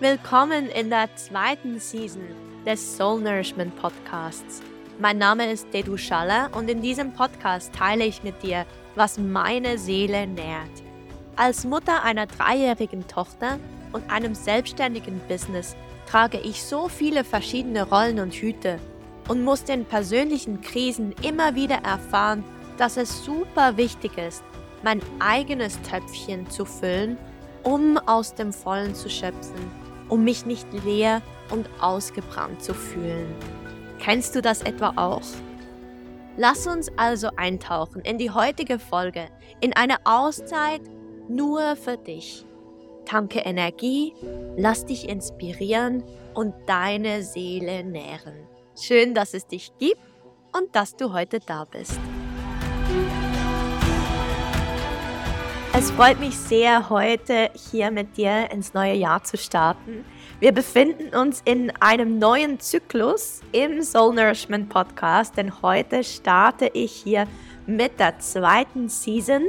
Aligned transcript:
Willkommen 0.00 0.70
in 0.70 0.90
der 0.90 1.08
zweiten 1.14 1.78
Season 1.78 2.24
des 2.66 2.96
Soul 2.96 3.20
Nourishment 3.20 3.76
Podcasts. 3.76 4.60
Mein 4.98 5.18
Name 5.18 5.48
ist 5.52 5.72
Dedu 5.72 5.96
Schaller 5.96 6.50
und 6.52 6.68
in 6.68 6.82
diesem 6.82 7.12
Podcast 7.12 7.72
teile 7.72 8.04
ich 8.04 8.24
mit 8.24 8.42
dir, 8.42 8.66
was 8.96 9.18
meine 9.18 9.78
Seele 9.78 10.26
nährt. 10.26 10.82
Als 11.36 11.64
Mutter 11.64 12.02
einer 12.02 12.26
dreijährigen 12.26 13.06
Tochter 13.06 13.60
und 13.92 14.10
einem 14.10 14.34
selbstständigen 14.34 15.20
Business 15.28 15.76
trage 16.10 16.40
ich 16.40 16.64
so 16.64 16.88
viele 16.88 17.22
verschiedene 17.22 17.88
Rollen 17.88 18.18
und 18.18 18.34
Hüte 18.34 18.80
und 19.28 19.44
muss 19.44 19.62
in 19.62 19.84
persönlichen 19.84 20.60
Krisen 20.60 21.14
immer 21.22 21.54
wieder 21.54 21.76
erfahren, 21.84 22.42
dass 22.78 22.96
es 22.96 23.24
super 23.24 23.76
wichtig 23.76 24.18
ist, 24.18 24.42
mein 24.82 25.00
eigenes 25.20 25.80
Töpfchen 25.82 26.50
zu 26.50 26.64
füllen, 26.64 27.16
um 27.62 27.96
aus 27.96 28.34
dem 28.34 28.52
Vollen 28.52 28.96
zu 28.96 29.08
schöpfen, 29.08 29.83
um 30.14 30.22
mich 30.22 30.46
nicht 30.46 30.68
leer 30.84 31.22
und 31.50 31.68
ausgebrannt 31.80 32.62
zu 32.62 32.72
fühlen. 32.72 33.34
Kennst 33.98 34.36
du 34.36 34.42
das 34.42 34.62
etwa 34.62 34.92
auch? 34.94 35.26
Lass 36.36 36.68
uns 36.68 36.88
also 36.96 37.30
eintauchen 37.34 38.00
in 38.02 38.16
die 38.16 38.30
heutige 38.30 38.78
Folge, 38.78 39.26
in 39.60 39.72
eine 39.72 39.96
Auszeit 40.04 40.82
nur 41.28 41.74
für 41.74 41.96
dich. 41.96 42.46
Tanke 43.06 43.40
Energie, 43.40 44.14
lass 44.56 44.86
dich 44.86 45.08
inspirieren 45.08 46.04
und 46.32 46.54
deine 46.66 47.24
Seele 47.24 47.82
nähren. 47.82 48.46
Schön, 48.80 49.14
dass 49.14 49.34
es 49.34 49.48
dich 49.48 49.72
gibt 49.78 50.00
und 50.56 50.76
dass 50.76 50.94
du 50.94 51.12
heute 51.12 51.40
da 51.40 51.64
bist. 51.64 51.98
Es 55.76 55.90
freut 55.90 56.20
mich 56.20 56.38
sehr, 56.38 56.88
heute 56.88 57.50
hier 57.52 57.90
mit 57.90 58.16
dir 58.16 58.48
ins 58.52 58.74
neue 58.74 58.94
Jahr 58.94 59.24
zu 59.24 59.36
starten. 59.36 60.04
Wir 60.38 60.52
befinden 60.52 61.16
uns 61.16 61.42
in 61.44 61.72
einem 61.80 62.20
neuen 62.20 62.60
Zyklus 62.60 63.40
im 63.50 63.82
Soul 63.82 64.14
Nourishment 64.14 64.68
Podcast, 64.68 65.36
denn 65.36 65.62
heute 65.62 66.04
starte 66.04 66.70
ich 66.74 66.92
hier 66.92 67.26
mit 67.66 67.98
der 67.98 68.20
zweiten 68.20 68.88
Season. 68.88 69.42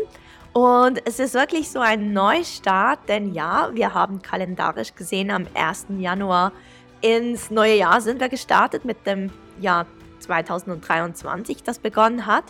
Und 0.52 1.00
es 1.06 1.20
ist 1.20 1.36
wirklich 1.36 1.70
so 1.70 1.80
ein 1.80 2.12
Neustart, 2.12 3.08
denn 3.08 3.36
ja, 3.36 3.70
wir 3.74 3.94
haben 3.94 4.24
kalendarisch 4.24 4.96
gesehen 4.96 5.30
am 5.30 5.46
1. 5.54 5.86
Januar 6.00 6.54
ins 7.02 7.52
neue 7.52 7.76
Jahr 7.76 8.02
sind 8.02 8.20
wir 8.20 8.30
gestartet 8.30 8.84
mit 8.84 9.06
dem 9.06 9.32
Jahr 9.62 9.86
2023, 10.22 11.62
das 11.62 11.78
begonnen 11.78 12.26
hat. 12.26 12.46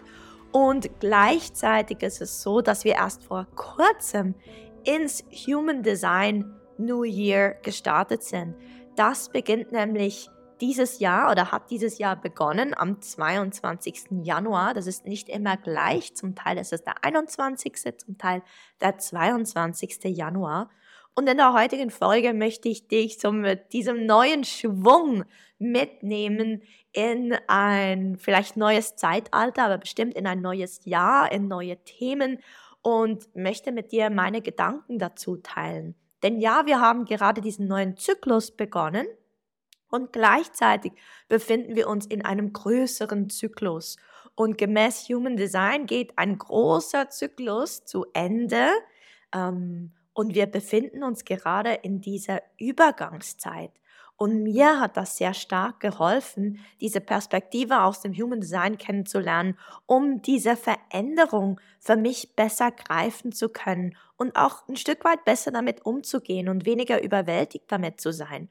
Und 0.55 1.01
gleichzeitig 1.01 2.01
ist 2.01 2.21
es 2.21 2.41
so, 2.41 2.61
dass 2.61 2.85
wir 2.85 2.93
erst 2.93 3.25
vor 3.25 3.45
kurzem 3.57 4.35
ins 4.85 5.21
Human 5.45 5.83
Design 5.83 6.49
New 6.77 7.03
Year 7.03 7.55
gestartet 7.61 8.23
sind. 8.23 8.55
Das 8.95 9.27
beginnt 9.27 9.73
nämlich 9.73 10.29
dieses 10.61 10.99
Jahr 10.99 11.29
oder 11.29 11.51
hat 11.51 11.69
dieses 11.71 11.97
Jahr 11.97 12.15
begonnen 12.15 12.73
am 12.73 13.01
22. 13.01 14.23
Januar. 14.23 14.73
Das 14.73 14.87
ist 14.87 15.05
nicht 15.05 15.27
immer 15.27 15.57
gleich. 15.57 16.15
Zum 16.15 16.35
Teil 16.35 16.57
ist 16.57 16.71
es 16.71 16.85
der 16.85 17.03
21., 17.03 17.97
zum 17.97 18.17
Teil 18.17 18.41
der 18.79 18.97
22. 18.97 20.05
Januar. 20.05 20.69
Und 21.15 21.27
in 21.29 21.37
der 21.37 21.53
heutigen 21.53 21.91
Folge 21.91 22.33
möchte 22.33 22.67
ich 22.67 22.89
dich 22.89 23.19
so 23.19 23.31
mit 23.31 23.71
diesem 23.71 24.05
neuen 24.05 24.43
Schwung 24.43 25.23
mitnehmen 25.57 26.61
in 26.91 27.33
ein 27.47 28.17
vielleicht 28.17 28.57
neues 28.57 28.97
Zeitalter, 28.97 29.63
aber 29.63 29.77
bestimmt 29.77 30.13
in 30.13 30.27
ein 30.27 30.41
neues 30.41 30.83
Jahr, 30.83 31.31
in 31.31 31.47
neue 31.47 31.77
Themen 31.85 32.39
und 32.81 33.33
möchte 33.33 33.71
mit 33.71 33.93
dir 33.93 34.09
meine 34.09 34.41
Gedanken 34.41 34.99
dazu 34.99 35.37
teilen. 35.37 35.95
Denn 36.21 36.39
ja, 36.39 36.65
wir 36.65 36.81
haben 36.81 37.05
gerade 37.05 37.39
diesen 37.39 37.67
neuen 37.67 37.95
Zyklus 37.95 38.51
begonnen 38.51 39.07
und 39.89 40.11
gleichzeitig 40.11 40.91
befinden 41.29 41.75
wir 41.77 41.87
uns 41.87 42.05
in 42.05 42.25
einem 42.25 42.51
größeren 42.51 43.29
Zyklus. 43.29 43.95
Und 44.35 44.57
gemäß 44.57 45.07
Human 45.07 45.37
Design 45.37 45.85
geht 45.85 46.17
ein 46.17 46.37
großer 46.37 47.09
Zyklus 47.09 47.85
zu 47.85 48.05
Ende. 48.13 48.67
Ähm, 49.33 49.93
und 50.15 50.33
wir 50.33 50.47
befinden 50.47 51.03
uns 51.03 51.25
gerade 51.25 51.73
in 51.73 52.01
dieser 52.01 52.41
Übergangszeit. 52.57 53.71
Und 54.17 54.43
mir 54.43 54.79
hat 54.79 54.95
das 54.95 55.17
sehr 55.17 55.33
stark 55.33 55.81
geholfen, 55.81 56.59
diese 56.79 57.01
Perspektive 57.01 57.81
aus 57.81 57.99
dem 57.99 58.13
Human 58.13 58.39
Design 58.39 58.77
kennenzulernen, 58.77 59.59
um 59.85 60.21
diese 60.21 60.55
Veränderung 60.55 61.59
für 61.81 61.97
mich 61.97 62.33
besser 62.33 62.71
greifen 62.71 63.33
zu 63.33 63.49
können 63.49 63.97
und 64.15 64.37
auch 64.37 64.65
ein 64.69 64.77
Stück 64.77 65.03
weit 65.03 65.25
besser 65.25 65.51
damit 65.51 65.85
umzugehen 65.85 66.47
und 66.47 66.65
weniger 66.65 67.03
überwältigt 67.03 67.65
damit 67.67 67.99
zu 67.99 68.13
sein. 68.13 68.47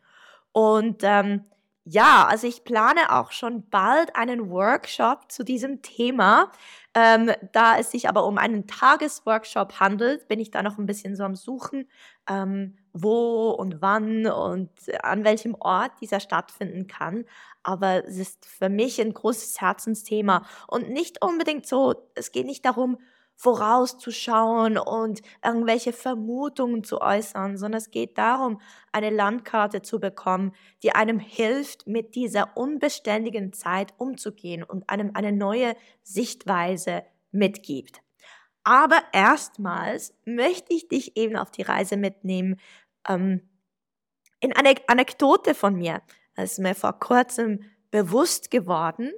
Und 0.53 1.01
ähm, 1.03 1.45
ja, 1.87 2.27
also 2.27 2.47
ich 2.47 2.65
plane 2.65 3.13
auch 3.13 3.31
schon 3.31 3.69
bald 3.69 4.17
einen 4.17 4.49
Workshop 4.49 5.31
zu 5.31 5.45
diesem 5.45 5.83
Thema. 5.83 6.51
Ähm, 6.95 7.31
da 7.53 7.77
es 7.79 7.91
sich 7.91 8.09
aber 8.09 8.25
um 8.25 8.39
einen 8.39 8.67
Tagesworkshop 8.67 9.81
handelt, 9.81 10.27
bin 10.29 10.41
ich 10.41 10.51
da 10.51 10.63
noch 10.63 10.79
ein 10.79 10.87
bisschen 10.87 11.15
so 11.15 11.25
am 11.25 11.35
Suchen, 11.35 11.89
ähm, 12.29 12.77
wo 12.93 13.51
und 13.51 13.83
wann 13.83 14.27
und 14.27 14.71
an 15.03 15.25
welchem 15.25 15.55
Ort 15.57 15.93
dieser 16.01 16.21
stattfinden 16.21 16.87
kann. 16.87 17.27
Aber 17.63 18.07
es 18.07 18.17
ist 18.17 18.47
für 18.47 18.71
mich 18.71 19.01
ein 19.01 19.13
großes 19.13 19.61
Herzensthema 19.61 20.47
und 20.69 20.89
nicht 20.91 21.23
unbedingt 21.23 21.67
so, 21.67 22.09
es 22.15 22.33
geht 22.33 22.47
nicht 22.47 22.65
darum, 22.65 22.99
vorauszuschauen 23.37 24.79
und 24.79 25.21
irgendwelche 25.45 25.93
Vermutungen 25.93 26.85
zu 26.85 27.01
äußern, 27.01 27.57
sondern 27.57 27.79
es 27.79 27.91
geht 27.91 28.17
darum, 28.17 28.61
eine 28.93 29.11
Landkarte 29.11 29.83
zu 29.83 30.01
bekommen, 30.01 30.55
die 30.83 30.95
einem 30.95 31.19
hilft, 31.19 31.87
mit 31.87 32.15
dieser 32.15 32.57
unbeständigen 32.57 33.53
Zeit 33.53 33.93
umzugehen 33.99 34.63
und 34.63 34.89
einem 34.89 35.11
eine 35.15 35.33
neue 35.33 35.77
Sichtweise 36.03 37.03
mitgibt. 37.33 38.01
Aber 38.63 39.03
erstmals 39.13 40.15
möchte 40.25 40.73
ich 40.73 40.89
dich 40.89 41.17
eben 41.17 41.37
auf 41.37 41.51
die 41.51 41.63
Reise 41.63 41.97
mitnehmen 41.97 42.59
ähm, 43.07 43.49
in 44.41 44.55
eine 44.55 44.75
Anekdote 44.87 45.55
von 45.55 45.75
mir. 45.75 46.03
Das 46.35 46.53
ist 46.53 46.59
mir 46.59 46.75
vor 46.75 46.99
kurzem 46.99 47.61
bewusst 47.91 48.51
geworden 48.51 49.13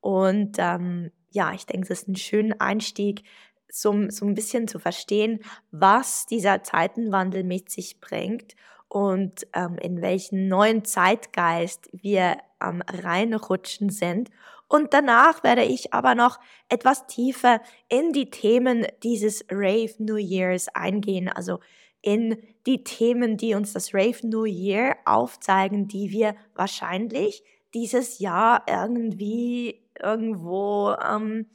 und 0.00 0.56
ähm, 0.58 1.12
ja, 1.30 1.52
ich 1.52 1.66
denke, 1.66 1.92
es 1.92 2.02
ist 2.02 2.08
ein 2.08 2.16
schöner 2.16 2.60
Einstieg 2.60 3.22
so, 3.70 4.08
so 4.10 4.26
ein 4.26 4.34
bisschen 4.34 4.68
zu 4.68 4.78
verstehen, 4.78 5.40
was 5.70 6.26
dieser 6.26 6.62
Zeitenwandel 6.62 7.44
mit 7.44 7.70
sich 7.70 8.00
bringt 8.00 8.54
und 8.88 9.46
ähm, 9.54 9.76
in 9.80 10.00
welchen 10.00 10.48
neuen 10.48 10.84
Zeitgeist 10.84 11.88
wir 11.92 12.38
am 12.58 12.82
reinrutschen 12.82 13.90
sind. 13.90 14.30
Und 14.66 14.92
danach 14.92 15.42
werde 15.44 15.64
ich 15.64 15.94
aber 15.94 16.14
noch 16.14 16.38
etwas 16.68 17.06
tiefer 17.06 17.60
in 17.88 18.12
die 18.12 18.30
Themen 18.30 18.86
dieses 19.02 19.44
Rave 19.50 19.94
New 19.98 20.16
Years 20.16 20.68
eingehen, 20.68 21.28
also 21.28 21.60
in 22.02 22.36
die 22.66 22.84
Themen, 22.84 23.36
die 23.36 23.54
uns 23.54 23.72
das 23.72 23.94
Rave 23.94 24.26
New 24.26 24.44
Year 24.44 24.96
aufzeigen, 25.04 25.88
die 25.88 26.10
wir 26.10 26.36
wahrscheinlich 26.54 27.42
dieses 27.74 28.18
Jahr 28.18 28.62
irgendwie 28.68 29.82
irgendwo 30.00 30.94
ähm, 31.02 31.46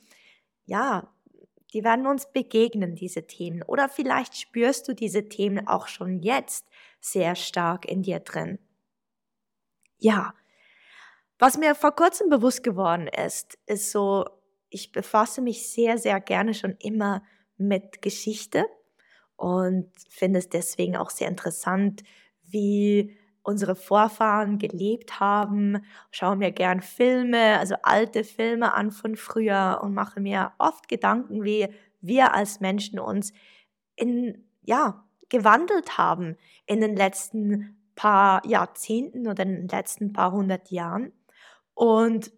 ja 0.66 1.13
die 1.74 1.84
werden 1.84 2.08
uns 2.08 2.32
begegnen, 2.32 2.96
diese 2.96 3.26
Themen. 3.26 3.64
Oder 3.64 3.90
vielleicht 3.90 4.38
spürst 4.38 4.88
du 4.88 4.94
diese 4.94 5.28
Themen 5.28 5.68
auch 5.68 5.88
schon 5.88 6.20
jetzt 6.20 6.68
sehr 7.02 7.36
stark 7.36 7.86
in 7.86 8.04
dir 8.04 8.20
drin. 8.20 8.60
Ja, 9.98 10.34
was 11.40 11.58
mir 11.58 11.76
vor 11.76 11.96
kurzem 11.96 12.30
bewusst 12.30 12.64
geworden 12.64 13.08
ist, 13.08 13.58
ist 13.66 13.92
so, 13.92 14.26
ich 14.70 14.92
befasse 14.92 15.42
mich 15.42 15.70
sehr, 15.70 15.98
sehr 15.98 16.20
gerne 16.22 16.54
schon 16.54 16.76
immer 16.80 17.24
mit 17.58 18.02
Geschichte 18.02 18.66
und 19.36 19.92
finde 20.10 20.40
es 20.40 20.50
deswegen 20.50 20.96
auch 20.96 21.10
sehr 21.10 21.28
interessant, 21.28 22.04
wie 22.44 23.18
unsere 23.44 23.76
Vorfahren 23.76 24.58
gelebt 24.58 25.20
haben, 25.20 25.86
schaue 26.12 26.38
mir 26.38 26.52
gern 26.52 26.82
Filme, 26.82 27.60
also 27.60 27.76
alte 27.84 28.24
Filme 28.24 28.74
an 28.74 28.92
von 28.92 29.16
früher 29.16 29.82
und 29.84 29.94
mache 29.94 30.20
mir 30.22 30.54
oft 30.58 30.88
Gedanken, 30.88 31.44
wie 31.44 31.68
wir 32.02 32.34
als 32.34 32.62
Menschen 32.62 33.00
uns 33.00 33.34
in, 33.96 34.44
ja, 34.64 35.04
gewandelt 35.30 35.98
haben 35.98 36.38
in 36.66 36.80
den 36.80 36.96
letzten 36.96 37.78
paar 37.96 38.46
Jahrzehnten 38.46 39.28
oder 39.28 39.44
in 39.44 39.56
den 39.56 39.68
letzten 39.68 40.14
paar 40.14 40.32
hundert 40.32 40.72
Jahren. 40.72 41.12
Und 41.74 42.32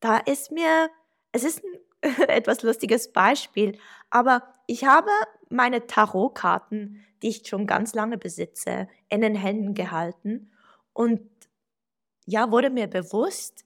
da 0.00 0.18
ist 0.18 0.50
mir, 0.50 0.90
es 1.32 1.44
ist 1.44 1.62
ein 2.02 2.12
etwas 2.28 2.62
lustiges 2.62 3.12
Beispiel, 3.12 3.78
aber 4.10 4.42
ich 4.66 4.84
habe 4.84 5.10
meine 5.52 5.86
Tarotkarten, 5.86 7.04
die 7.22 7.28
ich 7.28 7.46
schon 7.46 7.66
ganz 7.66 7.94
lange 7.94 8.18
besitze, 8.18 8.88
in 9.08 9.20
den 9.20 9.34
Händen 9.34 9.74
gehalten 9.74 10.50
und 10.92 11.20
ja, 12.26 12.50
wurde 12.50 12.70
mir 12.70 12.86
bewusst, 12.86 13.64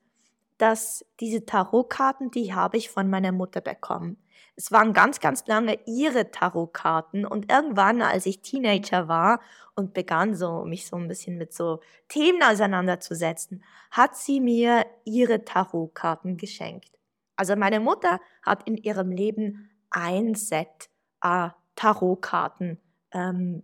dass 0.58 1.04
diese 1.20 1.44
Tarotkarten, 1.44 2.30
die 2.30 2.54
habe 2.54 2.76
ich 2.76 2.90
von 2.90 3.10
meiner 3.10 3.32
Mutter 3.32 3.60
bekommen. 3.60 4.16
Es 4.58 4.72
waren 4.72 4.94
ganz, 4.94 5.20
ganz 5.20 5.46
lange 5.46 5.78
ihre 5.84 6.30
Tarotkarten 6.30 7.26
und 7.26 7.52
irgendwann, 7.52 8.00
als 8.00 8.24
ich 8.24 8.40
Teenager 8.40 9.06
war 9.06 9.40
und 9.74 9.92
begann 9.92 10.34
so, 10.34 10.64
mich 10.64 10.86
so 10.86 10.96
ein 10.96 11.08
bisschen 11.08 11.36
mit 11.36 11.52
so 11.52 11.80
Themen 12.08 12.42
auseinanderzusetzen, 12.42 13.62
hat 13.90 14.16
sie 14.16 14.40
mir 14.40 14.86
ihre 15.04 15.44
Tarotkarten 15.44 16.38
geschenkt. 16.38 16.98
Also 17.36 17.54
meine 17.54 17.80
Mutter 17.80 18.18
hat 18.42 18.66
in 18.66 18.78
ihrem 18.78 19.10
Leben 19.10 19.70
ein 19.90 20.34
Set 20.34 20.88
äh, 21.22 21.50
Tarotkarten 21.76 22.80
ähm, 23.12 23.62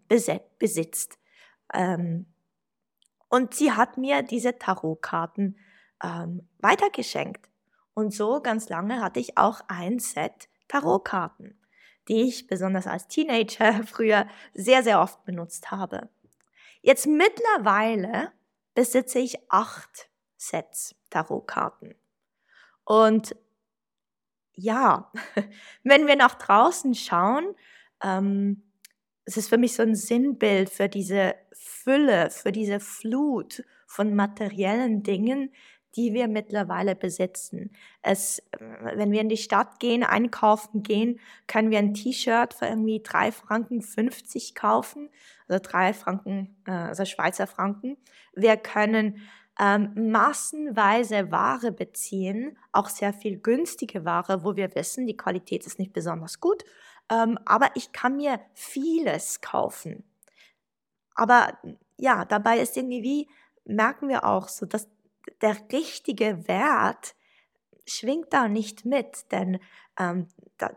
besitzt. 0.59 1.19
Ähm, 1.73 2.26
und 3.29 3.55
sie 3.55 3.73
hat 3.73 3.97
mir 3.97 4.23
diese 4.23 4.59
Tarotkarten 4.59 5.59
ähm, 6.03 6.49
weitergeschenkt. 6.59 7.49
Und 7.94 8.14
so 8.14 8.41
ganz 8.41 8.69
lange 8.69 9.00
hatte 9.00 9.20
ich 9.20 9.37
auch 9.38 9.61
ein 9.69 9.99
Set 9.99 10.49
Tarotkarten, 10.69 11.59
die 12.09 12.23
ich 12.23 12.47
besonders 12.47 12.87
als 12.87 13.09
Teenager 13.09 13.82
früher 13.87 14.26
sehr, 14.55 14.82
sehr 14.82 15.00
oft 15.00 15.25
benutzt 15.25 15.70
habe. 15.70 16.09
Jetzt 16.81 17.06
mittlerweile 17.06 18.32
besitze 18.75 19.19
ich 19.19 19.38
acht 19.50 20.09
Sets 20.37 20.94
Tarotkarten. 21.11 21.94
Und 22.85 23.37
ja, 24.55 25.12
wenn 25.85 26.06
wir 26.06 26.17
nach 26.17 26.35
draußen 26.35 26.94
schauen, 26.94 27.55
ähm, 28.02 28.62
es 29.25 29.37
ist 29.37 29.49
für 29.49 29.58
mich 29.58 29.75
so 29.75 29.82
ein 29.82 29.94
Sinnbild 29.94 30.70
für 30.70 30.88
diese 30.88 31.34
Fülle, 31.52 32.31
für 32.31 32.52
diese 32.52 32.81
Flut 32.81 33.62
von 33.87 34.14
materiellen 34.14 35.02
Dingen, 35.02 35.52
die 35.94 36.14
wir 36.14 36.26
mittlerweile 36.26 36.94
besitzen. 36.94 37.70
Es, 38.00 38.43
wenn 38.58 39.12
wir 39.12 39.20
in 39.20 39.28
die 39.28 39.37
Stadt 39.37 39.78
gehen, 39.78 40.02
einkaufen 40.02 40.82
gehen, 40.82 41.20
können 41.46 41.70
wir 41.70 41.78
ein 41.78 41.94
T-Shirt 41.94 42.54
für 42.54 42.66
irgendwie 42.66 43.02
drei 43.02 43.31
Franken 43.31 43.82
50 43.82 44.54
kaufen, 44.54 45.10
also 45.49 45.62
drei 45.62 45.93
Franken, 45.93 46.56
äh, 46.66 46.70
also 46.70 47.04
Schweizer 47.04 47.46
Franken. 47.46 47.99
Wir 48.34 48.56
können 48.56 49.20
ähm, 49.60 50.10
massenweise 50.10 51.31
Ware 51.31 51.72
beziehen, 51.72 52.56
auch 52.72 52.88
sehr 52.88 53.12
viel 53.12 53.38
günstige 53.38 54.06
Ware, 54.06 54.44
wo 54.44 54.56
wir 54.56 54.75
wissen, 54.75 55.06
die 55.06 55.16
Qualität 55.16 55.66
ist 55.66 55.78
nicht 55.78 55.93
besonders 55.93 56.40
gut, 56.40 56.64
ähm, 57.12 57.38
aber 57.44 57.70
ich 57.75 57.93
kann 57.93 58.17
mir 58.17 58.41
vieles 58.55 59.43
kaufen. 59.43 60.05
Aber 61.14 61.59
ja, 61.99 62.25
dabei 62.25 62.59
ist 62.59 62.76
irgendwie, 62.76 63.29
merken 63.64 64.09
wir 64.09 64.25
auch 64.25 64.49
so, 64.49 64.64
dass 64.64 64.88
der 65.43 65.56
richtige 65.70 66.49
Wert 66.49 67.14
schwingt 67.87 68.32
da 68.32 68.49
nicht 68.49 68.87
mit, 68.87 69.31
denn 69.31 69.61
ähm, 69.99 70.29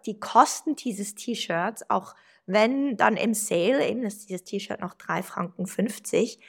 die 0.05 0.19
Kosten 0.19 0.75
dieses 0.75 1.15
T-Shirts, 1.15 1.89
auch 1.89 2.15
wenn 2.45 2.97
dann 2.97 3.15
im 3.15 3.33
Sale 3.33 3.87
eben 3.87 4.03
ist 4.03 4.27
dieses 4.27 4.43
T-Shirt 4.43 4.81
noch 4.81 4.95
3 4.95 5.23
Franken 5.23 5.67
50, 5.67 6.39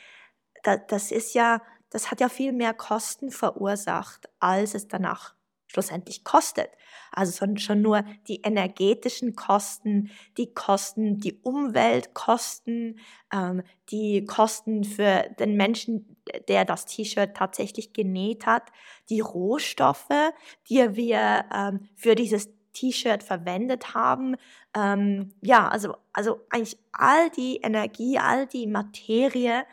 da, 0.65 0.77
das 0.77 1.13
ist 1.13 1.35
ja, 1.35 1.63
das 1.91 2.11
hat 2.11 2.21
ja 2.21 2.29
viel 2.29 2.53
mehr 2.53 2.75
Kosten 2.75 3.31
verursacht, 3.31 4.29
als 4.41 4.75
es 4.75 4.89
danach 4.89 5.36
schlussendlich 5.77 6.25
kostet. 6.25 6.71
Also 7.13 7.47
schon 7.57 7.83
nur 7.83 8.03
die 8.29 8.41
energetischen 8.43 9.37
Kosten, 9.37 10.11
die 10.39 10.55
Kosten, 10.55 11.21
die 11.21 11.39
Umweltkosten, 11.43 12.99
ähm, 13.31 13.63
die 13.91 14.25
Kosten 14.25 14.85
für 14.85 15.29
den 15.39 15.57
Menschen, 15.57 16.17
der 16.49 16.65
das 16.65 16.87
T-Shirt 16.87 17.37
tatsächlich 17.37 17.93
genäht 17.93 18.47
hat, 18.47 18.63
die 19.11 19.21
Rohstoffe, 19.21 20.33
die 20.69 20.97
wir 20.97 21.45
ähm, 21.55 21.89
für 21.95 22.15
dieses 22.15 22.49
T-Shirt 22.73 23.23
verwendet 23.23 23.95
haben. 23.95 24.37
Ähm, 24.75 25.35
ja, 25.43 25.69
also, 25.69 25.95
also 26.15 26.41
eigentlich 26.49 26.79
all 26.93 27.29
die 27.31 27.57
Energie, 27.57 28.19
all 28.19 28.47
die 28.47 28.67
Materie, 28.67 29.65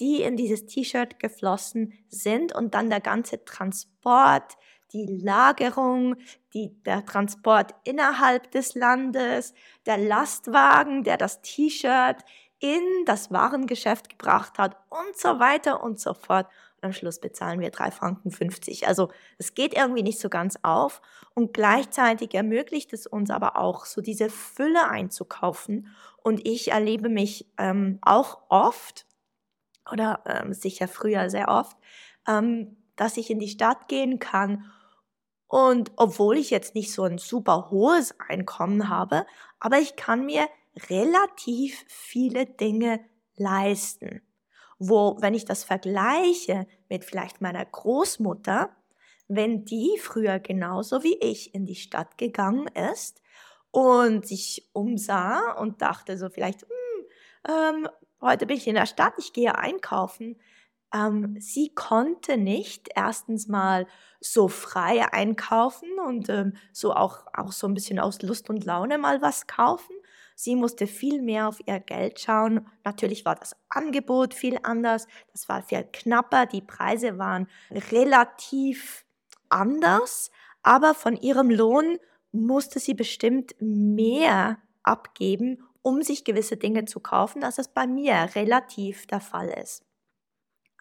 die 0.00 0.22
in 0.22 0.36
dieses 0.36 0.66
T-Shirt 0.66 1.20
geflossen 1.20 1.92
sind 2.08 2.52
und 2.52 2.74
dann 2.74 2.90
der 2.90 3.00
ganze 3.00 3.44
Transport, 3.44 4.56
die 4.92 5.06
Lagerung, 5.06 6.16
die, 6.54 6.82
der 6.84 7.04
Transport 7.04 7.74
innerhalb 7.84 8.50
des 8.50 8.74
Landes, 8.74 9.54
der 9.86 9.98
Lastwagen, 9.98 11.04
der 11.04 11.16
das 11.16 11.42
T-Shirt 11.42 12.22
in 12.58 12.82
das 13.06 13.32
Warengeschäft 13.32 14.08
gebracht 14.08 14.58
hat 14.58 14.76
und 14.88 15.16
so 15.16 15.40
weiter 15.40 15.82
und 15.82 15.98
so 15.98 16.14
fort. 16.14 16.46
Und 16.76 16.84
am 16.84 16.92
Schluss 16.92 17.20
bezahlen 17.20 17.60
wir 17.60 17.70
3 17.70 17.90
Franken 17.90 18.30
50. 18.30 18.86
Also 18.86 19.08
es 19.38 19.54
geht 19.54 19.74
irgendwie 19.74 20.04
nicht 20.04 20.20
so 20.20 20.28
ganz 20.28 20.56
auf 20.62 21.02
und 21.34 21.52
gleichzeitig 21.52 22.34
ermöglicht 22.34 22.92
es 22.92 23.06
uns 23.06 23.30
aber 23.30 23.56
auch, 23.56 23.84
so 23.84 24.00
diese 24.00 24.30
Fülle 24.30 24.88
einzukaufen. 24.88 25.88
Und 26.18 26.46
ich 26.46 26.70
erlebe 26.70 27.08
mich 27.08 27.50
ähm, 27.58 27.98
auch 28.00 28.42
oft, 28.48 29.06
oder 29.90 30.22
ähm, 30.26 30.52
sicher 30.52 30.86
früher 30.86 31.30
sehr 31.30 31.48
oft, 31.48 31.76
ähm, 32.28 32.76
dass 32.94 33.16
ich 33.16 33.30
in 33.30 33.40
die 33.40 33.48
Stadt 33.48 33.88
gehen 33.88 34.20
kann 34.20 34.70
und 35.52 35.92
obwohl 35.96 36.38
ich 36.38 36.48
jetzt 36.48 36.74
nicht 36.74 36.94
so 36.94 37.02
ein 37.02 37.18
super 37.18 37.68
hohes 37.70 38.18
Einkommen 38.18 38.88
habe, 38.88 39.26
aber 39.60 39.76
ich 39.80 39.96
kann 39.96 40.24
mir 40.24 40.48
relativ 40.88 41.84
viele 41.88 42.46
Dinge 42.46 43.00
leisten. 43.36 44.22
Wo, 44.78 45.18
wenn 45.20 45.34
ich 45.34 45.44
das 45.44 45.62
vergleiche 45.62 46.66
mit 46.88 47.04
vielleicht 47.04 47.42
meiner 47.42 47.66
Großmutter, 47.66 48.74
wenn 49.28 49.66
die 49.66 49.98
früher 50.00 50.38
genauso 50.38 51.02
wie 51.02 51.18
ich 51.18 51.54
in 51.54 51.66
die 51.66 51.74
Stadt 51.74 52.16
gegangen 52.16 52.68
ist 52.90 53.20
und 53.70 54.26
sich 54.26 54.70
umsah 54.72 55.52
und 55.58 55.82
dachte 55.82 56.16
so 56.16 56.30
vielleicht, 56.30 56.62
hm, 56.62 57.06
ähm, 57.46 57.88
heute 58.22 58.46
bin 58.46 58.56
ich 58.56 58.66
in 58.66 58.76
der 58.76 58.86
Stadt, 58.86 59.12
ich 59.18 59.34
gehe 59.34 59.54
einkaufen, 59.54 60.40
ähm, 60.92 61.36
sie 61.40 61.74
konnte 61.74 62.36
nicht 62.36 62.88
erstens 62.94 63.48
mal 63.48 63.86
so 64.20 64.48
frei 64.48 65.12
einkaufen 65.12 65.88
und 66.06 66.28
ähm, 66.28 66.54
so 66.72 66.94
auch, 66.94 67.26
auch 67.32 67.52
so 67.52 67.66
ein 67.66 67.74
bisschen 67.74 67.98
aus 67.98 68.22
Lust 68.22 68.50
und 68.50 68.64
Laune 68.64 68.98
mal 68.98 69.20
was 69.22 69.46
kaufen. 69.46 69.94
Sie 70.34 70.56
musste 70.56 70.86
viel 70.86 71.22
mehr 71.22 71.48
auf 71.48 71.60
ihr 71.66 71.80
Geld 71.80 72.20
schauen. 72.20 72.66
Natürlich 72.84 73.24
war 73.24 73.34
das 73.34 73.56
Angebot 73.68 74.34
viel 74.34 74.58
anders, 74.62 75.06
das 75.32 75.48
war 75.48 75.62
viel 75.62 75.84
knapper, 75.92 76.46
die 76.46 76.62
Preise 76.62 77.18
waren 77.18 77.48
relativ 77.90 79.04
anders, 79.48 80.30
aber 80.62 80.94
von 80.94 81.16
ihrem 81.16 81.50
Lohn 81.50 81.98
musste 82.32 82.78
sie 82.78 82.94
bestimmt 82.94 83.54
mehr 83.60 84.58
abgeben, 84.82 85.62
um 85.82 86.02
sich 86.02 86.24
gewisse 86.24 86.56
Dinge 86.56 86.86
zu 86.86 87.00
kaufen, 87.00 87.44
als 87.44 87.58
es 87.58 87.68
bei 87.68 87.86
mir 87.86 88.30
relativ 88.34 89.06
der 89.06 89.20
Fall 89.20 89.48
ist. 89.48 89.84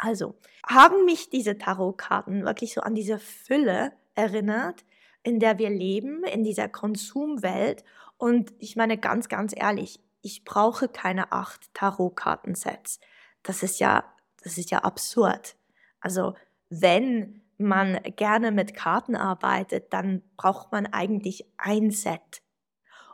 Also, 0.03 0.33
haben 0.67 1.05
mich 1.05 1.29
diese 1.29 1.60
Tarotkarten 1.60 2.43
wirklich 2.43 2.74
so 2.74 2.81
an 2.81 2.96
diese 2.96 3.20
Fülle 3.20 3.93
erinnert, 4.15 4.84
in 5.22 5.39
der 5.39 5.60
wir 5.60 5.70
leben, 5.70 6.24
in 6.24 6.43
dieser 6.43 6.67
Konsumwelt. 6.67 7.84
Und 8.17 8.51
ich 8.58 8.75
meine 8.75 8.98
ganz, 8.98 9.29
ganz 9.29 9.53
ehrlich, 9.55 10.00
ich 10.24 10.43
brauche 10.43 10.88
keine 10.88 11.31
acht 11.31 11.72
Tarotkartensets. 11.75 13.00
Das 13.43 13.62
ist 13.62 13.79
ja, 13.79 14.03
das 14.43 14.58
ist 14.58 14.72
ja 14.72 14.79
absurd. 14.79 15.55
Also, 16.00 16.34
wenn 16.70 17.43
man 17.60 18.01
gerne 18.15 18.51
mit 18.51 18.74
Karten 18.74 19.15
arbeitet, 19.15 19.93
dann 19.93 20.24
braucht 20.36 20.72
man 20.72 20.88
eigentlich 20.88 21.46
ein 21.58 21.91
Set. 21.91 22.41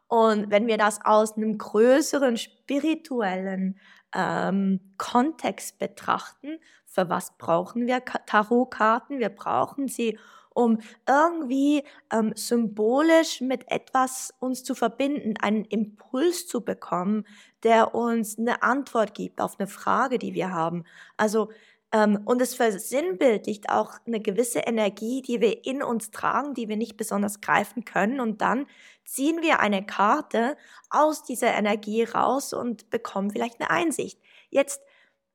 Und 0.07 0.51
wenn 0.51 0.67
wir 0.67 0.77
das 0.77 1.03
aus 1.03 1.35
einem 1.35 1.57
größeren 1.57 2.37
spirituellen 2.37 3.77
ähm, 4.17 4.81
Kontext 4.97 5.77
betrachten, 5.77 6.59
für 6.85 7.09
was 7.09 7.37
brauchen 7.37 7.85
wir 7.87 8.03
Tarotkarten? 8.03 9.19
Wir 9.19 9.29
brauchen 9.29 9.87
sie, 9.87 10.17
um 10.49 10.79
irgendwie 11.07 11.83
ähm, 12.11 12.33
symbolisch 12.35 13.41
mit 13.41 13.71
etwas 13.71 14.33
uns 14.39 14.63
zu 14.63 14.73
verbinden, 14.73 15.35
einen 15.39 15.63
Impuls 15.65 16.47
zu 16.47 16.65
bekommen, 16.65 17.25
der 17.61 17.93
uns 17.93 18.39
eine 18.39 18.63
Antwort 18.63 19.13
gibt 19.13 19.39
auf 19.39 19.59
eine 19.59 19.67
Frage, 19.67 20.17
die 20.17 20.33
wir 20.33 20.51
haben. 20.51 20.83
Also 21.15 21.51
und 21.95 22.41
es 22.41 22.53
versinnbildlicht 22.53 23.69
auch 23.69 23.93
eine 24.05 24.19
gewisse 24.19 24.59
Energie, 24.59 25.21
die 25.21 25.39
wir 25.39 25.65
in 25.65 25.81
uns 25.81 26.11
tragen, 26.11 26.53
die 26.53 26.67
wir 26.67 26.75
nicht 26.75 26.97
besonders 26.97 27.39
greifen 27.39 27.85
können. 27.85 28.19
Und 28.19 28.41
dann 28.41 28.67
ziehen 29.05 29.41
wir 29.41 29.59
eine 29.61 29.85
Karte 29.85 30.57
aus 30.89 31.23
dieser 31.23 31.53
Energie 31.53 32.03
raus 32.03 32.51
und 32.51 32.89
bekommen 32.89 33.31
vielleicht 33.31 33.61
eine 33.61 33.69
Einsicht. 33.69 34.19
Jetzt, 34.49 34.81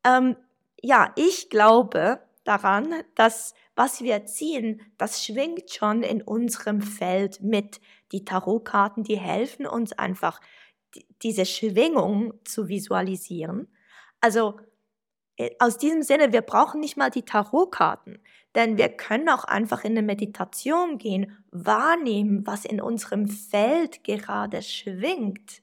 ähm, 0.05 0.37
ja, 0.83 1.13
ich 1.17 1.49
glaube 1.49 2.21
daran, 2.45 3.03
dass 3.15 3.55
was 3.75 4.03
wir 4.03 4.27
ziehen, 4.27 4.83
das 4.99 5.25
schwingt 5.25 5.71
schon 5.73 6.03
in 6.03 6.21
unserem 6.21 6.83
Feld 6.83 7.41
mit. 7.41 7.81
Die 8.13 8.25
Tarotkarten, 8.25 9.05
die 9.05 9.19
helfen 9.19 9.67
uns 9.67 9.93
einfach, 9.93 10.41
diese 11.23 11.47
Schwingung 11.47 12.35
zu 12.45 12.69
visualisieren. 12.69 13.69
Also 14.21 14.61
aus 15.59 15.79
diesem 15.79 16.03
Sinne, 16.03 16.33
wir 16.33 16.43
brauchen 16.43 16.81
nicht 16.81 16.97
mal 16.97 17.11
die 17.11 17.25
Tarotkarten, 17.25 18.19
denn 18.55 18.77
wir 18.77 18.91
können 18.91 19.29
auch 19.29 19.45
einfach 19.45 19.85
in 19.85 19.93
eine 19.93 20.03
Meditation 20.03 20.99
gehen, 20.99 21.39
wahrnehmen, 21.51 22.47
was 22.47 22.65
in 22.65 22.81
unserem 22.81 23.29
Feld 23.29 24.05
gerade 24.05 24.63
schwingt. 24.63 25.63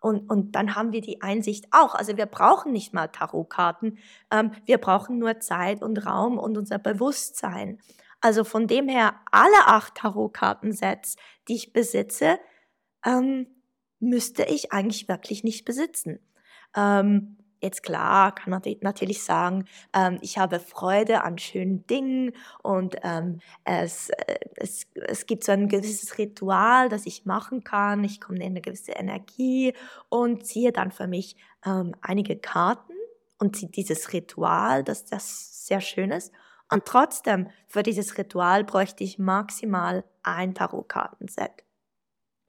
Und, 0.00 0.28
und 0.28 0.54
dann 0.54 0.74
haben 0.74 0.92
wir 0.92 1.00
die 1.00 1.22
Einsicht 1.22 1.66
auch. 1.70 1.94
Also 1.94 2.18
wir 2.18 2.26
brauchen 2.26 2.72
nicht 2.72 2.92
mal 2.92 3.08
Tarotkarten, 3.08 3.98
ähm, 4.30 4.52
wir 4.66 4.78
brauchen 4.78 5.18
nur 5.18 5.40
Zeit 5.40 5.82
und 5.82 6.04
Raum 6.06 6.38
und 6.38 6.58
unser 6.58 6.78
Bewusstsein. 6.78 7.80
Also 8.20 8.44
von 8.44 8.66
dem 8.66 8.88
her, 8.88 9.14
alle 9.30 9.66
acht 9.66 9.94
Tarotkartensets, 9.96 11.16
die 11.48 11.54
ich 11.54 11.72
besitze, 11.72 12.38
ähm, 13.04 13.46
müsste 14.00 14.44
ich 14.44 14.72
eigentlich 14.72 15.08
wirklich 15.08 15.44
nicht 15.44 15.64
besitzen. 15.64 16.20
Ähm, 16.76 17.38
Jetzt 17.64 17.82
klar 17.82 18.34
kann 18.34 18.50
man 18.50 18.60
natürlich 18.82 19.22
sagen, 19.22 19.64
ähm, 19.94 20.18
ich 20.20 20.36
habe 20.36 20.60
Freude 20.60 21.24
an 21.24 21.38
schönen 21.38 21.86
Dingen 21.86 22.32
und 22.62 22.96
ähm, 23.02 23.40
es, 23.64 24.10
äh, 24.10 24.34
es, 24.56 24.86
es 24.94 25.24
gibt 25.24 25.44
so 25.44 25.52
ein 25.52 25.68
gewisses 25.68 26.18
Ritual, 26.18 26.90
das 26.90 27.06
ich 27.06 27.24
machen 27.24 27.64
kann. 27.64 28.04
Ich 28.04 28.20
komme 28.20 28.36
in 28.40 28.42
eine 28.42 28.60
gewisse 28.60 28.92
Energie 28.92 29.72
und 30.10 30.44
ziehe 30.44 30.72
dann 30.72 30.92
für 30.92 31.06
mich 31.06 31.36
ähm, 31.64 31.94
einige 32.02 32.36
Karten 32.36 32.92
und 33.38 33.56
ziehe 33.56 33.72
dieses 33.72 34.12
Ritual, 34.12 34.84
dass 34.84 35.06
das 35.06 35.66
sehr 35.66 35.80
schön 35.80 36.10
ist. 36.10 36.34
Und 36.70 36.84
trotzdem, 36.84 37.48
für 37.66 37.82
dieses 37.82 38.18
Ritual 38.18 38.64
bräuchte 38.64 39.04
ich 39.04 39.18
maximal 39.18 40.04
ein 40.22 40.54
Tarotkartenset. 40.54 41.64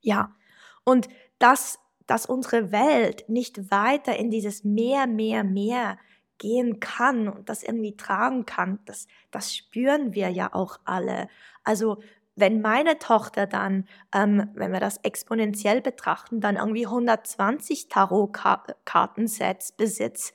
Ja, 0.02 0.36
und 0.84 1.08
das 1.40 1.80
dass 2.08 2.26
unsere 2.26 2.72
Welt 2.72 3.28
nicht 3.28 3.72
weiter 3.72 4.16
in 4.16 4.30
dieses 4.30 4.64
mehr, 4.64 5.08
mehr, 5.08 5.44
mehr 5.44 5.98
gehen 6.38 6.80
kann 6.80 7.28
und 7.28 7.50
das 7.50 7.64
irgendwie 7.64 7.96
tragen 7.96 8.46
kann, 8.46 8.80
das, 8.86 9.08
das 9.32 9.56
spüren 9.56 10.14
wir 10.14 10.30
ja 10.30 10.54
auch 10.54 10.80
alle. 10.84 11.30
Also 11.64 11.98
wenn 12.36 12.62
meine 12.62 13.00
Tochter 13.00 13.48
dann, 13.48 13.88
ähm, 14.14 14.50
wenn 14.56 14.74
wir 14.74 14.82
das 14.82 14.98
exponentiell 15.04 15.82
betrachten, 15.82 16.42
dann 16.42 16.58
irgendwie 16.58 16.86
120 16.86 17.88
Tarotkartensets 17.88 19.72
besitzt, 19.72 20.34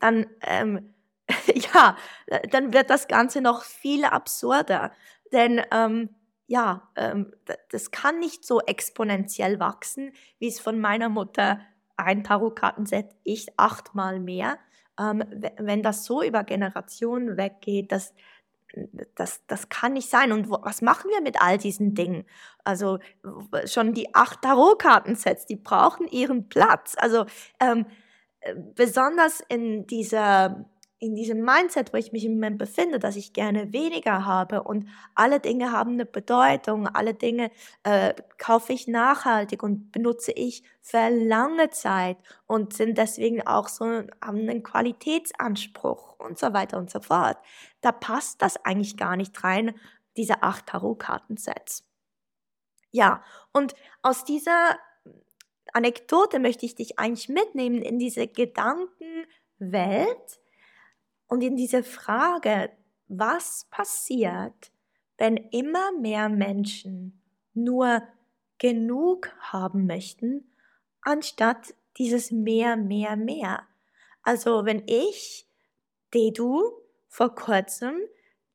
dann, 0.00 0.26
ähm, 0.42 0.94
ja, 1.72 1.96
dann 2.50 2.72
wird 2.72 2.90
das 2.90 3.08
Ganze 3.08 3.40
noch 3.40 3.62
viel 3.62 4.04
absurder. 4.04 4.92
Denn 5.32 5.62
ähm, 5.72 6.10
ja, 6.46 6.88
ähm, 6.96 7.32
das 7.70 7.90
kann 7.90 8.18
nicht 8.18 8.44
so 8.44 8.60
exponentiell 8.60 9.58
wachsen, 9.58 10.12
wie 10.38 10.48
es 10.48 10.60
von 10.60 10.80
meiner 10.80 11.08
Mutter 11.08 11.60
ein 11.96 12.24
Tarotkartenset, 12.24 13.14
ich 13.24 13.58
achtmal 13.58 14.20
mehr. 14.20 14.58
Ähm, 14.98 15.24
wenn 15.58 15.82
das 15.82 16.04
so 16.04 16.22
über 16.22 16.44
Generationen 16.44 17.36
weggeht, 17.36 17.90
das, 17.90 18.14
das, 19.14 19.44
das 19.46 19.68
kann 19.68 19.94
nicht 19.94 20.08
sein. 20.08 20.32
Und 20.32 20.48
was 20.50 20.82
machen 20.82 21.10
wir 21.10 21.20
mit 21.20 21.40
all 21.40 21.58
diesen 21.58 21.94
Dingen? 21.94 22.24
Also 22.64 22.98
schon 23.64 23.92
die 23.92 24.14
acht 24.14 24.42
Tarotkartensets, 24.42 25.46
die 25.46 25.56
brauchen 25.56 26.06
ihren 26.06 26.48
Platz. 26.48 26.94
Also 26.98 27.26
ähm, 27.60 27.86
äh, 28.40 28.54
besonders 28.74 29.40
in 29.48 29.86
dieser 29.86 30.66
in 30.98 31.14
diesem 31.14 31.42
Mindset, 31.42 31.92
wo 31.92 31.98
ich 31.98 32.12
mich 32.12 32.24
im 32.24 32.34
Moment 32.34 32.58
befinde, 32.58 32.98
dass 32.98 33.16
ich 33.16 33.34
gerne 33.34 33.72
weniger 33.72 34.24
habe 34.24 34.62
und 34.62 34.88
alle 35.14 35.40
Dinge 35.40 35.70
haben 35.70 35.92
eine 35.92 36.06
Bedeutung, 36.06 36.88
alle 36.88 37.12
Dinge 37.12 37.50
äh, 37.82 38.14
kaufe 38.38 38.72
ich 38.72 38.88
nachhaltig 38.88 39.62
und 39.62 39.92
benutze 39.92 40.32
ich 40.32 40.62
für 40.80 41.10
lange 41.10 41.68
Zeit 41.70 42.16
und 42.46 42.72
sind 42.72 42.96
deswegen 42.96 43.46
auch 43.46 43.68
so 43.68 43.84
haben 43.84 44.48
einen 44.48 44.62
Qualitätsanspruch 44.62 46.18
und 46.18 46.38
so 46.38 46.54
weiter 46.54 46.78
und 46.78 46.90
so 46.90 47.00
fort. 47.00 47.36
Da 47.82 47.92
passt 47.92 48.40
das 48.40 48.56
eigentlich 48.64 48.96
gar 48.96 49.16
nicht 49.16 49.44
rein, 49.44 49.74
diese 50.16 50.42
acht 50.42 50.66
Tarotkartensets. 50.66 51.84
Ja, 52.90 53.22
und 53.52 53.74
aus 54.00 54.24
dieser 54.24 54.78
Anekdote 55.74 56.38
möchte 56.38 56.64
ich 56.64 56.74
dich 56.74 56.98
eigentlich 56.98 57.28
mitnehmen 57.28 57.82
in 57.82 57.98
diese 57.98 58.26
Gedankenwelt, 58.26 59.26
und 61.28 61.42
in 61.42 61.56
diese 61.56 61.82
Frage, 61.82 62.70
was 63.08 63.66
passiert, 63.70 64.72
wenn 65.18 65.36
immer 65.36 65.92
mehr 65.92 66.28
Menschen 66.28 67.22
nur 67.54 68.02
genug 68.58 69.32
haben 69.40 69.86
möchten, 69.86 70.52
anstatt 71.02 71.74
dieses 71.98 72.30
mehr, 72.30 72.76
mehr, 72.76 73.16
mehr. 73.16 73.62
Also 74.22 74.64
wenn 74.64 74.82
ich, 74.86 75.46
Dedu, 76.12 76.62
vor 77.08 77.34
kurzem 77.34 77.96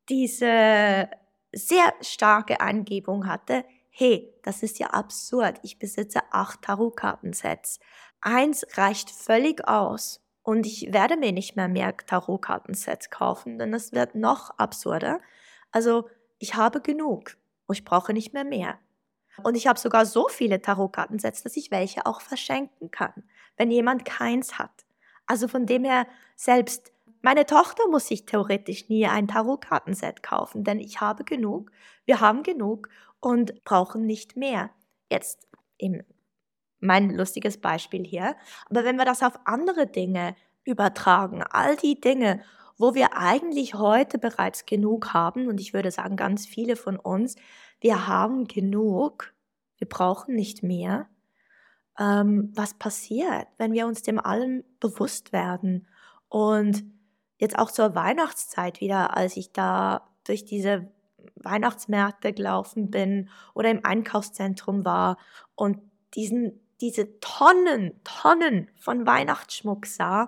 diese 0.10 1.10
sehr 1.54 1.94
starke 2.02 2.60
Angebung 2.60 3.28
hatte, 3.28 3.66
hey, 3.90 4.34
das 4.44 4.64
ist 4.64 4.80
ja 4.80 4.88
absurd, 4.88 5.60
ich 5.64 5.80
besitze 5.80 6.22
acht 6.32 6.62
Tarotkartensets. 6.62 7.80
Eins 8.22 8.66
reicht 8.78 9.10
völlig 9.10 9.68
aus. 9.68 10.21
Und 10.44 10.66
ich 10.66 10.92
werde 10.92 11.18
mir 11.18 11.32
nicht 11.32 11.56
mehr 11.56 11.68
mehr 11.68 11.96
Tarotkartensets 11.96 13.10
kaufen, 13.10 13.60
denn 13.60 13.74
es 13.74 13.92
wird 13.92 14.16
noch 14.16 14.58
absurder. 14.58 15.20
Also 15.72 16.10
ich 16.40 16.56
habe 16.56 16.82
genug 16.82 17.38
und 17.68 17.78
ich 17.78 17.86
brauche 17.86 18.14
nicht 18.14 18.34
mehr 18.34 18.44
mehr. 18.44 18.80
Und 19.44 19.56
ich 19.56 19.68
habe 19.68 19.80
sogar 19.80 20.06
so 20.06 20.28
viele 20.28 20.62
Tarotkartensets, 20.62 21.44
dass 21.44 21.56
ich 21.56 21.72
welche 21.72 22.06
auch 22.06 22.22
verschenken 22.22 22.92
kann, 22.92 23.24
wenn 23.56 23.72
jemand 23.72 24.04
keins 24.06 24.58
hat. 24.58 24.86
Also 25.26 25.48
von 25.48 25.66
dem 25.66 25.84
her, 25.84 26.08
selbst 26.36 26.92
meine 27.22 27.46
Tochter 27.46 27.88
muss 27.90 28.08
sich 28.08 28.26
theoretisch 28.26 28.90
nie 28.90 29.06
ein 29.06 29.28
Tarotkartenset 29.28 30.24
kaufen, 30.24 30.64
denn 30.64 30.80
ich 30.80 31.02
habe 31.02 31.24
genug, 31.24 31.72
wir 32.06 32.20
haben 32.20 32.42
genug 32.42 32.90
und 33.20 33.64
brauchen 33.64 34.06
nicht 34.06 34.36
mehr. 34.36 34.72
Jetzt 35.12 35.48
im 35.78 36.04
mein 36.82 37.12
lustiges 37.12 37.58
Beispiel 37.58 38.04
hier. 38.04 38.36
Aber 38.70 38.84
wenn 38.84 38.98
wir 38.98 39.06
das 39.06 39.24
auf 39.24 39.40
andere 39.46 39.88
Dinge 39.88 40.36
übertragen, 40.64 41.44
all 41.44 41.78
die 41.78 42.00
Dinge, 42.00 42.42
wo 42.78 42.94
wir 42.96 43.16
eigentlich 43.16 43.76
heute 43.76 44.18
bereits 44.18 44.66
genug 44.66 45.14
haben, 45.14 45.48
und 45.48 45.62
ich 45.62 45.74
würde 45.74 45.92
sagen, 45.92 46.16
ganz 46.16 46.46
viele 46.46 46.76
von 46.76 46.98
uns, 46.98 47.36
wir 47.80 48.08
haben 48.08 48.48
genug, 48.48 49.34
wir 49.78 49.88
brauchen 49.88 50.36
nicht 50.36 50.64
mehr. 50.64 51.08
Ähm, 52.00 52.52
was 52.56 52.74
passiert, 52.74 53.48
wenn 53.58 53.74
wir 53.74 53.88
uns 53.88 54.02
dem 54.02 54.20
allen 54.20 54.64
bewusst 54.80 55.32
werden? 55.32 55.88
Und 56.30 56.84
jetzt 57.38 57.58
auch 57.58 57.72
zur 57.72 57.96
Weihnachtszeit 57.96 58.82
wieder, 58.82 59.16
als 59.16 59.38
ich 59.38 59.52
da 59.52 60.08
durch 60.26 60.46
diese 60.46 60.92
Weihnachtsmärkte 61.36 62.34
gelaufen 62.34 62.90
bin 62.90 63.30
oder 63.54 63.70
im 63.70 63.84
Einkaufszentrum 63.84 64.86
war 64.86 65.18
und 65.56 65.80
diesen 66.14 66.60
diese 66.82 67.20
Tonnen, 67.20 68.02
Tonnen 68.04 68.70
von 68.76 69.06
Weihnachtsschmuck 69.06 69.86
sah. 69.86 70.28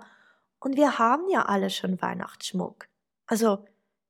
Und 0.60 0.78
wir 0.78 0.98
haben 1.00 1.28
ja 1.30 1.44
alle 1.46 1.70
schon 1.70 2.02
Weihnachtsschmuck. 2.02 2.88
Also 3.26 3.66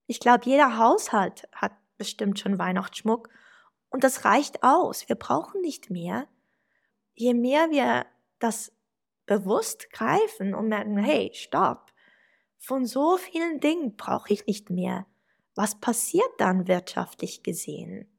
ich 0.06 0.20
glaube, 0.20 0.46
jeder 0.46 0.78
Haushalt 0.78 1.48
hat 1.54 1.72
bestimmt 1.98 2.40
schon 2.40 2.60
Weihnachtsschmuck. 2.60 3.30
Und 3.90 4.04
das 4.04 4.26
reicht 4.26 4.64
aus. 4.64 5.08
Wir 5.08 5.16
brauchen 5.16 5.62
nicht 5.62 5.90
mehr. 5.90 6.28
Je 7.16 7.34
mehr 7.34 7.72
wir 7.72 8.06
das 8.40 8.72
bewusst 9.26 9.92
greifen 9.92 10.54
und 10.54 10.68
merken, 10.68 10.98
hey, 10.98 11.32
stopp, 11.34 11.92
von 12.58 12.86
so 12.86 13.18
vielen 13.18 13.60
Dingen 13.60 13.96
brauche 13.96 14.34
ich 14.34 14.46
nicht 14.46 14.70
mehr. 14.70 15.06
Was 15.56 15.80
passiert 15.80 16.30
dann 16.38 16.68
wirtschaftlich 16.68 17.44
gesehen? 17.44 18.10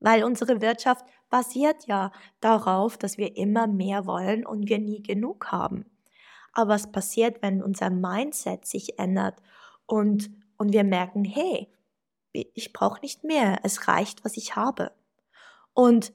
Weil 0.00 0.24
unsere 0.24 0.60
Wirtschaft 0.60 1.04
basiert 1.30 1.86
ja 1.86 2.12
darauf, 2.40 2.96
dass 2.96 3.18
wir 3.18 3.36
immer 3.36 3.66
mehr 3.66 4.06
wollen 4.06 4.46
und 4.46 4.68
wir 4.68 4.78
nie 4.78 5.02
genug 5.02 5.50
haben. 5.52 5.86
Aber 6.52 6.70
was 6.70 6.90
passiert, 6.90 7.42
wenn 7.42 7.62
unser 7.62 7.90
Mindset 7.90 8.66
sich 8.66 8.98
ändert 8.98 9.42
und, 9.86 10.30
und 10.56 10.72
wir 10.72 10.84
merken, 10.84 11.24
hey, 11.24 11.68
ich 12.32 12.72
brauche 12.72 13.00
nicht 13.00 13.24
mehr, 13.24 13.60
es 13.62 13.88
reicht, 13.88 14.24
was 14.24 14.36
ich 14.36 14.56
habe. 14.56 14.92
Und 15.74 16.12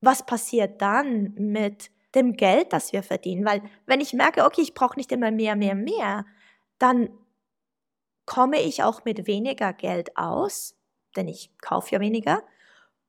was 0.00 0.24
passiert 0.24 0.80
dann 0.80 1.34
mit 1.34 1.90
dem 2.14 2.34
Geld, 2.34 2.72
das 2.72 2.92
wir 2.92 3.02
verdienen? 3.02 3.44
Weil 3.44 3.62
wenn 3.86 4.00
ich 4.00 4.12
merke, 4.12 4.44
okay, 4.44 4.62
ich 4.62 4.74
brauche 4.74 4.98
nicht 4.98 5.12
immer 5.12 5.30
mehr, 5.30 5.56
mehr, 5.56 5.74
mehr, 5.74 6.24
dann 6.78 7.10
komme 8.26 8.60
ich 8.60 8.82
auch 8.82 9.04
mit 9.04 9.26
weniger 9.26 9.72
Geld 9.72 10.16
aus, 10.16 10.76
denn 11.16 11.28
ich 11.28 11.50
kaufe 11.58 11.94
ja 11.94 12.00
weniger 12.00 12.42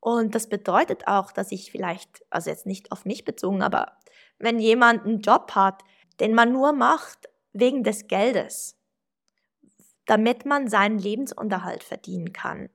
und 0.02 0.34
das 0.34 0.50
bedeutet 0.50 1.08
auch, 1.08 1.32
dass 1.32 1.52
ich 1.52 1.72
vielleicht, 1.72 2.26
also 2.32 2.50
jetzt 2.50 2.66
nicht 2.66 2.92
auf 2.92 3.06
mich 3.06 3.24
bezogen, 3.24 3.62
aber 3.62 3.98
wenn 4.40 4.60
jemand 4.60 5.06
einen 5.06 5.22
Job 5.22 5.52
hat, 5.54 5.84
den 6.20 6.34
man 6.34 6.52
nur 6.52 6.74
macht 6.74 7.30
wegen 7.54 7.84
des 7.84 8.08
Geldes, 8.08 8.78
damit 10.08 10.46
man 10.46 10.68
seinen 10.68 10.98
Lebensunterhalt 10.98 11.84
verdienen 11.84 12.34
kann, 12.34 12.70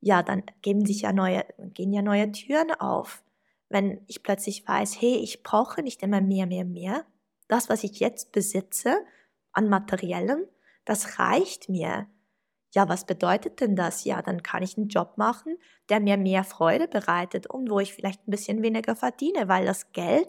ja, 0.00 0.22
dann 0.22 0.42
geben 0.60 0.84
sich 0.84 1.02
ja 1.02 1.12
neue, 1.12 1.44
gehen 1.58 1.92
ja 1.92 2.02
neue 2.02 2.30
Türen 2.30 2.72
auf. 2.72 3.22
Wenn 3.70 4.02
ich 4.06 4.22
plötzlich 4.22 4.66
weiß, 4.68 5.00
hey, 5.00 5.16
ich 5.16 5.42
brauche 5.42 5.82
nicht 5.82 6.02
immer 6.02 6.20
mehr, 6.20 6.46
mehr, 6.46 6.64
mehr. 6.64 7.06
Das, 7.48 7.68
was 7.68 7.84
ich 7.84 8.00
jetzt 8.00 8.32
besitze, 8.32 8.98
an 9.52 9.68
Materiellem, 9.68 10.46
das 10.84 11.18
reicht 11.18 11.68
mir. 11.68 12.06
Ja, 12.72 12.88
was 12.88 13.04
bedeutet 13.04 13.60
denn 13.60 13.74
das? 13.74 14.04
Ja, 14.04 14.22
dann 14.22 14.42
kann 14.42 14.62
ich 14.62 14.76
einen 14.76 14.88
Job 14.88 15.14
machen, 15.16 15.56
der 15.88 16.00
mir 16.00 16.16
mehr 16.16 16.44
Freude 16.44 16.86
bereitet 16.86 17.48
und 17.48 17.68
wo 17.68 17.80
ich 17.80 17.94
vielleicht 17.94 18.26
ein 18.26 18.30
bisschen 18.30 18.62
weniger 18.62 18.94
verdiene, 18.94 19.48
weil 19.48 19.66
das 19.66 19.92
Geld, 19.92 20.28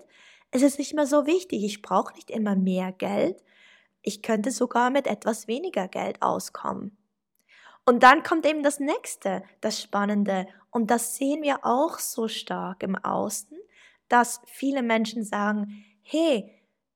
es 0.50 0.64
ist 0.64 0.80
nicht 0.80 0.94
mehr 0.96 1.06
so 1.06 1.28
wichtig. 1.28 1.64
Ich 1.64 1.82
brauche 1.82 2.14
nicht 2.16 2.32
immer 2.32 2.56
mehr 2.56 2.92
Geld. 2.92 3.42
Ich 4.02 4.22
könnte 4.24 4.52
sogar 4.52 4.90
mit 4.90 5.08
etwas 5.08 5.48
weniger 5.48 5.88
Geld 5.88 6.22
auskommen. 6.22 6.98
Und 7.86 8.04
dann 8.04 8.24
kommt 8.24 8.46
eben 8.46 8.64
das 8.64 8.80
nächste, 8.80 9.44
das 9.62 9.82
Spannende. 9.82 10.48
Und 10.72 10.92
das 10.92 11.16
sehen 11.16 11.42
wir 11.42 11.66
auch 11.66 12.00
so 12.00 12.28
stark 12.28 12.84
im 12.84 12.96
Außen, 12.96 13.58
dass 14.08 14.42
viele 14.46 14.84
Menschen 14.84 15.24
sagen, 15.24 15.86
hey, 16.02 16.52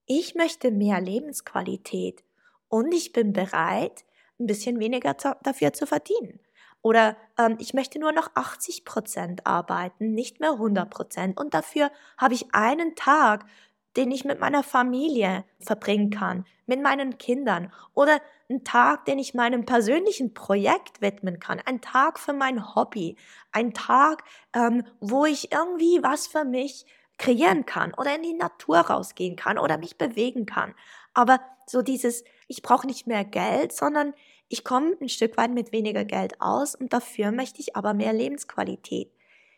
ich 0.05 0.35
möchte 0.35 0.71
mehr 0.71 1.01
Lebensqualität 1.01 2.23
und 2.67 2.93
ich 2.93 3.13
bin 3.13 3.33
bereit, 3.33 4.05
ein 4.39 4.47
bisschen 4.47 4.79
weniger 4.79 5.17
zu, 5.17 5.35
dafür 5.43 5.73
zu 5.73 5.85
verdienen. 5.87 6.39
Oder 6.81 7.17
ähm, 7.39 7.57
ich 7.59 7.73
möchte 7.73 7.99
nur 7.99 8.11
noch 8.11 8.29
80 8.35 8.85
Prozent 8.85 9.47
arbeiten, 9.47 10.13
nicht 10.13 10.39
mehr 10.39 10.51
100 10.51 10.89
Prozent. 10.89 11.39
Und 11.39 11.53
dafür 11.53 11.91
habe 12.17 12.35
ich 12.35 12.53
einen 12.53 12.95
Tag, 12.95 13.45
den 13.97 14.11
ich 14.11 14.25
mit 14.25 14.39
meiner 14.39 14.61
Familie 14.61 15.45
verbringen 15.59 16.09
kann, 16.09 16.45
mit 16.65 16.81
meinen 16.81 17.17
Kindern. 17.17 17.71
Oder 17.93 18.19
einen 18.49 18.63
Tag, 18.63 19.05
den 19.05 19.17
ich 19.17 19.33
meinem 19.33 19.65
persönlichen 19.65 20.33
Projekt 20.33 21.01
widmen 21.01 21.39
kann. 21.39 21.59
Ein 21.65 21.81
Tag 21.81 22.19
für 22.19 22.33
mein 22.33 22.75
Hobby. 22.75 23.17
Ein 23.51 23.73
Tag, 23.73 24.23
ähm, 24.53 24.83
wo 24.99 25.25
ich 25.25 25.51
irgendwie 25.51 26.03
was 26.03 26.27
für 26.27 26.45
mich 26.45 26.85
kreieren 27.17 27.65
kann 27.65 27.93
oder 27.93 28.15
in 28.15 28.23
die 28.23 28.33
Natur 28.33 28.77
rausgehen 28.79 29.35
kann 29.35 29.57
oder 29.57 29.77
mich 29.77 29.97
bewegen 29.97 30.45
kann. 30.45 30.75
Aber 31.13 31.39
so 31.65 31.81
dieses, 31.81 32.23
ich 32.47 32.61
brauche 32.61 32.87
nicht 32.87 33.07
mehr 33.07 33.23
Geld, 33.23 33.73
sondern 33.73 34.13
ich 34.47 34.63
komme 34.63 34.95
ein 35.01 35.09
Stück 35.09 35.37
weit 35.37 35.51
mit 35.51 35.71
weniger 35.71 36.05
Geld 36.05 36.39
aus 36.39 36.75
und 36.75 36.93
dafür 36.93 37.31
möchte 37.31 37.59
ich 37.61 37.75
aber 37.75 37.93
mehr 37.93 38.13
Lebensqualität. 38.13 39.11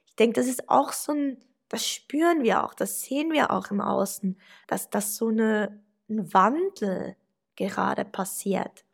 Ich 0.06 0.16
denke, 0.16 0.40
das 0.40 0.48
ist 0.48 0.70
auch 0.70 0.94
so 0.94 1.12
ein, 1.12 1.38
das 1.70 1.86
spüren 1.86 2.44
wir 2.44 2.64
auch, 2.64 2.74
das 2.74 3.02
sehen 3.02 3.32
wir 3.32 3.52
auch 3.52 3.72
im 3.72 3.82
Außen, 3.82 4.40
dass 4.68 4.90
das 4.90 5.18
so 5.18 5.28
eine, 5.28 5.84
ein 6.10 6.34
Wandel 6.34 7.16
gerade 7.56 8.06
passiert. 8.06 8.86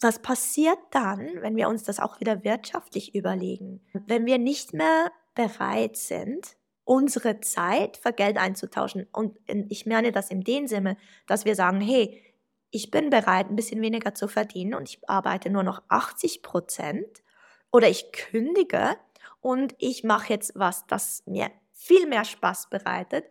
Was 0.00 0.20
passiert 0.20 0.78
dann, 0.90 1.40
wenn 1.40 1.56
wir 1.56 1.68
uns 1.68 1.82
das 1.82 2.00
auch 2.00 2.20
wieder 2.20 2.44
wirtschaftlich 2.44 3.14
überlegen? 3.14 3.80
Wenn 4.06 4.26
wir 4.26 4.38
nicht 4.38 4.74
mehr 4.74 5.10
bereit 5.34 5.96
sind, 5.96 6.56
unsere 6.84 7.40
Zeit 7.40 7.96
für 7.96 8.12
Geld 8.12 8.36
einzutauschen. 8.36 9.06
Und 9.12 9.38
ich 9.46 9.86
meine 9.86 10.12
das 10.12 10.30
in 10.30 10.42
dem 10.42 10.68
Sinne, 10.68 10.96
dass 11.26 11.44
wir 11.44 11.56
sagen, 11.56 11.80
hey, 11.80 12.22
ich 12.70 12.90
bin 12.90 13.10
bereit, 13.10 13.48
ein 13.48 13.56
bisschen 13.56 13.80
weniger 13.80 14.14
zu 14.14 14.28
verdienen 14.28 14.74
und 14.74 14.88
ich 14.88 15.08
arbeite 15.08 15.50
nur 15.50 15.62
noch 15.62 15.82
80 15.88 16.42
Prozent 16.42 17.22
oder 17.70 17.88
ich 17.88 18.12
kündige 18.12 18.96
und 19.40 19.74
ich 19.78 20.04
mache 20.04 20.32
jetzt 20.32 20.52
was, 20.54 20.86
das 20.86 21.22
mir 21.26 21.50
viel 21.72 22.06
mehr 22.06 22.24
Spaß 22.24 22.68
bereitet, 22.70 23.24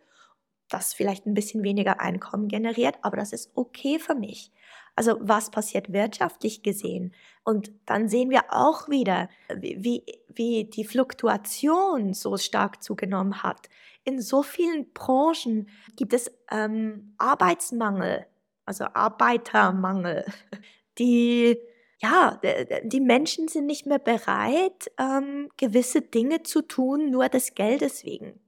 das 0.68 0.94
vielleicht 0.94 1.26
ein 1.26 1.34
bisschen 1.34 1.62
weniger 1.62 2.00
Einkommen 2.00 2.48
generiert, 2.48 2.96
aber 3.02 3.16
das 3.16 3.32
ist 3.32 3.50
okay 3.54 3.98
für 3.98 4.14
mich. 4.14 4.52
Also 4.96 5.18
was 5.20 5.50
passiert 5.50 5.92
wirtschaftlich 5.92 6.62
gesehen? 6.62 7.14
Und 7.44 7.70
dann 7.84 8.08
sehen 8.08 8.30
wir 8.30 8.44
auch 8.48 8.88
wieder, 8.88 9.28
wie, 9.54 10.02
wie 10.28 10.64
die 10.64 10.84
Fluktuation 10.84 12.14
so 12.14 12.38
stark 12.38 12.82
zugenommen 12.82 13.42
hat. 13.42 13.68
In 14.04 14.20
so 14.22 14.42
vielen 14.42 14.92
Branchen 14.94 15.68
gibt 15.96 16.14
es 16.14 16.30
ähm, 16.50 17.14
Arbeitsmangel, 17.18 18.26
also 18.66 18.84
Arbeitermangel. 18.92 20.24
Die, 20.98 21.58
ja, 22.00 22.40
die 22.84 23.00
Menschen 23.02 23.48
sind 23.48 23.66
nicht 23.66 23.84
mehr 23.84 23.98
bereit, 23.98 24.90
ähm, 24.98 25.50
gewisse 25.58 26.00
Dinge 26.00 26.42
zu 26.42 26.62
tun, 26.62 27.10
nur 27.10 27.28
des 27.28 27.54
Geldes 27.54 28.02
wegen. 28.02 28.40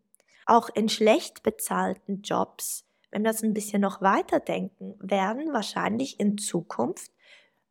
Auch 0.46 0.70
in 0.74 0.88
schlecht 0.88 1.42
bezahlten 1.42 2.22
Jobs 2.22 2.88
wenn 3.10 3.22
wir 3.22 3.32
das 3.32 3.42
ein 3.42 3.54
bisschen 3.54 3.80
noch 3.80 4.00
weiterdenken, 4.00 4.94
werden 5.00 5.52
wahrscheinlich 5.52 6.20
in 6.20 6.38
Zukunft 6.38 7.10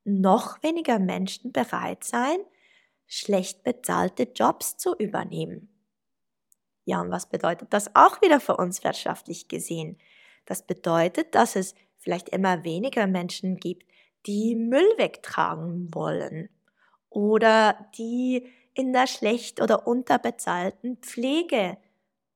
noch 0.03 0.61
weniger 0.63 0.99
Menschen 0.99 1.51
bereit 1.51 2.03
sein, 2.03 2.37
schlecht 3.05 3.63
bezahlte 3.63 4.23
Jobs 4.23 4.77
zu 4.77 4.95
übernehmen. 4.95 5.69
Ja, 6.85 7.01
und 7.01 7.11
was 7.11 7.29
bedeutet 7.29 7.73
das 7.73 7.95
auch 7.95 8.21
wieder 8.21 8.39
für 8.39 8.55
uns 8.55 8.83
wirtschaftlich 8.83 9.47
gesehen? 9.47 9.99
Das 10.45 10.65
bedeutet, 10.65 11.35
dass 11.35 11.55
es 11.55 11.75
vielleicht 12.07 12.29
immer 12.29 12.63
weniger 12.63 13.05
Menschen 13.05 13.57
gibt, 13.57 13.85
die 14.25 14.55
Müll 14.55 14.93
wegtragen 14.97 15.93
wollen 15.93 16.49
oder 17.09 17.89
die 17.97 18.47
in 18.73 18.93
der 18.93 19.07
schlecht 19.07 19.61
oder 19.61 19.87
unterbezahlten 19.87 20.97
Pflege 20.97 21.77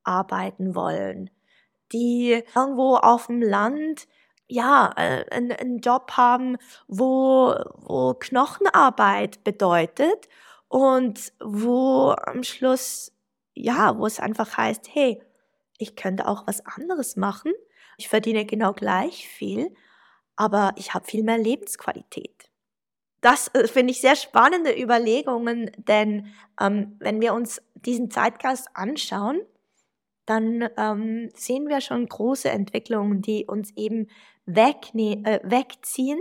arbeiten 0.03 0.75
wollen 0.75 1.29
die 1.91 2.43
irgendwo 2.55 2.95
auf 2.95 3.27
dem 3.27 3.41
Land 3.41 4.07
ja, 4.47 4.91
äh, 4.97 5.25
einen, 5.31 5.51
einen 5.51 5.79
Job 5.79 6.11
haben, 6.17 6.57
wo, 6.87 7.55
wo 7.77 8.13
Knochenarbeit 8.15 9.43
bedeutet 9.43 10.27
und 10.67 11.31
wo 11.39 12.13
am 12.25 12.43
Schluss, 12.43 13.13
ja, 13.53 13.97
wo 13.97 14.05
es 14.05 14.19
einfach 14.19 14.57
heißt, 14.57 14.89
hey, 14.93 15.21
ich 15.77 15.95
könnte 15.95 16.27
auch 16.27 16.47
was 16.47 16.65
anderes 16.65 17.15
machen. 17.15 17.53
Ich 18.01 18.09
verdiene 18.09 18.45
genau 18.45 18.73
gleich 18.73 19.27
viel, 19.27 19.75
aber 20.35 20.73
ich 20.75 20.95
habe 20.95 21.05
viel 21.05 21.21
mehr 21.21 21.37
Lebensqualität. 21.37 22.49
Das 23.21 23.49
äh, 23.53 23.67
finde 23.67 23.91
ich 23.91 24.01
sehr 24.01 24.15
spannende 24.15 24.75
Überlegungen, 24.75 25.69
denn 25.77 26.33
ähm, 26.59 26.95
wenn 26.97 27.21
wir 27.21 27.35
uns 27.35 27.61
diesen 27.75 28.09
Zeitgeist 28.09 28.69
anschauen, 28.73 29.41
dann 30.25 30.67
ähm, 30.77 31.29
sehen 31.35 31.69
wir 31.69 31.79
schon 31.79 32.07
große 32.07 32.49
Entwicklungen, 32.49 33.21
die 33.21 33.45
uns 33.45 33.71
eben 33.75 34.07
wegne 34.47 35.23
äh, 35.23 35.39
wegziehen 35.43 36.19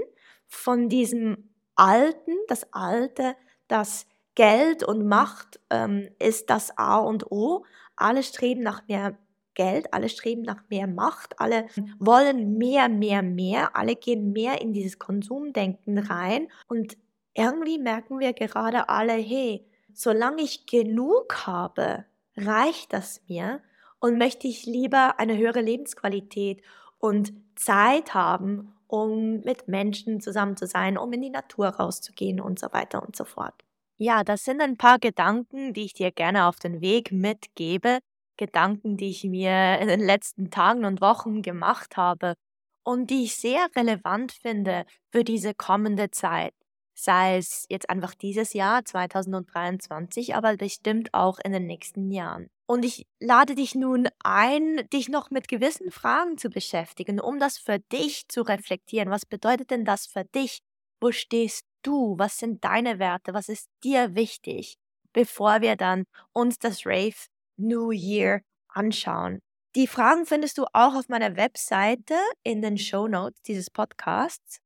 von 0.49 0.91
diesem 0.91 1.49
Alten, 1.77 2.33
das 2.49 2.71
Alte, 2.75 3.37
das 3.69 4.07
Geld 4.35 4.85
und 4.85 5.07
Macht 5.07 5.61
ähm, 5.71 6.11
ist 6.19 6.51
das 6.51 6.77
A 6.77 6.99
und 6.99 7.33
O. 7.33 7.65
Alle 7.97 8.23
streben 8.23 8.61
nach 8.61 8.87
mehr 8.87 9.17
Geld, 9.61 9.93
alle 9.93 10.09
streben 10.09 10.41
nach 10.41 10.63
mehr 10.71 10.87
Macht, 10.87 11.39
alle 11.39 11.67
wollen 11.99 12.57
mehr, 12.57 12.89
mehr, 12.89 13.21
mehr, 13.21 13.77
alle 13.77 13.95
gehen 13.95 14.33
mehr 14.33 14.63
in 14.63 14.73
dieses 14.73 14.99
Konsumdenken 14.99 15.99
rein 15.99 16.49
und 16.67 16.97
irgendwie 17.35 17.79
merken 17.79 18.21
wir 18.21 18.33
gerade 18.33 18.89
alle, 18.89 19.13
hey, 19.13 19.67
solange 19.93 20.41
ich 20.41 20.65
genug 20.65 21.47
habe, 21.47 22.07
reicht 22.39 22.95
das 22.95 23.21
mir 23.29 23.61
und 23.99 24.17
möchte 24.17 24.49
ich 24.49 24.65
lieber 24.65 25.21
eine 25.21 25.37
höhere 25.37 25.61
Lebensqualität 25.61 26.63
und 26.99 27.35
Zeit 27.55 28.15
haben, 28.15 28.73
um 28.87 29.41
mit 29.41 29.69
Menschen 29.69 30.23
zusammen 30.23 30.57
zu 30.57 30.67
sein, 30.67 30.97
um 30.97 31.13
in 31.13 31.21
die 31.21 31.29
Natur 31.29 31.69
rauszugehen 31.69 32.41
und 32.41 32.59
so 32.59 32.69
weiter 32.73 33.07
und 33.07 33.15
so 33.15 33.27
fort. 33.27 33.63
Ja, 33.99 34.25
das 34.25 34.45
sind 34.47 34.63
ein 34.63 34.79
paar 34.79 34.99
Gedanken, 34.99 35.75
die 35.75 35.85
ich 35.85 35.93
dir 35.93 36.11
gerne 36.13 36.47
auf 36.47 36.59
den 36.59 36.81
Weg 36.81 37.13
mitgebe. 37.13 37.99
Gedanken, 38.41 38.97
die 38.97 39.11
ich 39.11 39.23
mir 39.25 39.79
in 39.81 39.89
den 39.89 40.01
letzten 40.01 40.51
Tagen 40.51 40.87
und 40.87 41.03
Wochen 41.03 41.43
gemacht 41.43 41.99
habe 41.99 42.35
und 42.83 43.11
die 43.11 43.25
ich 43.25 43.37
sehr 43.37 43.69
relevant 43.77 44.33
finde 44.33 44.87
für 45.13 45.25
diese 45.25 45.53
kommende 45.55 46.11
Zeit. 46.11 46.55
Sei 46.95 47.37
es 47.37 47.67
jetzt 47.69 47.91
einfach 47.91 48.15
dieses 48.15 48.55
Jahr 48.55 48.83
2023, 48.83 50.35
aber 50.35 50.57
bestimmt 50.57 51.13
auch 51.13 51.39
in 51.45 51.53
den 51.53 51.67
nächsten 51.67 52.11
Jahren. 52.11 52.49
Und 52.67 52.83
ich 52.83 53.07
lade 53.21 53.55
dich 53.55 53.75
nun 53.75 54.09
ein, 54.25 54.89
dich 54.91 55.11
noch 55.11 55.31
mit 55.31 55.47
gewissen 55.47 55.91
Fragen 55.91 56.39
zu 56.39 56.49
beschäftigen, 56.49 57.21
um 57.21 57.39
das 57.39 57.59
für 57.59 57.79
dich 57.93 58.27
zu 58.29 58.41
reflektieren. 58.41 59.11
Was 59.11 59.27
bedeutet 59.27 59.71
denn 59.71 59.85
das 59.85 60.07
für 60.07 60.25
dich? 60.25 60.61
Wo 60.99 61.13
stehst 61.13 61.67
du? 61.83 62.17
Was 62.19 62.39
sind 62.39 62.65
deine 62.65 62.99
Werte? 62.99 63.35
Was 63.35 63.51
ist 63.51 63.69
dir 63.85 64.15
wichtig? 64.15 64.77
Bevor 65.13 65.61
wir 65.61 65.77
dann 65.77 66.05
uns 66.33 66.59
das 66.59 66.87
Rave 66.87 67.27
New 67.61 67.91
Year 67.93 68.43
anschauen. 68.69 69.41
Die 69.77 69.87
Fragen 69.87 70.27
findest 70.27 70.59
du 70.59 70.65
auch 70.73 70.95
auf 70.95 71.09
meiner 71.09 71.37
Webseite 71.37 72.15
in 72.43 72.63
den 72.63 72.79
Show 72.79 73.07
Notes 73.09 73.41
dieses 73.43 73.71
Podcasts 73.71 74.59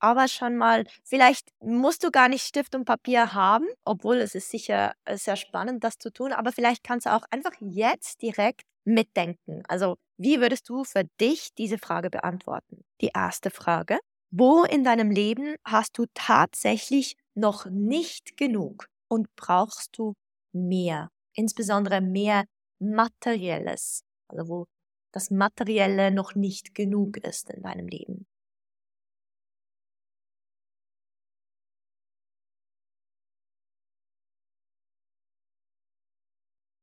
aber 0.00 0.28
schon 0.28 0.56
mal, 0.56 0.84
vielleicht 1.04 1.48
musst 1.60 2.04
du 2.04 2.10
gar 2.10 2.28
nicht 2.28 2.44
Stift 2.46 2.74
und 2.74 2.84
Papier 2.84 3.32
haben, 3.32 3.66
obwohl 3.84 4.16
es 4.18 4.34
ist 4.34 4.50
sicher 4.50 4.92
sehr 5.10 5.36
spannend, 5.36 5.82
das 5.82 5.98
zu 5.98 6.12
tun, 6.12 6.32
aber 6.32 6.52
vielleicht 6.52 6.84
kannst 6.84 7.06
du 7.06 7.14
auch 7.14 7.24
einfach 7.30 7.52
jetzt 7.60 8.20
direkt 8.22 8.62
mitdenken. 8.84 9.62
Also, 9.68 9.96
wie 10.18 10.40
würdest 10.40 10.68
du 10.68 10.84
für 10.84 11.04
dich 11.20 11.54
diese 11.56 11.78
Frage 11.78 12.10
beantworten? 12.10 12.84
Die 13.00 13.10
erste 13.14 13.50
Frage, 13.50 13.98
wo 14.30 14.64
in 14.64 14.84
deinem 14.84 15.10
Leben 15.10 15.56
hast 15.64 15.96
du 15.98 16.04
tatsächlich 16.12 17.16
noch 17.34 17.66
nicht 17.66 18.36
genug 18.36 18.88
und 19.08 19.28
brauchst 19.36 19.96
du 19.98 20.14
mehr? 20.52 21.08
insbesondere 21.34 22.00
mehr 22.00 22.44
Materielles, 22.80 24.04
also 24.28 24.48
wo 24.48 24.66
das 25.12 25.30
Materielle 25.30 26.10
noch 26.10 26.34
nicht 26.34 26.74
genug 26.74 27.18
ist 27.18 27.50
in 27.50 27.62
deinem 27.62 27.88
Leben. 27.88 28.26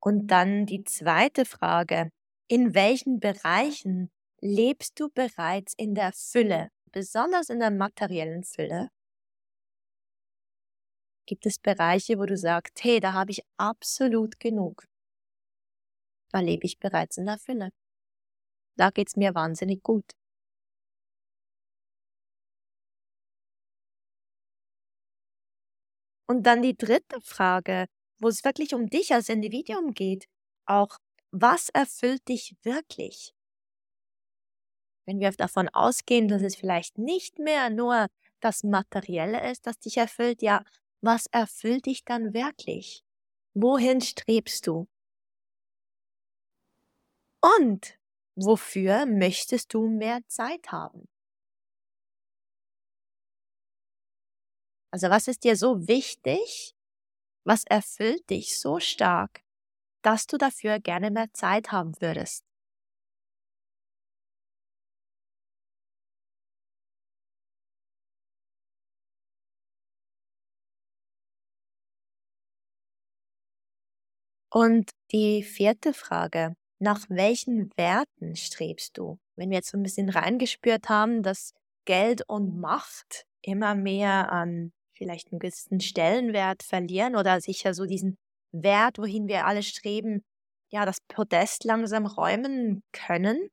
Und 0.03 0.27
dann 0.27 0.65
die 0.65 0.83
zweite 0.83 1.45
Frage. 1.45 2.09
In 2.47 2.73
welchen 2.73 3.19
Bereichen 3.19 4.11
lebst 4.41 4.99
du 4.99 5.09
bereits 5.09 5.73
in 5.77 5.95
der 5.95 6.11
Fülle, 6.13 6.69
besonders 6.91 7.49
in 7.49 7.59
der 7.59 7.71
materiellen 7.71 8.43
Fülle? 8.43 8.89
Gibt 11.25 11.47
es 11.47 11.57
Bereiche, 11.57 12.19
wo 12.19 12.25
du 12.27 12.37
sagst, 12.37 12.83
hey, 12.83 12.99
da 12.99 13.13
habe 13.13 13.31
ich 13.31 13.41
absolut 13.57 14.39
genug. 14.39 14.85
Da 16.33 16.39
lebe 16.41 16.65
ich 16.65 16.77
bereits 16.77 17.15
in 17.17 17.25
der 17.25 17.37
Fülle. 17.37 17.69
Da 18.75 18.89
geht's 18.89 19.15
mir 19.15 19.33
wahnsinnig 19.33 19.81
gut. 19.81 20.03
Und 26.27 26.43
dann 26.47 26.61
die 26.63 26.75
dritte 26.75 27.21
Frage, 27.21 27.85
wo 28.19 28.27
es 28.27 28.43
wirklich 28.43 28.73
um 28.73 28.87
dich 28.87 29.13
als 29.13 29.29
Individuum 29.29 29.93
geht. 29.93 30.25
Auch, 30.65 30.97
was 31.31 31.69
erfüllt 31.69 32.27
dich 32.27 32.55
wirklich? 32.63 33.33
Wenn 35.05 35.19
wir 35.19 35.31
davon 35.31 35.69
ausgehen, 35.69 36.27
dass 36.27 36.41
es 36.41 36.55
vielleicht 36.55 36.97
nicht 36.97 37.39
mehr 37.39 37.69
nur 37.69 38.07
das 38.39 38.63
Materielle 38.63 39.49
ist, 39.51 39.67
das 39.67 39.79
dich 39.79 39.97
erfüllt, 39.97 40.41
ja, 40.41 40.63
was 41.01 41.27
erfüllt 41.31 41.85
dich 41.87 42.05
dann 42.05 42.33
wirklich? 42.33 43.03
Wohin 43.55 44.01
strebst 44.01 44.67
du? 44.67 44.87
Und 47.39 47.99
wofür 48.35 49.05
möchtest 49.05 49.73
du 49.75 49.87
mehr 49.87 50.21
Zeit 50.27 50.71
haben? 50.71 51.07
Also 54.91 55.09
was 55.09 55.27
ist 55.27 55.43
dir 55.43 55.55
so 55.55 55.87
wichtig, 55.87 56.75
was 57.45 57.63
erfüllt 57.65 58.29
dich 58.29 58.59
so 58.59 58.79
stark, 58.79 59.41
dass 60.03 60.27
du 60.27 60.37
dafür 60.37 60.79
gerne 60.79 61.11
mehr 61.11 61.33
Zeit 61.33 61.71
haben 61.71 61.93
würdest? 62.01 62.45
Und 74.53 74.91
die 75.11 75.43
vierte 75.43 75.93
Frage, 75.93 76.55
nach 76.79 77.09
welchen 77.09 77.71
Werten 77.77 78.35
strebst 78.35 78.97
du? 78.97 79.17
Wenn 79.37 79.49
wir 79.49 79.57
jetzt 79.57 79.71
so 79.71 79.77
ein 79.77 79.83
bisschen 79.83 80.09
reingespürt 80.09 80.89
haben, 80.89 81.23
dass 81.23 81.53
Geld 81.85 82.27
und 82.27 82.59
Macht 82.59 83.25
immer 83.41 83.75
mehr 83.75 84.31
an 84.31 84.73
vielleicht 84.93 85.31
einen 85.31 85.39
gewissen 85.39 85.79
Stellenwert 85.79 86.63
verlieren 86.63 87.15
oder 87.15 87.39
sicher 87.39 87.73
so 87.73 87.85
diesen 87.85 88.17
Wert, 88.51 88.97
wohin 88.97 89.27
wir 89.27 89.45
alle 89.45 89.63
streben, 89.63 90.21
ja, 90.69 90.85
das 90.85 90.99
Podest 91.07 91.63
langsam 91.63 92.05
räumen 92.05 92.83
können. 92.91 93.49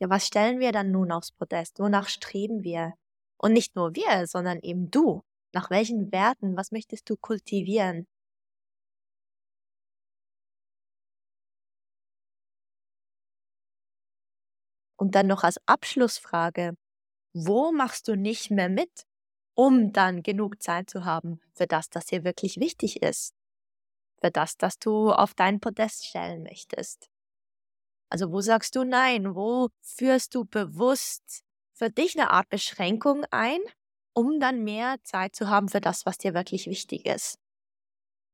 Ja, 0.00 0.08
was 0.08 0.26
stellen 0.26 0.60
wir 0.60 0.72
dann 0.72 0.90
nun 0.90 1.12
aufs 1.12 1.32
Podest? 1.32 1.78
Wonach 1.78 2.08
streben 2.08 2.62
wir? 2.62 2.94
Und 3.36 3.52
nicht 3.52 3.76
nur 3.76 3.94
wir, 3.94 4.26
sondern 4.26 4.60
eben 4.60 4.90
du. 4.90 5.22
Nach 5.52 5.70
welchen 5.70 6.10
Werten? 6.10 6.56
Was 6.56 6.72
möchtest 6.72 7.08
du 7.10 7.16
kultivieren? 7.16 8.06
Und 15.00 15.14
dann 15.14 15.26
noch 15.26 15.44
als 15.44 15.58
Abschlussfrage, 15.66 16.74
wo 17.32 17.72
machst 17.72 18.08
du 18.08 18.16
nicht 18.16 18.50
mehr 18.50 18.68
mit? 18.68 19.06
um 19.60 19.92
dann 19.92 20.22
genug 20.22 20.62
Zeit 20.62 20.88
zu 20.88 21.04
haben 21.04 21.38
für 21.52 21.66
das, 21.66 21.90
das 21.90 22.06
dir 22.06 22.24
wirklich 22.24 22.56
wichtig 22.56 23.02
ist, 23.02 23.34
für 24.18 24.30
das, 24.30 24.56
das 24.56 24.78
du 24.78 25.12
auf 25.12 25.34
dein 25.34 25.60
Podest 25.60 26.06
stellen 26.06 26.42
möchtest. 26.42 27.10
Also 28.08 28.32
wo 28.32 28.40
sagst 28.40 28.74
du 28.74 28.84
nein? 28.84 29.34
Wo 29.34 29.68
führst 29.82 30.34
du 30.34 30.46
bewusst 30.46 31.42
für 31.74 31.90
dich 31.90 32.18
eine 32.18 32.30
Art 32.30 32.48
Beschränkung 32.48 33.26
ein, 33.30 33.60
um 34.14 34.40
dann 34.40 34.64
mehr 34.64 34.96
Zeit 35.02 35.36
zu 35.36 35.48
haben 35.48 35.68
für 35.68 35.82
das, 35.82 36.06
was 36.06 36.16
dir 36.16 36.32
wirklich 36.32 36.66
wichtig 36.66 37.04
ist? 37.04 37.38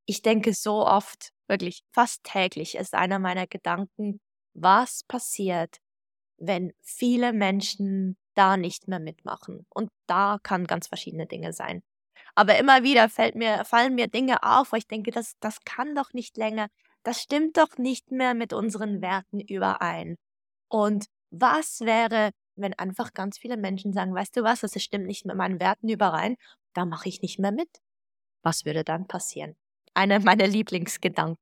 Ich 0.06 0.22
denke 0.22 0.54
so 0.54 0.86
oft, 0.86 1.32
wirklich 1.48 1.82
fast 1.92 2.22
täglich 2.22 2.76
ist 2.76 2.94
einer 2.94 3.18
meiner 3.18 3.48
Gedanken, 3.48 4.20
was 4.54 5.02
passiert, 5.08 5.78
wenn 6.38 6.72
viele 6.82 7.32
Menschen 7.32 8.16
da 8.34 8.56
nicht 8.56 8.88
mehr 8.88 9.00
mitmachen. 9.00 9.66
Und 9.70 9.90
da 10.06 10.38
kann 10.42 10.66
ganz 10.66 10.88
verschiedene 10.88 11.26
Dinge 11.26 11.52
sein. 11.52 11.82
Aber 12.34 12.58
immer 12.58 12.82
wieder 12.82 13.08
fällt 13.08 13.34
mir, 13.34 13.64
fallen 13.64 13.94
mir 13.94 14.08
Dinge 14.08 14.42
auf, 14.42 14.72
wo 14.72 14.76
ich 14.76 14.86
denke, 14.86 15.10
das, 15.10 15.34
das 15.40 15.60
kann 15.64 15.94
doch 15.94 16.12
nicht 16.12 16.36
länger, 16.36 16.68
das 17.02 17.22
stimmt 17.22 17.56
doch 17.56 17.78
nicht 17.78 18.10
mehr 18.10 18.34
mit 18.34 18.52
unseren 18.52 19.00
Werten 19.00 19.40
überein. 19.40 20.16
Und 20.68 21.06
was 21.30 21.80
wäre, 21.80 22.30
wenn 22.56 22.74
einfach 22.74 23.12
ganz 23.14 23.38
viele 23.38 23.56
Menschen 23.56 23.92
sagen, 23.92 24.14
weißt 24.14 24.36
du 24.36 24.42
was, 24.42 24.60
das 24.60 24.82
stimmt 24.82 25.06
nicht 25.06 25.24
mit 25.24 25.36
meinen 25.36 25.60
Werten 25.60 25.88
überein, 25.88 26.36
da 26.74 26.84
mache 26.84 27.08
ich 27.08 27.22
nicht 27.22 27.38
mehr 27.38 27.52
mit. 27.52 27.68
Was 28.42 28.64
würde 28.64 28.84
dann 28.84 29.06
passieren? 29.06 29.56
Einer 29.94 30.20
meiner 30.20 30.46
Lieblingsgedanken. 30.46 31.38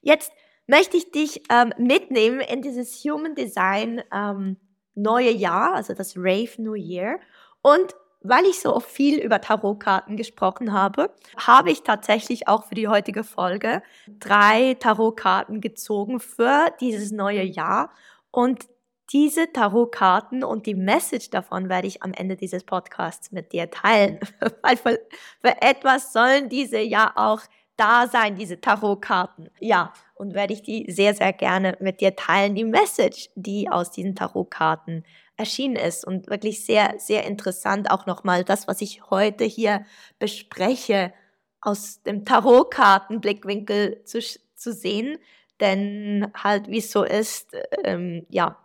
Jetzt 0.00 0.32
möchte 0.66 0.96
ich 0.96 1.10
dich 1.10 1.42
ähm, 1.50 1.72
mitnehmen 1.78 2.40
in 2.40 2.62
dieses 2.62 3.04
Human 3.04 3.34
Design 3.34 4.02
ähm, 4.12 4.56
neue 4.94 5.30
Jahr, 5.30 5.74
also 5.74 5.94
das 5.94 6.16
Rave 6.16 6.50
New 6.58 6.74
Year. 6.74 7.20
Und 7.62 7.94
weil 8.22 8.44
ich 8.46 8.60
so 8.60 8.80
viel 8.80 9.18
über 9.20 9.40
Tarotkarten 9.40 10.16
gesprochen 10.16 10.72
habe, 10.72 11.14
habe 11.36 11.70
ich 11.70 11.82
tatsächlich 11.82 12.48
auch 12.48 12.64
für 12.64 12.74
die 12.74 12.88
heutige 12.88 13.22
Folge 13.22 13.82
drei 14.18 14.74
Tarotkarten 14.74 15.60
gezogen 15.60 16.18
für 16.18 16.72
dieses 16.80 17.12
neue 17.12 17.42
Jahr. 17.42 17.90
Und 18.30 18.66
diese 19.12 19.52
Tarotkarten 19.52 20.42
und 20.42 20.66
die 20.66 20.74
Message 20.74 21.30
davon 21.30 21.68
werde 21.68 21.86
ich 21.86 22.02
am 22.02 22.12
Ende 22.12 22.34
dieses 22.34 22.64
Podcasts 22.64 23.30
mit 23.30 23.52
dir 23.52 23.70
teilen. 23.70 24.18
Weil 24.62 24.76
für, 24.76 24.98
für 25.40 25.62
etwas 25.62 26.12
sollen 26.12 26.48
diese 26.48 26.80
ja 26.80 27.12
auch 27.14 27.42
da 27.76 28.08
sein, 28.08 28.34
diese 28.34 28.60
Tarotkarten. 28.60 29.50
Ja, 29.60 29.92
und 30.16 30.34
werde 30.34 30.54
ich 30.54 30.62
die 30.62 30.90
sehr, 30.90 31.14
sehr 31.14 31.32
gerne 31.32 31.76
mit 31.80 32.00
dir 32.00 32.16
teilen. 32.16 32.54
Die 32.54 32.64
Message, 32.64 33.30
die 33.34 33.68
aus 33.68 33.90
diesen 33.90 34.14
Tarotkarten 34.14 35.04
erschienen 35.36 35.76
ist 35.76 36.06
und 36.06 36.28
wirklich 36.28 36.64
sehr, 36.64 36.94
sehr 36.98 37.24
interessant 37.24 37.90
auch 37.90 38.06
nochmal 38.06 38.42
das, 38.42 38.66
was 38.66 38.80
ich 38.80 39.10
heute 39.10 39.44
hier 39.44 39.84
bespreche, 40.18 41.12
aus 41.60 42.02
dem 42.02 42.24
Tarotkartenblickwinkel 42.24 44.02
zu, 44.04 44.20
zu 44.54 44.72
sehen. 44.72 45.18
Denn 45.60 46.32
halt, 46.34 46.68
wie 46.68 46.78
es 46.78 46.90
so 46.90 47.04
ist, 47.04 47.54
ähm, 47.84 48.26
ja, 48.30 48.58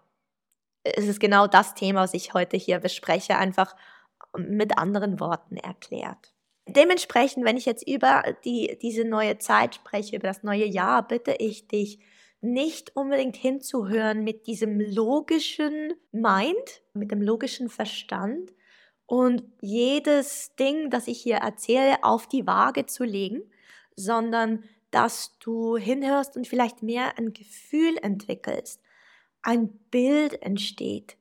es 0.84 1.08
ist 1.08 1.20
genau 1.20 1.48
das 1.48 1.74
Thema, 1.74 2.02
was 2.02 2.14
ich 2.14 2.34
heute 2.34 2.58
hier 2.58 2.80
bespreche, 2.80 3.38
einfach 3.38 3.76
mit 4.38 4.78
anderen 4.78 5.20
Worten 5.20 5.58
erklärt. 5.58 6.34
Dementsprechend, 6.68 7.44
wenn 7.46 7.58
ich 7.58 7.66
jetzt 7.66 7.88
über 7.88 8.24
die, 8.46 8.78
diese 8.82 9.04
neue 9.04 9.38
Zeit 9.40 9.76
spreche, 9.76 10.16
über 10.16 10.28
das 10.28 10.44
neue 10.44 10.66
Jahr, 10.66 11.08
bitte 11.08 11.36
ich 11.40 11.68
dich, 11.68 12.00
nicht 12.42 12.96
unbedingt 12.96 13.36
hinzuhören 13.36 14.24
mit 14.24 14.48
diesem 14.48 14.80
logischen 14.80 15.94
Mind, 16.12 16.82
mit 16.94 17.12
dem 17.12 17.22
logischen 17.22 17.70
Verstand 17.70 18.52
und 19.06 19.44
jedes 19.62 20.56
Ding, 20.56 20.90
das 20.90 21.08
ich 21.08 21.22
hier 21.22 21.36
erzähle, 21.36 22.04
auf 22.04 22.28
die 22.28 22.48
Waage 22.48 22.88
zu 22.88 23.04
legen, 23.04 23.44
sondern 23.96 24.64
dass 24.90 25.38
du 25.40 25.78
hinhörst 25.78 26.36
und 26.36 26.48
vielleicht 26.48 26.82
mehr 26.82 27.18
ein 27.18 27.34
Gefühl 27.34 27.98
entwickelst, 28.02 28.82
ein 29.42 29.70
Bild 29.92 30.42
entsteht. 30.42 31.18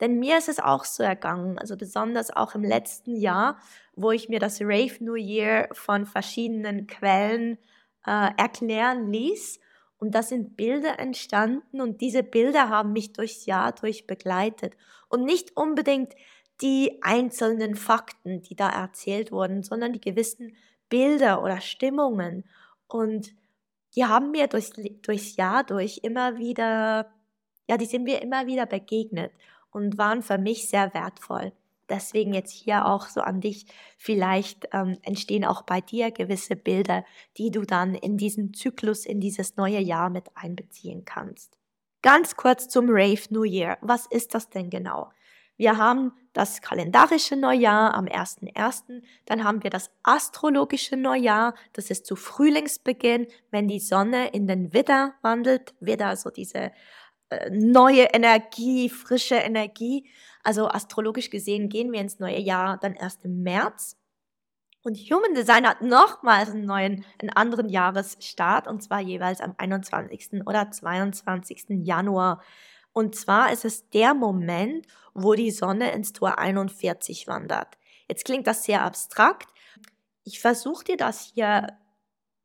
Denn 0.00 0.18
mir 0.18 0.38
ist 0.38 0.48
es 0.48 0.58
auch 0.58 0.84
so 0.84 1.02
ergangen, 1.02 1.58
also 1.58 1.76
besonders 1.76 2.30
auch 2.30 2.54
im 2.54 2.62
letzten 2.62 3.16
Jahr, 3.16 3.58
wo 3.94 4.10
ich 4.10 4.28
mir 4.28 4.40
das 4.40 4.60
Rave 4.60 4.96
New 5.00 5.14
Year 5.14 5.68
von 5.72 6.04
verschiedenen 6.04 6.86
Quellen 6.86 7.58
äh, 8.06 8.30
erklären 8.36 9.10
ließ. 9.10 9.58
Und 9.98 10.14
da 10.14 10.22
sind 10.22 10.56
Bilder 10.56 10.98
entstanden 10.98 11.80
und 11.80 12.02
diese 12.02 12.22
Bilder 12.22 12.68
haben 12.68 12.92
mich 12.92 13.14
durchs 13.14 13.46
Jahr 13.46 13.72
durch 13.72 14.06
begleitet. 14.06 14.76
Und 15.08 15.24
nicht 15.24 15.56
unbedingt 15.56 16.12
die 16.60 16.98
einzelnen 17.02 17.74
Fakten, 17.74 18.42
die 18.42 18.54
da 18.54 18.68
erzählt 18.68 19.32
wurden, 19.32 19.62
sondern 19.62 19.94
die 19.94 20.00
gewissen 20.00 20.56
Bilder 20.90 21.42
oder 21.42 21.62
Stimmungen. 21.62 22.44
Und 22.86 23.34
die 23.94 24.04
haben 24.04 24.30
mir 24.30 24.46
durchs, 24.46 24.72
durchs 25.00 25.36
Jahr 25.36 25.64
durch 25.64 26.00
immer 26.02 26.36
wieder, 26.36 27.10
ja, 27.66 27.78
die 27.78 27.86
sind 27.86 28.04
mir 28.04 28.20
immer 28.20 28.46
wieder 28.46 28.66
begegnet 28.66 29.32
und 29.76 29.98
waren 29.98 30.22
für 30.22 30.38
mich 30.38 30.68
sehr 30.68 30.92
wertvoll 30.94 31.52
deswegen 31.88 32.34
jetzt 32.34 32.52
hier 32.52 32.86
auch 32.86 33.06
so 33.06 33.20
an 33.20 33.40
dich, 33.40 33.66
vielleicht 33.98 34.68
ähm, 34.72 34.98
entstehen 35.02 35.44
auch 35.44 35.62
bei 35.62 35.80
dir 35.80 36.10
gewisse 36.10 36.56
Bilder, 36.56 37.04
die 37.36 37.50
du 37.50 37.62
dann 37.62 37.94
in 37.94 38.16
diesen 38.16 38.54
Zyklus, 38.54 39.06
in 39.06 39.20
dieses 39.20 39.56
neue 39.56 39.80
Jahr 39.80 40.10
mit 40.10 40.28
einbeziehen 40.34 41.04
kannst. 41.04 41.56
Ganz 42.02 42.36
kurz 42.36 42.68
zum 42.68 42.86
Rave 42.88 43.22
New 43.30 43.44
Year. 43.44 43.78
Was 43.80 44.06
ist 44.06 44.34
das 44.34 44.50
denn 44.50 44.70
genau? 44.70 45.10
Wir 45.56 45.78
haben 45.78 46.12
das 46.34 46.60
kalendarische 46.60 47.34
Neujahr 47.34 47.94
am 47.94 48.04
1.1., 48.04 49.02
dann 49.24 49.42
haben 49.42 49.62
wir 49.62 49.70
das 49.70 49.90
astrologische 50.02 50.98
Neujahr, 50.98 51.54
das 51.72 51.90
ist 51.90 52.04
zu 52.04 52.14
Frühlingsbeginn, 52.14 53.26
wenn 53.50 53.66
die 53.66 53.80
Sonne 53.80 54.28
in 54.28 54.46
den 54.46 54.74
Widder 54.74 55.14
wandelt, 55.22 55.74
Widder, 55.80 56.14
so 56.16 56.28
diese 56.28 56.72
neue 57.50 58.04
Energie, 58.04 58.88
frische 58.88 59.36
Energie. 59.36 60.08
Also 60.42 60.68
astrologisch 60.68 61.30
gesehen 61.30 61.68
gehen 61.68 61.92
wir 61.92 62.00
ins 62.00 62.18
neue 62.18 62.40
Jahr 62.40 62.78
dann 62.78 62.94
erst 62.94 63.24
im 63.24 63.42
März. 63.42 63.96
Und 64.82 64.96
Human 64.96 65.34
Design 65.34 65.66
hat 65.66 65.82
nochmals 65.82 66.50
einen 66.50 66.64
neuen, 66.64 67.04
einen 67.20 67.30
anderen 67.30 67.68
Jahresstart 67.68 68.68
und 68.68 68.84
zwar 68.84 69.00
jeweils 69.00 69.40
am 69.40 69.54
21. 69.58 70.42
oder 70.46 70.70
22. 70.70 71.64
Januar. 71.82 72.40
Und 72.92 73.16
zwar 73.16 73.52
ist 73.52 73.64
es 73.64 73.90
der 73.90 74.14
Moment, 74.14 74.86
wo 75.12 75.34
die 75.34 75.50
Sonne 75.50 75.90
ins 75.90 76.12
Tor 76.12 76.38
41 76.38 77.26
wandert. 77.26 77.76
Jetzt 78.08 78.24
klingt 78.24 78.46
das 78.46 78.62
sehr 78.62 78.82
abstrakt. 78.82 79.48
Ich 80.22 80.38
versuche 80.38 80.84
dir 80.84 80.96
das 80.96 81.32
hier, 81.34 81.66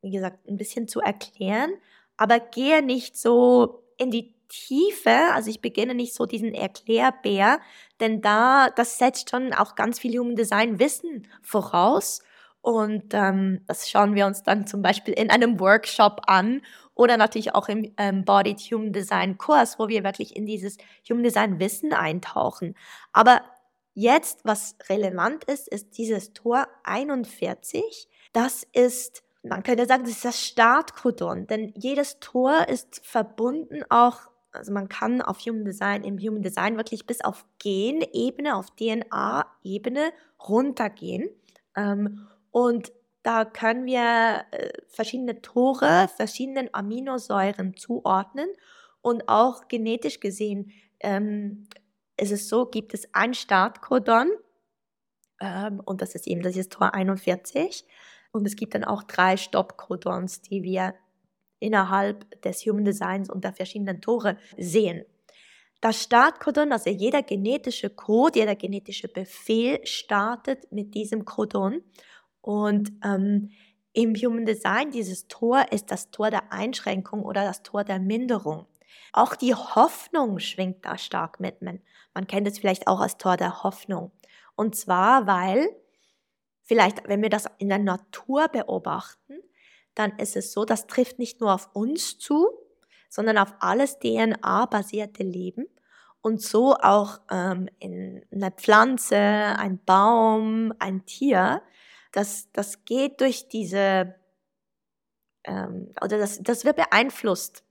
wie 0.02 0.10
gesagt, 0.10 0.48
ein 0.48 0.58
bisschen 0.58 0.88
zu 0.88 1.00
erklären, 1.00 1.72
aber 2.18 2.40
gehe 2.40 2.82
nicht 2.82 3.18
so 3.18 3.84
in 3.98 4.10
die 4.10 4.34
Tiefe, 4.52 5.34
also 5.34 5.50
ich 5.50 5.62
beginne 5.62 5.96
nicht 5.96 6.14
so 6.14 6.26
diesen 6.26 6.54
Erklärbär, 6.54 7.62
denn 8.02 8.22
da, 8.22 8.70
das 8.70 8.98
setzt 8.98 9.30
schon 9.30 9.54
auch 9.54 9.76
ganz 9.76 9.98
viel 9.98 10.20
Human 10.20 10.36
Design 10.36 10.78
Wissen 10.78 11.28
voraus 11.42 12.22
und 12.62 13.14
ähm, 13.14 13.62
das 13.68 13.90
schauen 13.90 14.14
wir 14.14 14.28
uns 14.28 14.44
dann 14.44 14.68
zum 14.68 14.82
Beispiel 14.82 15.14
in 15.14 15.32
einem 15.32 15.60
Workshop 15.60 16.22
an 16.28 16.62
oder 16.94 17.18
natürlich 17.18 17.56
auch 17.56 17.70
im 17.70 17.94
ähm, 17.98 18.26
Bodied 18.26 18.60
Human 18.60 18.94
Design 18.94 19.38
Kurs, 19.38 19.80
wo 19.80 19.88
wir 19.88 20.04
wirklich 20.04 20.36
in 20.36 20.46
dieses 20.46 20.78
Human 21.10 21.24
Design 21.24 21.60
Wissen 21.60 21.94
eintauchen. 21.94 22.76
Aber 23.14 23.42
jetzt, 23.94 24.42
was 24.44 24.76
relevant 24.90 25.46
ist, 25.46 25.68
ist 25.70 25.98
dieses 25.98 26.34
Tor 26.34 26.68
41. 26.84 28.10
Das 28.34 28.68
ist, 28.74 29.24
man 29.44 29.64
könnte 29.64 29.88
sagen, 29.88 30.04
das 30.04 30.12
ist 30.14 30.26
das 30.26 30.46
Startcodon, 30.46 31.48
denn 31.48 31.74
jedes 31.76 32.20
Tor 32.20 32.68
ist 32.68 33.02
verbunden 33.04 33.84
auch 33.90 34.31
also 34.52 34.72
man 34.72 34.90
kann 34.90 35.22
auf 35.22 35.40
Human 35.40 35.66
Design, 35.66 36.04
im 36.04 36.20
Human 36.20 36.42
Design 36.42 36.78
wirklich 36.78 37.06
bis 37.06 37.22
auf 37.22 37.46
Gen-Ebene, 37.60 38.56
auf 38.56 38.72
DNA-Ebene 38.72 40.12
runtergehen. 40.48 41.30
Ähm, 41.76 42.28
und 42.52 42.92
da 43.24 43.46
können 43.46 43.86
wir 43.86 44.46
äh, 44.52 44.72
verschiedene 44.88 45.42
Tore, 45.42 46.10
verschiedenen 46.16 46.70
Aminosäuren 46.74 47.78
zuordnen 47.78 48.50
und 49.02 49.30
auch 49.30 49.68
genetisch 49.68 50.20
gesehen 50.20 50.72
ähm, 51.00 51.68
ist 52.18 52.32
es 52.32 52.50
so, 52.50 52.66
gibt 52.66 52.94
es 52.94 53.08
ein 53.14 53.34
Startcodon 53.34 54.32
ähm, 55.40 55.80
und 55.80 56.02
das 56.02 56.16
ist 56.16 56.28
eben 56.28 56.42
das 56.42 56.56
ist 56.56 56.72
Tor 56.72 56.94
41 56.94 57.86
und 58.32 58.46
es 58.46 58.56
gibt 58.56 58.76
dann 58.76 58.84
auch 58.84 59.04
drei 59.04 59.38
Stoppcodons, 59.38 60.42
die 60.42 60.64
wir 60.64 60.96
innerhalb 61.62 62.42
des 62.42 62.66
Human 62.66 62.84
Designs 62.84 63.30
unter 63.30 63.54
verschiedenen 63.54 64.02
Tore 64.02 64.38
sehen. 64.58 65.06
Das 65.80 66.04
Startcodon, 66.04 66.72
also 66.72 66.90
jeder 66.90 67.24
genetische 67.24 67.90
Code, 67.90 68.40
jeder 68.40 68.56
genetische 68.56 69.08
Befehl 69.08 69.80
startet 69.86 70.72
mit 70.72 70.94
diesem 70.94 71.26
Codon 71.26 71.82
und 72.42 72.92
ähm, 73.04 73.52
im 73.94 74.16
Human 74.16 74.46
Design, 74.46 74.92
dieses 74.92 75.28
Tor 75.28 75.66
ist 75.72 75.92
das 75.92 76.12
Tor 76.12 76.30
der 76.30 76.52
Einschränkung 76.52 77.24
oder 77.24 77.44
das 77.44 77.62
Tor 77.64 77.84
der 77.84 78.00
Minderung. 78.00 78.68
Auch 79.12 79.36
die 79.36 79.54
Hoffnung 79.54 80.40
schwingt 80.40 80.86
da 80.86 80.98
stark 80.98 81.40
mit. 81.40 81.62
Man 81.62 82.28
kennt 82.28 82.48
es 82.48 82.60
vielleicht 82.60 82.88
auch 82.88 83.02
als 83.02 83.18
Tor 83.18 83.36
der 83.36 83.64
Hoffnung. 83.64 84.12
Und 84.56 84.76
zwar, 84.76 85.28
weil 85.28 85.68
vielleicht, 86.64 87.08
wenn 87.08 87.22
wir 87.22 87.30
das 87.30 87.46
in 87.58 87.70
der 87.70 87.80
Natur 87.80 88.48
beobachten, 88.48 89.40
dann 89.96 90.18
ist 90.18 90.36
es 90.36 90.54
so, 90.54 90.66
das 90.66 90.88
trifft 90.88 91.20
nicht 91.20 91.42
nur 91.42 91.54
auf 91.54 91.70
uns 91.74 92.18
zu, 92.18 92.50
sondern 93.10 93.38
auf 93.38 93.54
alles 93.60 94.00
DNA-basierte 94.00 95.24
Leben 95.24 95.68
und 96.22 96.42
so 96.42 96.76
auch 96.76 97.20
ähm, 97.30 97.70
in 97.80 98.26
einer 98.32 98.52
Pflanze, 98.52 99.18
ein 99.18 99.84
Baum, 99.84 100.74
ein 100.80 101.06
Tier 101.06 101.62
das, 102.12 102.52
das 102.52 102.84
geht 102.86 103.22
durch 103.22 103.48
diese, 103.48 104.16
ähm, 105.44 105.94
oder 106.02 106.18
das, 106.18 106.40
das 106.42 106.66
wird 106.66 106.76
beeinflusst 106.76 107.64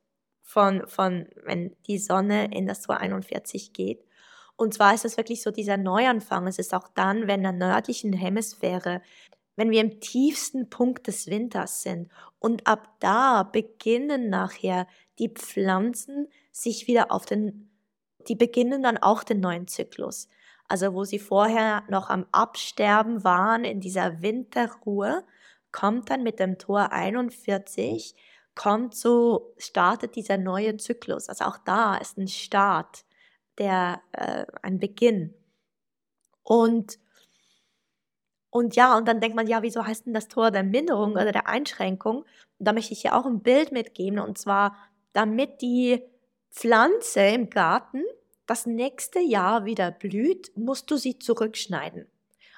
von, 0.42 0.87
von, 0.87 1.28
wenn 1.44 1.76
die 1.87 1.98
Sonne 1.98 2.52
in 2.54 2.66
das 2.66 2.83
241 2.83 3.72
geht. 3.72 4.04
Und 4.56 4.74
zwar 4.74 4.94
ist 4.94 5.04
es 5.04 5.16
wirklich 5.16 5.42
so 5.42 5.50
dieser 5.50 5.76
Neuanfang. 5.76 6.46
Es 6.46 6.59
ist 6.59 6.74
auch 6.74 6.88
dann, 6.88 7.26
wenn 7.26 7.44
in 7.44 7.59
der 7.59 7.68
nördlichen 7.68 8.12
Hemisphäre, 8.12 9.00
wenn 9.61 9.70
wir 9.70 9.81
im 9.81 10.01
tiefsten 10.01 10.70
Punkt 10.70 11.07
des 11.07 11.27
Winters 11.27 11.83
sind. 11.83 12.11
Und 12.38 12.66
ab 12.66 12.96
da 13.01 13.42
beginnen 13.42 14.31
nachher 14.31 14.87
die 15.18 15.29
Pflanzen 15.29 16.29
sich 16.51 16.87
wieder 16.87 17.12
auf 17.12 17.27
den, 17.27 17.70
die 18.29 18.35
beginnen 18.35 18.83
dann 18.83 18.99
auch 18.99 19.23
den 19.23 19.40
neuen 19.40 19.68
Zyklus 19.68 20.29
also 20.70 20.94
wo 20.94 21.03
sie 21.03 21.18
vorher 21.18 21.83
noch 21.88 22.11
am 22.11 22.27
Absterben 22.31 23.25
waren 23.25 23.64
in 23.64 23.81
dieser 23.81 24.23
Winterruhe, 24.23 25.25
kommt 25.73 26.11
dann 26.11 26.23
mit 26.23 26.38
dem 26.38 26.59
Tor 26.59 26.92
41, 26.92 28.14
kommt 28.55 28.94
so, 28.94 29.53
startet 29.59 30.14
dieser 30.14 30.38
neue 30.38 30.77
Zyklus. 30.77 31.29
Also 31.29 31.46
auch 31.46 31.59
da 31.59 31.96
ist 31.96 32.18
ein 32.18 32.29
Start, 32.29 33.05
der, 33.59 34.01
äh, 34.12 34.46
ein 34.62 34.79
Beginn. 34.79 35.35
Und, 36.44 37.01
und 38.50 38.76
ja, 38.76 38.96
und 38.96 39.06
dann 39.06 39.20
denkt 39.20 39.36
man, 39.36 39.46
ja, 39.46 39.62
wieso 39.62 39.86
heißt 39.86 40.06
denn 40.06 40.14
das 40.14 40.28
Tor 40.28 40.50
der 40.50 40.64
Minderung 40.64 41.12
oder 41.12 41.32
der 41.32 41.48
Einschränkung? 41.48 42.24
da 42.60 42.72
möchte 42.72 42.92
ich 42.92 43.00
hier 43.00 43.16
auch 43.16 43.26
ein 43.26 43.40
Bild 43.40 43.72
mitgeben, 43.72 44.18
und 44.18 44.38
zwar, 44.38 44.76
damit 45.12 45.62
die 45.62 46.02
Pflanze 46.50 47.20
im 47.20 47.50
Garten 47.50 48.02
das 48.46 48.66
nächste 48.66 49.20
Jahr 49.20 49.64
wieder 49.64 49.90
blüht, 49.90 50.52
musst 50.56 50.90
du 50.90 50.96
sie 50.96 51.18
zurückschneiden. 51.18 52.06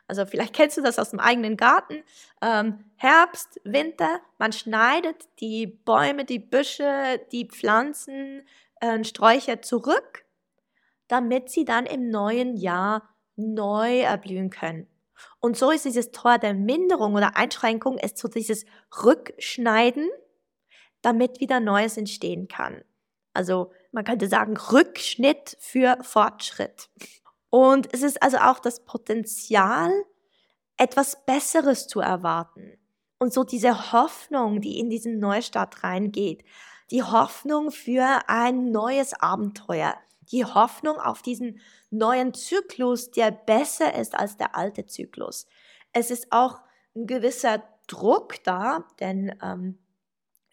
Also 0.08 0.26
vielleicht 0.26 0.54
kennst 0.54 0.76
du 0.76 0.82
das 0.82 0.98
aus 0.98 1.10
dem 1.10 1.20
eigenen 1.20 1.56
Garten. 1.56 2.02
Ähm, 2.42 2.84
Herbst, 2.96 3.60
Winter, 3.64 4.20
man 4.38 4.52
schneidet 4.52 5.28
die 5.40 5.66
Bäume, 5.66 6.24
die 6.24 6.40
Büsche, 6.40 7.20
die 7.30 7.46
Pflanzen, 7.46 8.42
äh, 8.80 9.04
Sträucher 9.04 9.62
zurück, 9.62 10.24
damit 11.08 11.50
sie 11.50 11.64
dann 11.64 11.86
im 11.86 12.10
neuen 12.10 12.56
Jahr 12.56 13.08
neu 13.36 14.00
erblühen 14.00 14.50
können. 14.50 14.88
Und 15.42 15.58
so 15.58 15.72
ist 15.72 15.84
dieses 15.84 16.12
Tor 16.12 16.38
der 16.38 16.54
Minderung 16.54 17.14
oder 17.14 17.36
Einschränkung, 17.36 17.98
ist 17.98 18.16
so 18.16 18.28
dieses 18.28 18.64
Rückschneiden, 19.04 20.08
damit 21.02 21.40
wieder 21.40 21.58
Neues 21.58 21.96
entstehen 21.96 22.46
kann. 22.46 22.84
Also 23.34 23.72
man 23.90 24.04
könnte 24.04 24.28
sagen, 24.28 24.56
Rückschnitt 24.56 25.56
für 25.58 25.98
Fortschritt. 26.02 26.90
Und 27.50 27.92
es 27.92 28.02
ist 28.02 28.22
also 28.22 28.38
auch 28.38 28.60
das 28.60 28.84
Potenzial, 28.84 29.90
etwas 30.76 31.24
Besseres 31.26 31.88
zu 31.88 32.00
erwarten. 32.00 32.78
Und 33.18 33.32
so 33.32 33.42
diese 33.42 33.92
Hoffnung, 33.92 34.60
die 34.60 34.78
in 34.78 34.90
diesen 34.90 35.18
Neustart 35.18 35.82
reingeht, 35.82 36.44
die 36.92 37.02
Hoffnung 37.02 37.72
für 37.72 38.20
ein 38.28 38.70
neues 38.70 39.12
Abenteuer, 39.14 39.94
die 40.30 40.44
Hoffnung 40.44 40.96
auf 40.96 41.22
diesen 41.22 41.60
neuen 41.90 42.34
Zyklus, 42.34 43.10
der 43.10 43.30
besser 43.30 43.94
ist 43.94 44.14
als 44.14 44.36
der 44.36 44.56
alte 44.56 44.86
Zyklus. 44.86 45.46
Es 45.92 46.10
ist 46.10 46.28
auch 46.30 46.60
ein 46.94 47.06
gewisser 47.06 47.62
Druck 47.86 48.42
da, 48.44 48.86
denn 49.00 49.36
ähm, 49.42 49.78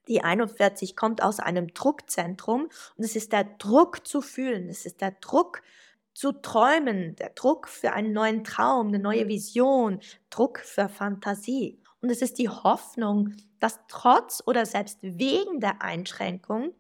die 0.08 0.24
41 0.24 0.96
kommt 0.96 1.22
aus 1.22 1.40
einem 1.40 1.74
Druckzentrum 1.74 2.64
und 2.96 3.04
es 3.04 3.16
ist 3.16 3.32
der 3.32 3.44
Druck 3.44 4.08
zu 4.08 4.22
fühlen, 4.22 4.68
es 4.68 4.86
ist 4.86 5.02
der 5.02 5.12
Druck 5.12 5.62
zu 6.14 6.32
träumen, 6.34 7.16
der 7.16 7.30
Druck 7.30 7.68
für 7.68 7.94
einen 7.94 8.12
neuen 8.12 8.44
Traum, 8.44 8.88
eine 8.88 9.00
neue 9.00 9.28
Vision, 9.28 10.02
Druck 10.30 10.60
für 10.60 10.90
Fantasie. 10.90 11.80
Und 12.02 12.10
es 12.10 12.22
ist 12.22 12.38
die 12.40 12.50
Hoffnung, 12.50 13.36
dass 13.60 13.80
trotz 13.88 14.42
oder 14.46 14.66
selbst 14.66 15.00
wegen 15.02 15.60
der 15.60 15.82
Einschränkung 15.82 16.74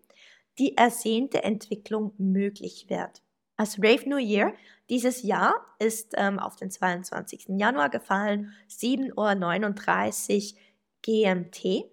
die 0.59 0.77
ersehnte 0.77 1.43
Entwicklung 1.43 2.13
möglich 2.17 2.87
wird. 2.89 3.23
Als 3.55 3.77
Rave 3.79 4.07
New 4.07 4.17
Year 4.17 4.53
dieses 4.89 5.23
Jahr 5.23 5.53
ist 5.79 6.13
ähm, 6.17 6.39
auf 6.39 6.55
den 6.55 6.71
22. 6.71 7.45
Januar 7.49 7.89
gefallen, 7.89 8.53
7.39 8.69 10.53
Uhr 10.53 10.59
GMT. 11.01 11.89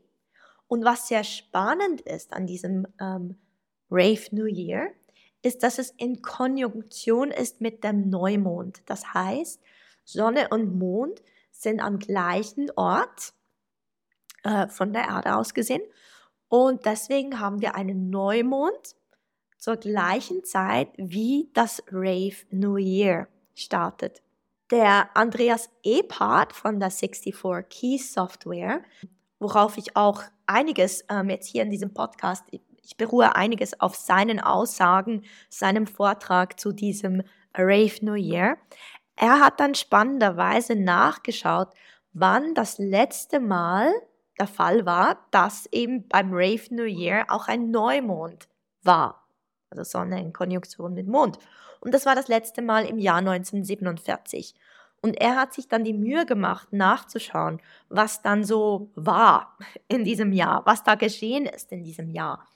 Und 0.68 0.85
was 0.85 1.09
sehr 1.09 1.24
spannend 1.24 2.00
ist 2.00 2.33
an 2.33 2.46
diesem 2.46 2.87
ähm, 3.00 3.37
Rave 3.90 4.22
New 4.33 4.46
Year, 4.46 4.90
ist, 5.42 5.62
dass 5.62 5.79
es 5.79 5.90
in 5.90 6.22
Konjunktion 6.22 7.31
ist 7.31 7.61
mit 7.61 7.85
dem 7.85 8.11
Neumond. 8.11 8.83
Das 8.87 9.14
heißt, 9.14 9.61
Sonne 10.05 10.48
und 10.50 10.76
Mond 10.76 11.22
sind 11.52 11.81
am 11.81 11.98
gleichen 11.98 12.70
Ort 12.74 13.33
äh, 14.42 14.66
von 14.68 14.92
der 14.92 15.05
Erde 15.05 15.37
aus 15.37 15.55
gesehen. 15.55 15.83
Und 16.49 16.87
deswegen 16.87 17.41
haben 17.41 17.61
wir 17.61 17.75
einen 17.75 18.11
Neumond 18.11 18.97
zur 19.59 19.77
gleichen 19.77 20.45
Zeit 20.45 20.89
wie 20.97 21.51
das 21.55 21.83
Rave 21.91 22.37
New 22.51 22.77
Year. 22.77 23.29
startet. 23.55 24.23
Der 24.71 25.17
Andreas 25.17 25.71
Epard 25.83 26.53
von 26.53 26.79
der 26.79 26.91
64 26.91 27.35
Key 27.71 27.99
Software, 27.99 28.83
worauf 29.39 29.79
ich 29.79 29.97
auch 29.97 30.23
einiges 30.47 31.05
ähm, 31.09 31.31
jetzt 31.31 31.47
hier 31.47 31.63
in 31.63 31.71
diesem 31.71 31.95
Podcast, 31.95 32.45
ich 32.51 32.97
beruhe 32.97 33.35
einiges 33.35 33.81
auf 33.81 33.97
seinen 33.97 34.41
Aussagen, 34.41 35.25
seinem 35.49 35.87
Vortrag 35.87 36.61
zu 36.61 36.73
diesem 36.73 37.23
Rave 37.55 38.05
New 38.05 38.15
Year. 38.15 38.59
Er 39.17 39.41
hat 39.41 39.59
dann 39.59 39.75
spannenderweise 39.75 40.77
nachgeschaut, 40.77 41.69
wann 42.13 42.55
das 42.55 42.79
letzte 42.79 43.41
Mal 43.41 43.93
der 44.38 44.46
Fall 44.46 44.87
war, 44.87 45.27
dass 45.31 45.66
eben 45.72 46.07
beim 46.09 46.31
Rave 46.33 46.62
New 46.70 46.85
Year 46.85 47.25
auch 47.29 47.49
ein 47.49 47.70
Neumond 47.70 48.49
war. 48.83 49.27
Also 49.70 49.85
Sonne 49.85 50.20
in 50.20 50.33
Konjunktion 50.33 50.94
mit 50.94 51.07
Mond. 51.07 51.38
Und 51.81 51.92
das 51.92 52.07
war 52.07 52.14
das 52.14 52.29
letzte 52.29 52.62
Mal 52.62 52.85
im 52.85 52.99
Jahr 52.99 53.18
1947. 53.18 54.55
Und 55.03 55.14
er 55.20 55.37
hat 55.37 55.55
sich 55.55 55.68
dann 55.68 55.85
die 55.85 55.92
Mühe 55.92 56.27
gemacht, 56.27 56.72
nachzuschauen, 56.72 57.61
was 57.88 58.22
dann 58.22 58.44
so 58.44 58.90
war 58.94 59.57
in 59.88 60.05
diesem 60.05 60.33
Jahr, 60.33 60.64
was 60.66 60.83
da 60.83 60.94
geschehen 60.94 61.46
ist 61.46 61.72
in 61.72 61.85
diesem 61.85 62.11
Jahr. 62.11 62.46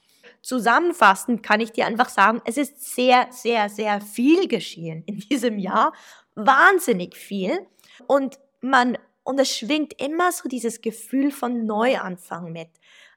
Zusammenfassend 0.43 1.43
kann 1.43 1.61
ich 1.61 1.73
dir 1.73 1.87
einfach 1.87 2.09
sagen, 2.09 2.41
es 2.45 2.57
ist 2.57 2.95
sehr, 2.95 3.29
sehr, 3.31 3.69
sehr 3.69 4.01
viel 4.01 4.49
geschehen 4.49 5.03
in 5.07 5.19
diesem 5.19 5.59
Jahr. 5.59 5.93
Wahnsinnig 6.35 7.17
viel. 7.17 7.67
Und 8.07 8.39
man, 8.61 8.97
und 9.23 9.39
es 9.39 9.57
schwingt 9.57 10.01
immer 10.01 10.33
so 10.33 10.49
dieses 10.49 10.81
Gefühl 10.81 11.31
von 11.31 11.67
Neuanfang 11.67 12.53
mit. 12.53 12.69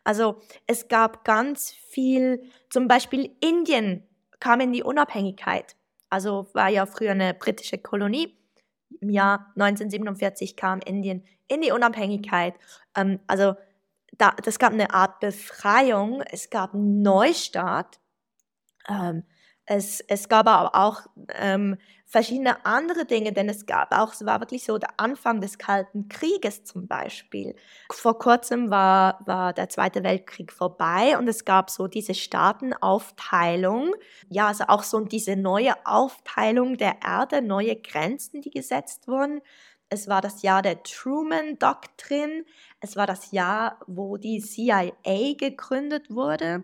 Also 0.04 0.42
es 0.68 0.88
gab 0.88 1.24
ganz 1.24 1.72
viel, 1.72 2.44
zum 2.70 2.88
Beispiel 2.88 3.36
Indien 3.39 4.08
kam 4.39 4.60
in 4.60 4.74
die 4.74 4.84
Unabhängigkeit. 4.84 5.76
Also 6.10 6.48
war 6.54 6.70
ja 6.70 6.86
früher 6.86 7.12
eine 7.12 7.34
britische 7.34 7.78
Kolonie. 7.78 8.38
Im 9.00 9.10
Jahr 9.10 9.52
1947 9.56 10.56
kam 10.56 10.80
Indien 10.80 11.26
in 11.48 11.62
die 11.62 11.72
Unabhängigkeit. 11.72 12.56
Ähm, 12.96 13.20
also 13.28 13.56
da, 14.18 14.32
das 14.44 14.60
gab 14.60 14.74
eine 14.74 14.94
Art 14.94 15.20
Befreiung, 15.20 16.22
es 16.22 16.50
gab 16.50 16.74
einen 16.74 17.02
Neustart. 17.02 18.00
Ähm, 18.88 19.24
es, 19.66 20.02
es 20.02 20.28
gab 20.28 20.48
aber 20.48 20.76
auch 20.76 21.08
ähm, 21.36 21.78
verschiedene 22.13 22.63
andere 22.63 23.06
Dinge, 23.06 23.34
denn 23.34 23.49
es 23.49 23.65
gab 23.65 23.91
auch, 23.91 24.13
es 24.13 24.23
war 24.23 24.39
wirklich 24.39 24.63
so 24.63 24.78
der 24.78 24.91
Anfang 24.97 25.41
des 25.41 25.58
Kalten 25.58 26.10
Krieges 26.10 26.63
zum 26.63 26.88
Beispiel. 26.88 27.56
Vor 27.91 28.19
kurzem 28.19 28.69
war, 28.69 29.19
war 29.26 29.52
der 29.52 29.67
Zweite 29.69 30.04
Weltkrieg 30.04 30.54
vorbei 30.54 31.17
und 31.17 31.28
es 31.28 31.43
gab 31.43 31.71
so 31.71 31.88
diese 31.88 32.13
Staatenaufteilung, 32.13 33.95
ja, 34.30 34.45
also 34.45 34.65
auch 34.67 34.84
so 34.84 34.99
diese 34.99 35.36
neue 35.36 35.73
Aufteilung 35.88 36.78
der 36.78 36.97
Erde, 37.04 37.41
neue 37.41 37.76
Grenzen, 37.78 38.41
die 38.41 38.52
gesetzt 38.52 39.08
wurden. 39.08 39.41
Es 39.89 40.08
war 40.08 40.21
das 40.21 40.43
Jahr 40.43 40.62
der 40.62 40.84
Truman-Doktrin. 40.84 42.45
Es 42.80 42.95
war 42.95 43.08
das 43.08 43.32
Jahr, 43.32 43.80
wo 43.88 44.17
die 44.17 44.39
CIA 44.39 45.34
gegründet 45.36 46.12
wurde. 46.12 46.63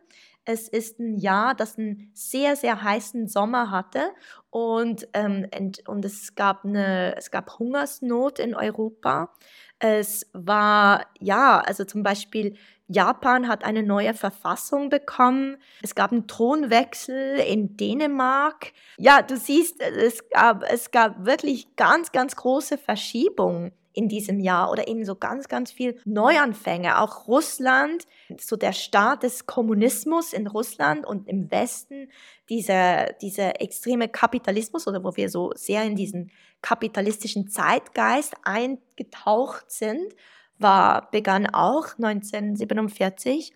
Es 0.52 0.68
ist 0.68 0.98
ein 0.98 1.16
Jahr, 1.16 1.54
das 1.54 1.78
einen 1.78 2.10
sehr, 2.16 2.56
sehr 2.56 2.82
heißen 2.82 3.28
Sommer 3.28 3.70
hatte 3.70 4.10
und, 4.50 5.08
ähm, 5.14 5.46
und 5.86 6.04
es, 6.04 6.34
gab 6.34 6.66
eine, 6.66 7.16
es 7.16 7.30
gab 7.30 7.60
Hungersnot 7.60 8.40
in 8.40 8.56
Europa. 8.56 9.32
Es 9.78 10.26
war, 10.34 11.06
ja, 11.20 11.60
also 11.60 11.86
zum 11.86 12.02
Beispiel 12.02 12.56
Japan 12.88 13.48
hat 13.48 13.64
eine 13.64 13.84
neue 13.84 14.16
Verfassung 14.16 14.90
bekommen. 14.90 15.58
Es 15.84 15.94
gab 15.94 16.12
einen 16.12 16.28
Thronwechsel 16.28 17.38
in 17.38 17.78
Dänemark. 17.78 18.74
Ja, 18.98 19.22
du 19.22 19.38
siehst, 19.38 19.80
es 19.80 20.28
gab, 20.30 20.64
es 20.64 20.90
gab 20.90 21.28
wirklich 21.28 21.76
ganz, 21.76 22.12
ganz 22.12 22.36
große 22.36 22.80
Verschiebungen 22.80 23.72
in 23.94 24.08
diesem 24.08 24.40
Jahr 24.40 24.72
oder 24.72 24.88
eben 24.88 25.04
so 25.06 25.16
ganz, 25.16 25.48
ganz 25.48 25.72
viel 25.72 26.00
Neuanfänge. 26.06 27.00
Auch 27.00 27.28
Russland, 27.28 28.06
so 28.40 28.56
der 28.56 28.74
Start 28.74 29.24
des 29.24 29.46
Kommunismus 29.46 30.34
in 30.34 30.48
Russland 30.48 31.06
und 31.06 31.28
im 31.28 31.50
Westen, 31.52 32.10
dieser, 32.50 33.14
dieser 33.14 33.62
extreme 33.62 34.08
Kapitalismus 34.08 34.88
oder 34.88 35.04
wo 35.04 35.16
wir 35.16 35.30
so 35.30 35.52
sehr 35.56 35.84
in 35.84 35.96
diesen 35.96 36.32
kapitalistischen 36.62 37.50
Zeitgeist 37.50 38.36
eingetaucht 38.44 39.72
sind, 39.72 40.14
war, 40.60 41.10
begann 41.12 41.48
auch 41.48 41.96
1947 41.98 43.54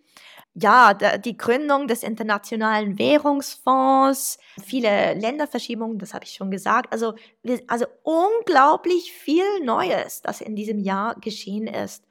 ja, 0.56 0.94
die 0.94 1.36
Gründung 1.36 1.88
des 1.88 2.04
Internationalen 2.04 3.00
Währungsfonds, 3.00 4.38
viele 4.63 5.16
Länderverschiebungen, 5.16 5.98
das 5.98 6.13
habe 6.13 6.26
ich 6.26 6.34
schon 6.34 6.52
gesagt. 6.52 6.94
Also, 6.94 7.16
also 7.68 7.86
unglaublich 8.04 9.12
viel 9.13 9.44
Neues, 9.63 10.22
das 10.22 10.42
in 10.42 10.56
diesem 10.56 10.80
Jahr 10.80 11.16
geschehen 11.20 11.66
ist. 11.66 12.06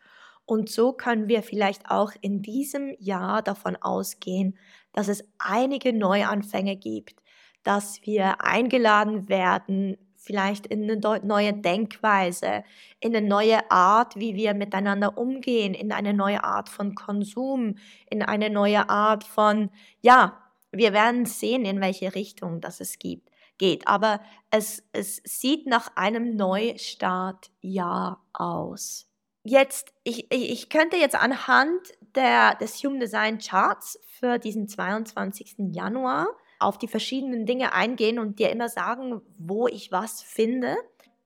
Und 0.45 0.71
so 0.71 0.93
können 0.93 1.29
wir 1.29 1.43
vielleicht 1.45 1.89
auch 1.89 2.13
in 2.21 2.43
diesem 2.43 2.97
Jahr 2.99 3.43
davon 3.43 3.77
ausgehen, 3.77 4.59
dass 4.93 5.07
es 5.07 5.25
einige 5.39 5.93
Neuanfänge 5.93 6.77
gibt, 6.77 7.23
dass 7.63 8.01
wir 8.03 8.43
eingeladen 8.45 9.29
werden, 9.29 9.97
vielleicht 10.23 10.67
in 10.67 10.85
eine 10.85 11.21
neue 11.23 11.53
Denkweise, 11.53 12.65
in 13.01 13.15
eine 13.15 13.27
neue 13.27 13.71
Art, 13.71 14.17
wie 14.17 14.35
wir 14.35 14.55
miteinander 14.55 15.19
umgehen, 15.19 15.75
in 15.75 15.93
eine 15.93 16.15
neue 16.15 16.45
Art 16.45 16.69
von 16.69 16.95
Konsum, 16.95 17.77
in 18.09 18.23
eine 18.23 18.49
neue 18.49 18.89
Art 18.89 19.25
von, 19.25 19.71
ja, 20.01 20.39
wir 20.71 20.93
werden 20.93 21.27
sehen, 21.27 21.65
in 21.65 21.81
welche 21.81 22.15
Richtung 22.15 22.61
das 22.61 22.81
es 22.81 22.99
gibt, 22.99 23.31
geht. 23.59 23.89
Aber 23.89 24.21
es, 24.51 24.85
es 24.93 25.21
sieht 25.25 25.67
nach 25.67 25.97
einem 25.97 26.37
Neustart-Jahr 26.37 28.25
aus. 28.33 29.09
Jetzt, 29.45 29.93
ich, 30.05 30.33
ich 30.33 30.69
könnte 30.69 30.97
jetzt 30.97 31.17
anhand 31.17 31.81
der, 32.15 32.55
des 32.55 32.83
Human 32.85 33.01
Design 33.01 33.39
Charts 33.39 33.99
für 34.19 34.39
diesen 34.39 34.69
22. 34.69 35.57
Januar 35.73 36.29
auf 36.62 36.79
die 36.79 36.88
verschiedenen 36.88 37.46
Dinge 37.46 37.72
eingehen 37.72 38.18
und 38.18 38.38
dir 38.38 38.51
immer 38.51 38.68
sagen, 38.68 39.20
wo 39.38 39.66
ich 39.66 39.92
was 39.92 40.22
finde. 40.22 40.77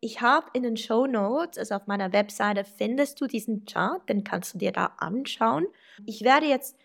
Ich 0.01 0.21
habe 0.21 0.47
in 0.53 0.63
den 0.63 0.77
Show 0.77 1.07
Notes, 1.07 1.59
also 1.59 1.75
auf 1.75 1.87
meiner 1.87 2.13
Webseite, 2.13 2.65
findest 2.65 3.21
du 3.21 3.27
diesen 3.27 3.65
Chart, 3.65 4.07
den 4.09 4.25
kannst 4.25 4.55
du 4.55 4.59
dir 4.59 4.73
da 4.73 4.93
anschauen. 4.99 5.67
Ich 6.05 6.23
werde 6.23 6.47
jetzt, 6.47 6.77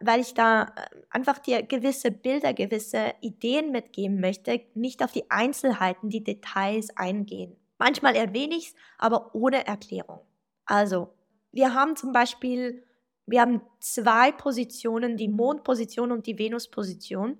weil 0.00 0.20
ich 0.20 0.34
da 0.34 0.62
äh, 0.62 0.66
einfach 1.10 1.38
dir 1.38 1.62
gewisse 1.62 2.10
Bilder, 2.10 2.54
gewisse 2.54 3.14
Ideen 3.20 3.72
mitgeben 3.72 4.20
möchte, 4.20 4.60
nicht 4.74 5.02
auf 5.02 5.12
die 5.12 5.30
Einzelheiten, 5.30 6.08
die 6.08 6.24
Details 6.24 6.96
eingehen. 6.96 7.56
Manchmal 7.78 8.16
erwähne 8.16 8.54
ich 8.54 8.68
es, 8.68 8.74
aber 8.96 9.34
ohne 9.34 9.66
Erklärung. 9.66 10.20
Also, 10.64 11.12
wir 11.52 11.74
haben 11.74 11.96
zum 11.96 12.12
Beispiel, 12.12 12.84
wir 13.26 13.40
haben 13.40 13.60
zwei 13.80 14.32
Positionen, 14.32 15.16
die 15.16 15.28
Mondposition 15.28 16.12
und 16.12 16.26
die 16.26 16.38
Venusposition 16.38 17.38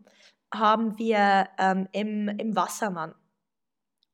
haben 0.53 0.99
wir 0.99 1.49
ähm, 1.59 1.89
im, 1.93 2.29
im 2.29 2.57
Wassermann. 2.57 3.15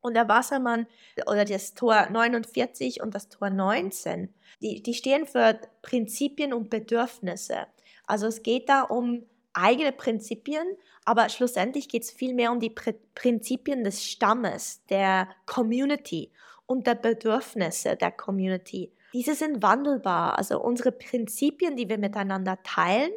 Und 0.01 0.15
der 0.15 0.29
Wassermann 0.29 0.87
oder 1.27 1.45
das 1.45 1.75
Tor 1.75 2.09
49 2.11 3.03
und 3.03 3.15
das 3.15 3.29
Tor 3.29 3.51
19, 3.51 4.35
die, 4.61 4.83
die 4.83 4.95
stehen 4.95 5.27
für 5.27 5.61
Prinzipien 5.83 6.53
und 6.53 6.71
Bedürfnisse. 6.71 7.67
Also 8.07 8.27
es 8.27 8.43
geht 8.43 8.69
da 8.69 8.83
um 8.83 9.25
eigene 9.53 9.93
Prinzipien, 9.93 10.67
aber 11.05 11.29
schlussendlich 11.29 11.89
geht 11.89 12.03
es 12.03 12.11
vielmehr 12.11 12.51
um 12.51 12.59
die 12.59 12.71
Pr 12.71 12.95
Prinzipien 13.15 13.85
des 13.85 14.05
Stammes, 14.05 14.85
der 14.87 15.29
Community 15.47 16.33
und 16.67 16.87
der 16.87 16.95
Bedürfnisse 16.95 17.97
der 17.97 18.11
Community. 18.11 18.93
Diese 19.13 19.35
sind 19.35 19.63
wandelbar. 19.63 20.39
Also 20.39 20.61
unsere 20.61 20.91
Prinzipien, 20.91 21.77
die 21.77 21.89
wir 21.89 21.99
miteinander 21.99 22.59
teilen, 22.63 23.13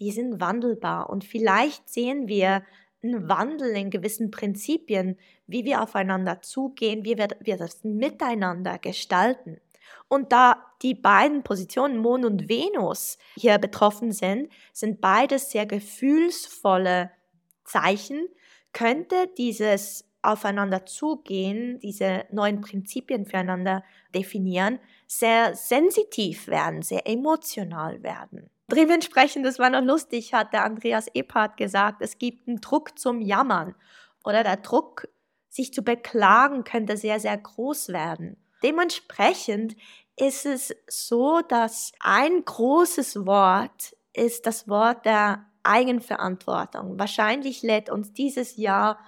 die 0.00 0.10
sind 0.10 0.40
wandelbar. 0.40 1.10
Und 1.10 1.24
vielleicht 1.24 1.88
sehen 1.88 2.28
wir 2.28 2.62
einen 3.02 3.28
Wandel 3.28 3.76
in 3.76 3.90
gewissen 3.90 4.30
Prinzipien, 4.30 5.18
wie 5.46 5.64
wir 5.64 5.82
aufeinander 5.82 6.42
zugehen, 6.42 7.04
wie 7.04 7.16
wir, 7.16 7.28
wir 7.40 7.56
das 7.56 7.84
miteinander 7.84 8.78
gestalten. 8.78 9.60
Und 10.08 10.32
da 10.32 10.64
die 10.82 10.94
beiden 10.94 11.42
Positionen 11.42 11.98
Mond 11.98 12.24
und 12.24 12.48
Venus 12.48 13.18
hier 13.36 13.58
betroffen 13.58 14.12
sind, 14.12 14.50
sind 14.72 15.00
beides 15.00 15.50
sehr 15.50 15.66
gefühlsvolle 15.66 17.10
Zeichen, 17.64 18.28
könnte 18.72 19.28
dieses 19.36 20.04
aufeinander 20.22 20.84
zugehen, 20.84 21.78
diese 21.80 22.24
neuen 22.30 22.60
Prinzipien 22.60 23.26
füreinander 23.26 23.84
definieren, 24.14 24.78
sehr 25.06 25.54
sensitiv 25.54 26.48
werden, 26.48 26.82
sehr 26.82 27.06
emotional 27.06 28.02
werden. 28.02 28.50
Dementsprechend, 28.70 29.46
das 29.46 29.58
war 29.58 29.70
noch 29.70 29.82
lustig, 29.82 30.34
hat 30.34 30.52
der 30.52 30.64
Andreas 30.64 31.06
Epphardt 31.14 31.56
gesagt, 31.56 32.02
es 32.02 32.18
gibt 32.18 32.46
einen 32.46 32.60
Druck 32.60 32.98
zum 32.98 33.20
Jammern 33.20 33.74
oder 34.24 34.42
der 34.42 34.58
Druck, 34.58 35.08
sich 35.48 35.72
zu 35.72 35.82
beklagen, 35.82 36.64
könnte 36.64 36.96
sehr, 36.98 37.18
sehr 37.18 37.36
groß 37.36 37.88
werden. 37.88 38.36
Dementsprechend 38.62 39.76
ist 40.16 40.44
es 40.44 40.74
so, 40.86 41.40
dass 41.40 41.92
ein 42.00 42.44
großes 42.44 43.24
Wort 43.24 43.96
ist 44.12 44.46
das 44.46 44.68
Wort 44.68 45.06
der 45.06 45.46
Eigenverantwortung. 45.62 46.98
Wahrscheinlich 46.98 47.62
lädt 47.62 47.88
uns 47.88 48.12
dieses 48.12 48.56
Jahr 48.56 48.98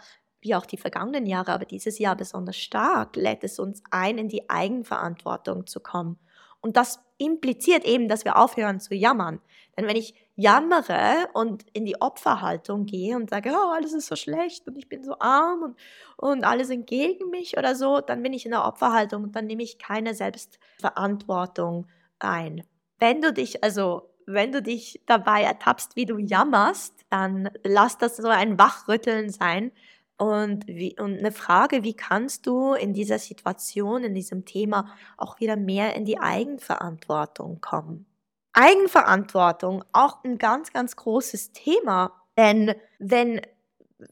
wie 0.40 0.54
auch 0.54 0.64
die 0.64 0.78
vergangenen 0.78 1.26
Jahre, 1.26 1.52
aber 1.52 1.66
dieses 1.66 1.98
Jahr 1.98 2.16
besonders 2.16 2.56
stark, 2.56 3.16
lädt 3.16 3.44
es 3.44 3.58
uns 3.58 3.82
ein, 3.90 4.16
in 4.16 4.28
die 4.28 4.48
Eigenverantwortung 4.48 5.66
zu 5.66 5.80
kommen. 5.80 6.18
Und 6.60 6.76
das 6.76 7.00
impliziert 7.18 7.84
eben, 7.84 8.08
dass 8.08 8.24
wir 8.24 8.36
aufhören 8.36 8.80
zu 8.80 8.94
jammern. 8.94 9.40
Denn 9.76 9.86
wenn 9.86 9.96
ich 9.96 10.14
jammere 10.36 11.28
und 11.32 11.64
in 11.72 11.84
die 11.84 12.00
Opferhaltung 12.00 12.86
gehe 12.86 13.16
und 13.16 13.30
sage, 13.30 13.50
oh, 13.52 13.72
alles 13.72 13.92
ist 13.92 14.06
so 14.06 14.16
schlecht 14.16 14.66
und 14.66 14.76
ich 14.76 14.88
bin 14.88 15.04
so 15.04 15.18
arm 15.18 15.62
und, 15.62 15.76
und 16.16 16.44
alle 16.44 16.64
sind 16.64 16.86
gegen 16.86 17.30
mich 17.30 17.56
oder 17.58 17.74
so, 17.74 18.00
dann 18.00 18.22
bin 18.22 18.32
ich 18.32 18.44
in 18.44 18.52
der 18.52 18.64
Opferhaltung 18.64 19.24
und 19.24 19.36
dann 19.36 19.46
nehme 19.46 19.62
ich 19.62 19.78
keine 19.78 20.14
Selbstverantwortung 20.14 21.86
ein. 22.18 22.62
Wenn 22.98 23.20
du 23.20 23.32
dich 23.32 23.62
also 23.64 24.10
wenn 24.26 24.52
du 24.52 24.62
dich 24.62 25.00
dabei 25.06 25.42
ertappst, 25.42 25.96
wie 25.96 26.06
du 26.06 26.18
jammerst, 26.18 26.94
dann 27.10 27.50
lass 27.64 27.98
das 27.98 28.16
so 28.16 28.28
ein 28.28 28.58
Wachrütteln 28.58 29.30
sein. 29.30 29.72
Und, 30.20 30.66
wie, 30.66 31.00
und 31.00 31.18
eine 31.18 31.32
Frage, 31.32 31.82
wie 31.82 31.94
kannst 31.94 32.46
du 32.46 32.74
in 32.74 32.92
dieser 32.92 33.18
Situation, 33.18 34.04
in 34.04 34.14
diesem 34.14 34.44
Thema 34.44 34.94
auch 35.16 35.40
wieder 35.40 35.56
mehr 35.56 35.96
in 35.96 36.04
die 36.04 36.18
Eigenverantwortung 36.18 37.62
kommen? 37.62 38.04
Eigenverantwortung, 38.52 39.82
auch 39.92 40.22
ein 40.22 40.36
ganz, 40.36 40.74
ganz 40.74 40.94
großes 40.94 41.52
Thema. 41.52 42.12
Denn 42.36 42.74
wenn, 42.98 43.40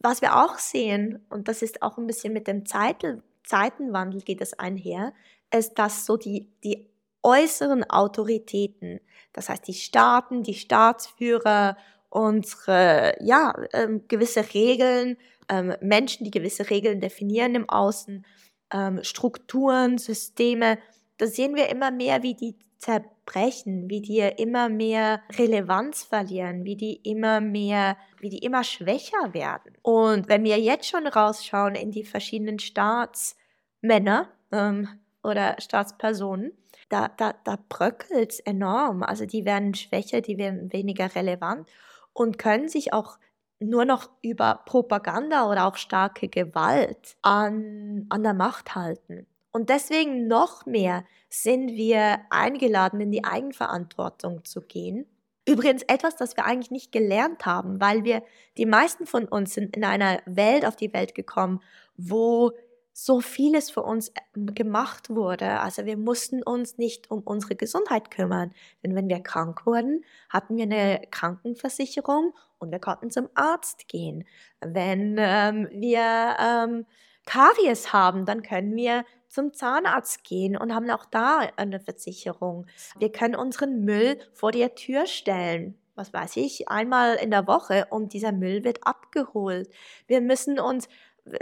was 0.00 0.22
wir 0.22 0.42
auch 0.42 0.56
sehen, 0.56 1.26
und 1.28 1.46
das 1.46 1.60
ist 1.60 1.82
auch 1.82 1.98
ein 1.98 2.06
bisschen 2.06 2.32
mit 2.32 2.46
dem 2.46 2.64
Zeiten, 2.64 3.22
Zeitenwandel 3.44 4.22
geht 4.22 4.40
es 4.40 4.58
einher, 4.58 5.12
ist, 5.54 5.78
dass 5.78 6.06
so 6.06 6.16
die, 6.16 6.50
die 6.64 6.88
äußeren 7.22 7.84
Autoritäten, 7.84 9.00
das 9.34 9.50
heißt 9.50 9.68
die 9.68 9.74
Staaten, 9.74 10.42
die 10.42 10.54
Staatsführer, 10.54 11.76
unsere, 12.08 13.14
ja, 13.20 13.54
ähm, 13.74 14.08
gewisse 14.08 14.54
Regeln, 14.54 15.18
ähm, 15.48 15.74
Menschen, 15.80 16.24
die 16.24 16.30
gewisse 16.30 16.70
Regeln 16.70 17.00
definieren 17.00 17.54
im 17.54 17.68
Außen, 17.68 18.24
ähm, 18.72 19.00
Strukturen, 19.02 19.98
Systeme, 19.98 20.78
da 21.16 21.26
sehen 21.26 21.56
wir 21.56 21.68
immer 21.68 21.90
mehr, 21.90 22.22
wie 22.22 22.34
die 22.34 22.56
zerbrechen, 22.78 23.90
wie 23.90 24.00
die 24.00 24.20
immer 24.20 24.68
mehr 24.68 25.20
Relevanz 25.36 26.04
verlieren, 26.04 26.64
wie 26.64 26.76
die 26.76 26.94
immer 26.94 27.40
mehr, 27.40 27.96
wie 28.20 28.30
die 28.30 28.38
immer 28.38 28.62
schwächer 28.62 29.34
werden. 29.34 29.76
Und 29.82 30.28
wenn 30.28 30.44
wir 30.44 30.58
jetzt 30.58 30.88
schon 30.88 31.06
rausschauen 31.06 31.74
in 31.74 31.90
die 31.90 32.04
verschiedenen 32.04 32.60
Staatsmänner 32.60 34.28
ähm, 34.52 34.88
oder 35.24 35.56
Staatspersonen, 35.58 36.52
da, 36.88 37.08
da, 37.08 37.34
da 37.44 37.58
bröckelt 37.68 38.32
es 38.32 38.40
enorm. 38.40 39.02
Also 39.02 39.26
die 39.26 39.44
werden 39.44 39.74
schwächer, 39.74 40.20
die 40.20 40.38
werden 40.38 40.72
weniger 40.72 41.14
relevant 41.14 41.68
und 42.12 42.38
können 42.38 42.68
sich 42.68 42.92
auch 42.92 43.18
nur 43.60 43.84
noch 43.84 44.08
über 44.22 44.62
Propaganda 44.66 45.50
oder 45.50 45.66
auch 45.66 45.76
starke 45.76 46.28
Gewalt 46.28 47.16
an, 47.22 48.06
an 48.08 48.22
der 48.22 48.34
Macht 48.34 48.74
halten. 48.74 49.26
Und 49.50 49.70
deswegen 49.70 50.28
noch 50.28 50.66
mehr 50.66 51.04
sind 51.30 51.70
wir 51.70 52.20
eingeladen, 52.30 53.00
in 53.00 53.10
die 53.10 53.24
Eigenverantwortung 53.24 54.44
zu 54.44 54.60
gehen. 54.60 55.06
Übrigens 55.48 55.82
etwas, 55.84 56.16
das 56.16 56.36
wir 56.36 56.44
eigentlich 56.44 56.70
nicht 56.70 56.92
gelernt 56.92 57.46
haben, 57.46 57.80
weil 57.80 58.04
wir, 58.04 58.22
die 58.58 58.66
meisten 58.66 59.06
von 59.06 59.24
uns 59.24 59.54
sind 59.54 59.74
in 59.76 59.84
einer 59.84 60.20
Welt 60.26 60.66
auf 60.66 60.76
die 60.76 60.92
Welt 60.92 61.14
gekommen, 61.14 61.60
wo 61.96 62.52
so 63.00 63.20
vieles 63.20 63.70
für 63.70 63.84
uns 63.84 64.12
ähm, 64.34 64.54
gemacht 64.56 65.08
wurde. 65.08 65.60
Also 65.60 65.86
wir 65.86 65.96
mussten 65.96 66.42
uns 66.42 66.78
nicht 66.78 67.12
um 67.12 67.20
unsere 67.20 67.54
Gesundheit 67.54 68.10
kümmern. 68.10 68.52
Denn 68.82 68.96
wenn 68.96 69.08
wir 69.08 69.20
krank 69.20 69.66
wurden, 69.66 70.04
hatten 70.28 70.56
wir 70.56 70.64
eine 70.64 71.02
Krankenversicherung 71.12 72.34
und 72.58 72.72
wir 72.72 72.80
konnten 72.80 73.12
zum 73.12 73.28
Arzt 73.34 73.86
gehen. 73.86 74.24
Wenn 74.60 75.14
ähm, 75.16 75.68
wir 75.70 76.36
ähm, 76.40 76.86
Karies 77.24 77.92
haben, 77.92 78.26
dann 78.26 78.42
können 78.42 78.74
wir 78.74 79.04
zum 79.28 79.54
Zahnarzt 79.54 80.24
gehen 80.24 80.56
und 80.56 80.74
haben 80.74 80.90
auch 80.90 81.04
da 81.04 81.48
eine 81.54 81.78
Versicherung. 81.78 82.66
Wir 82.98 83.12
können 83.12 83.36
unseren 83.36 83.84
Müll 83.84 84.18
vor 84.32 84.50
der 84.50 84.74
Tür 84.74 85.06
stellen 85.06 85.78
was 85.98 86.12
weiß 86.12 86.36
ich, 86.36 86.68
einmal 86.68 87.16
in 87.16 87.32
der 87.32 87.46
Woche 87.48 87.88
und 87.90 88.12
dieser 88.12 88.30
Müll 88.30 88.62
wird 88.62 88.86
abgeholt. 88.86 89.68
Wir 90.06 90.20
müssen 90.20 90.60
uns 90.60 90.88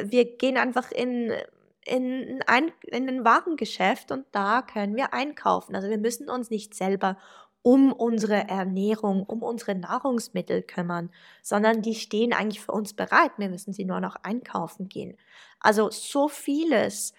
wir 0.03 0.37
gehen 0.37 0.57
einfach 0.57 0.91
in, 0.91 1.33
in, 1.85 2.41
ein, 2.47 2.73
in 2.83 3.09
ein 3.09 3.25
Warengeschäft 3.25 4.13
und 4.13 4.27
da 4.33 4.63
können 4.63 4.97
wir 4.97 5.15
einkaufen. 5.15 5.75
Also 5.75 5.89
wir 5.89 5.99
müssen 5.99 6.29
uns 6.29 6.51
nicht 6.51 6.75
selber 6.75 7.17
um 7.63 7.93
unsere 7.93 8.49
Ernährung, 8.49 9.25
um 9.25 9.43
unsere 9.43 9.75
Nahrungsmittel 9.75 10.63
kümmern, 10.63 11.11
sondern 11.43 11.83
die 11.83 11.97
stehen 11.97 12.33
eigentlich 12.33 12.61
für 12.61 12.71
uns 12.71 12.95
bereit. 12.95 13.33
Wir 13.39 13.49
müssen 13.49 13.73
sie 13.73 13.85
nur 13.85 14.01
noch 14.01 14.15
einkaufen 14.23 14.89
gehen. 14.89 15.17
Also 15.59 15.91
so 15.91 16.29
vieles 16.29 17.13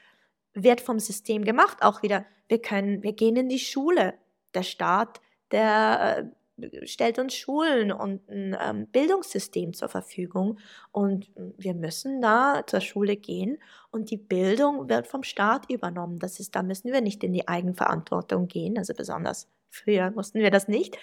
wird 0.53 0.79
vom 0.79 0.99
System 0.99 1.43
gemacht. 1.43 1.79
Auch 1.81 2.01
wieder, 2.01 2.25
wir 2.47 2.61
können, 2.61 3.03
wir 3.03 3.11
gehen 3.11 3.35
in 3.35 3.49
die 3.49 3.59
Schule. 3.59 4.13
Der 4.53 4.63
Staat, 4.63 5.19
der 5.51 6.31
stellt 6.83 7.19
uns 7.19 7.35
Schulen 7.35 7.91
und 7.91 8.27
ein 8.29 8.57
ähm, 8.59 8.87
Bildungssystem 8.87 9.73
zur 9.73 9.89
Verfügung 9.89 10.59
und 10.91 11.29
wir 11.57 11.73
müssen 11.73 12.21
da 12.21 12.63
zur 12.65 12.81
Schule 12.81 13.15
gehen 13.15 13.57
und 13.91 14.11
die 14.11 14.17
Bildung 14.17 14.89
wird 14.89 15.07
vom 15.07 15.23
Staat 15.23 15.69
übernommen. 15.69 16.19
Das 16.19 16.39
ist, 16.39 16.55
da 16.55 16.63
müssen 16.63 16.91
wir 16.91 17.01
nicht 17.01 17.23
in 17.23 17.33
die 17.33 17.47
Eigenverantwortung 17.47 18.47
gehen, 18.47 18.77
also 18.77 18.93
besonders 18.93 19.47
früher 19.69 20.11
mussten 20.11 20.39
wir 20.39 20.51
das 20.51 20.67
nicht. 20.67 20.97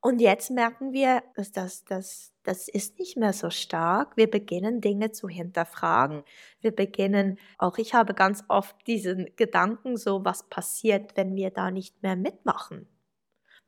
Und 0.00 0.20
jetzt 0.20 0.50
merken 0.50 0.92
wir, 0.92 1.24
dass 1.34 1.50
das, 1.50 1.84
das, 1.84 2.32
das 2.44 2.68
ist 2.68 2.98
nicht 3.00 3.16
mehr 3.16 3.32
so 3.32 3.50
stark. 3.50 4.16
Wir 4.16 4.30
beginnen 4.30 4.80
Dinge 4.80 5.10
zu 5.10 5.28
hinterfragen. 5.28 6.22
Wir 6.60 6.70
beginnen, 6.70 7.38
auch 7.58 7.78
ich 7.78 7.94
habe 7.94 8.14
ganz 8.14 8.44
oft 8.46 8.76
diesen 8.86 9.26
Gedanken 9.34 9.96
so, 9.96 10.24
was 10.24 10.48
passiert, 10.48 11.16
wenn 11.16 11.34
wir 11.34 11.50
da 11.50 11.72
nicht 11.72 12.00
mehr 12.02 12.14
mitmachen? 12.14 12.86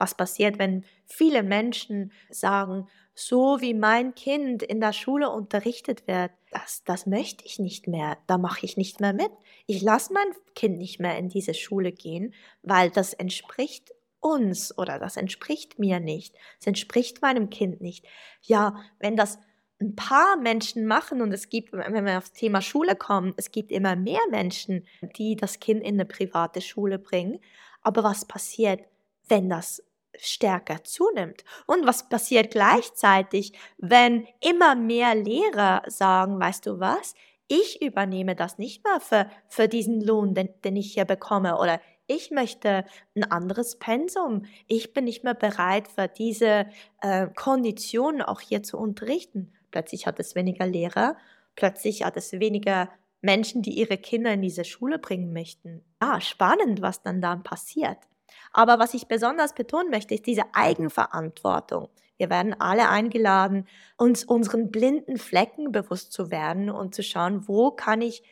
Was 0.01 0.15
passiert, 0.15 0.59
wenn 0.59 0.85
viele 1.05 1.43
Menschen 1.43 2.11
sagen, 2.31 2.89
so 3.15 3.61
wie 3.61 3.75
mein 3.75 4.15
Kind 4.15 4.63
in 4.63 4.81
der 4.81 4.95
Schule 4.95 5.29
unterrichtet 5.29 6.07
wird, 6.07 6.31
das, 6.51 6.83
das 6.85 7.05
möchte 7.05 7.45
ich 7.45 7.59
nicht 7.59 7.87
mehr, 7.87 8.17
da 8.27 8.39
mache 8.39 8.65
ich 8.65 8.79
nicht 8.79 9.01
mehr 9.01 9.13
mit. 9.13 9.31
Ich 9.67 9.83
lasse 9.83 10.15
mein 10.15 10.33
Kind 10.55 10.79
nicht 10.79 11.01
mehr 11.01 11.19
in 11.19 11.29
diese 11.29 11.53
Schule 11.53 11.93
gehen, 11.93 12.33
weil 12.63 12.91
das 12.91 13.13
entspricht 13.13 13.93
uns 14.21 14.77
oder 14.79 14.99
das 14.99 15.19
entspricht 15.19 15.79
mir 15.79 16.01
nicht, 16.01 16.35
es 16.59 16.67
entspricht 16.67 17.21
meinem 17.21 17.51
Kind 17.51 17.83
nicht. 17.83 18.07
Ja, 18.41 18.77
wenn 19.01 19.17
das 19.17 19.39
ein 19.83 19.97
paar 19.97 20.37
Menschen 20.37 20.87
machen 20.87 21.21
und 21.21 21.33
es 21.33 21.51
gibt, 21.51 21.73
wenn 21.73 22.07
wir 22.07 22.17
aufs 22.17 22.33
Thema 22.33 22.63
Schule 22.63 22.97
kommen, 22.97 23.35
es 23.37 23.51
gibt 23.51 23.71
immer 23.71 23.97
mehr 23.97 24.21
Menschen, 24.31 24.87
die 25.17 25.37
das 25.37 25.61
Kind 25.61 25.83
in 25.83 25.95
eine 25.95 26.07
private 26.07 26.63
Schule 26.63 26.99
bringen. 26.99 27.39
Aber 27.83 28.03
was 28.03 28.25
passiert, 28.25 28.81
wenn 29.29 29.49
das 29.49 29.83
stärker 30.19 30.85
zunimmt. 30.85 31.45
Und 31.67 31.87
was 31.87 32.09
passiert 32.09 32.51
gleichzeitig, 32.51 33.53
wenn 33.79 34.27
immer 34.41 34.75
mehr 34.75 35.15
Lehrer 35.15 35.83
sagen, 35.87 36.41
weißt 36.41 36.67
du 36.67 36.81
was, 36.81 37.15
ich 37.49 37.83
übernehme 37.83 38.37
das 38.37 38.59
nicht 38.59 38.85
mehr 38.85 39.01
für, 39.01 39.29
für 39.49 39.67
diesen 39.67 40.01
Lohn, 40.01 40.35
den, 40.35 40.51
den 40.65 40.77
ich 40.77 40.95
hier 40.95 41.05
bekomme 41.05 41.59
oder 41.59 41.81
ich 42.07 42.31
möchte 42.31 42.85
ein 43.15 43.25
anderes 43.25 43.79
Pensum. 43.79 44.45
Ich 44.67 44.93
bin 44.93 45.05
nicht 45.05 45.23
mehr 45.23 45.35
bereit, 45.35 45.87
für 45.87 46.09
diese 46.09 46.67
äh, 47.03 47.29
Konditionen 47.35 48.21
auch 48.23 48.41
hier 48.41 48.65
zu 48.65 48.79
unterrichten. 48.79 49.53
Plötzlich 49.71 50.07
hat 50.07 50.19
es 50.19 50.35
weniger 50.35 50.67
Lehrer, 50.67 51.17
plötzlich 51.55 52.05
hat 52.05 52.17
es 52.17 52.33
weniger 52.33 52.89
Menschen, 53.21 53.63
die 53.63 53.79
ihre 53.79 53.99
Kinder 53.99 54.33
in 54.33 54.43
diese 54.43 54.65
Schule 54.65 54.99
bringen 54.99 55.33
möchten. 55.33 55.85
Ah, 55.99 56.21
spannend, 56.21 56.83
was 56.83 57.03
dann 57.03 57.21
da 57.21 57.37
passiert. 57.37 57.99
Aber 58.53 58.79
was 58.79 58.95
ich 58.95 59.09
besonders 59.09 59.55
betonen 59.55 59.91
möchte, 59.91 60.15
ist 60.15 60.27
diese 60.27 60.45
Eigenverantwortung. 60.55 61.89
Wir 62.17 62.29
werden 62.29 62.55
alle 62.61 62.89
eingeladen, 62.89 63.67
uns 63.97 64.25
unseren 64.25 64.71
blinden 64.71 65.17
Flecken 65.17 65.73
bewusst 65.73 66.13
zu 66.13 66.31
werden 66.31 66.69
und 66.69 66.95
zu 66.95 67.03
schauen, 67.03 67.49
wo 67.49 67.71
kann 67.71 68.03
ich 68.03 68.23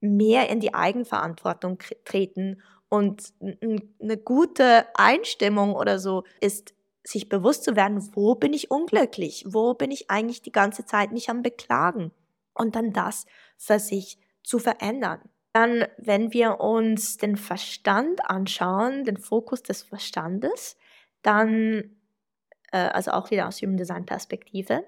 mehr 0.00 0.48
in 0.48 0.60
die 0.60 0.74
Eigenverantwortung 0.74 1.78
treten. 2.04 2.60
Und 2.88 3.32
eine 3.40 4.16
gute 4.16 4.86
Einstimmung 4.94 5.74
oder 5.74 5.98
so 5.98 6.24
ist, 6.40 6.74
sich 7.04 7.28
bewusst 7.28 7.64
zu 7.64 7.76
werden, 7.76 8.10
wo 8.14 8.34
bin 8.34 8.52
ich 8.52 8.70
unglücklich? 8.70 9.44
Wo 9.46 9.74
bin 9.74 9.90
ich 9.90 10.10
eigentlich 10.10 10.42
die 10.42 10.52
ganze 10.52 10.84
Zeit 10.84 11.12
mich 11.12 11.30
am 11.30 11.42
Beklagen? 11.42 12.10
Und 12.54 12.74
dann 12.74 12.92
das 12.92 13.24
für 13.56 13.78
sich 13.78 14.18
zu 14.42 14.58
verändern. 14.58 15.20
Dann, 15.58 15.88
wenn 15.96 16.32
wir 16.32 16.60
uns 16.60 17.16
den 17.16 17.36
Verstand 17.36 18.30
anschauen, 18.30 19.02
den 19.02 19.16
Fokus 19.16 19.60
des 19.60 19.82
Verstandes, 19.82 20.76
dann, 21.22 21.96
äh, 22.70 22.78
also 22.78 23.10
auch 23.10 23.32
wieder 23.32 23.48
aus 23.48 23.60
Human 23.60 23.76
Design 23.76 24.06
Perspektive, 24.06 24.84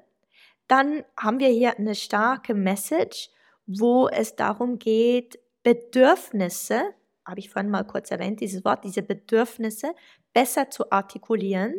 dann 0.68 1.02
haben 1.16 1.40
wir 1.40 1.48
hier 1.48 1.76
eine 1.76 1.96
starke 1.96 2.54
Message, 2.54 3.30
wo 3.66 4.06
es 4.06 4.36
darum 4.36 4.78
geht, 4.78 5.40
Bedürfnisse, 5.64 6.94
habe 7.26 7.40
ich 7.40 7.50
vorhin 7.50 7.72
mal 7.72 7.82
kurz 7.82 8.12
erwähnt, 8.12 8.38
dieses 8.38 8.64
Wort, 8.64 8.84
diese 8.84 9.02
Bedürfnisse 9.02 9.92
besser 10.32 10.70
zu 10.70 10.92
artikulieren, 10.92 11.74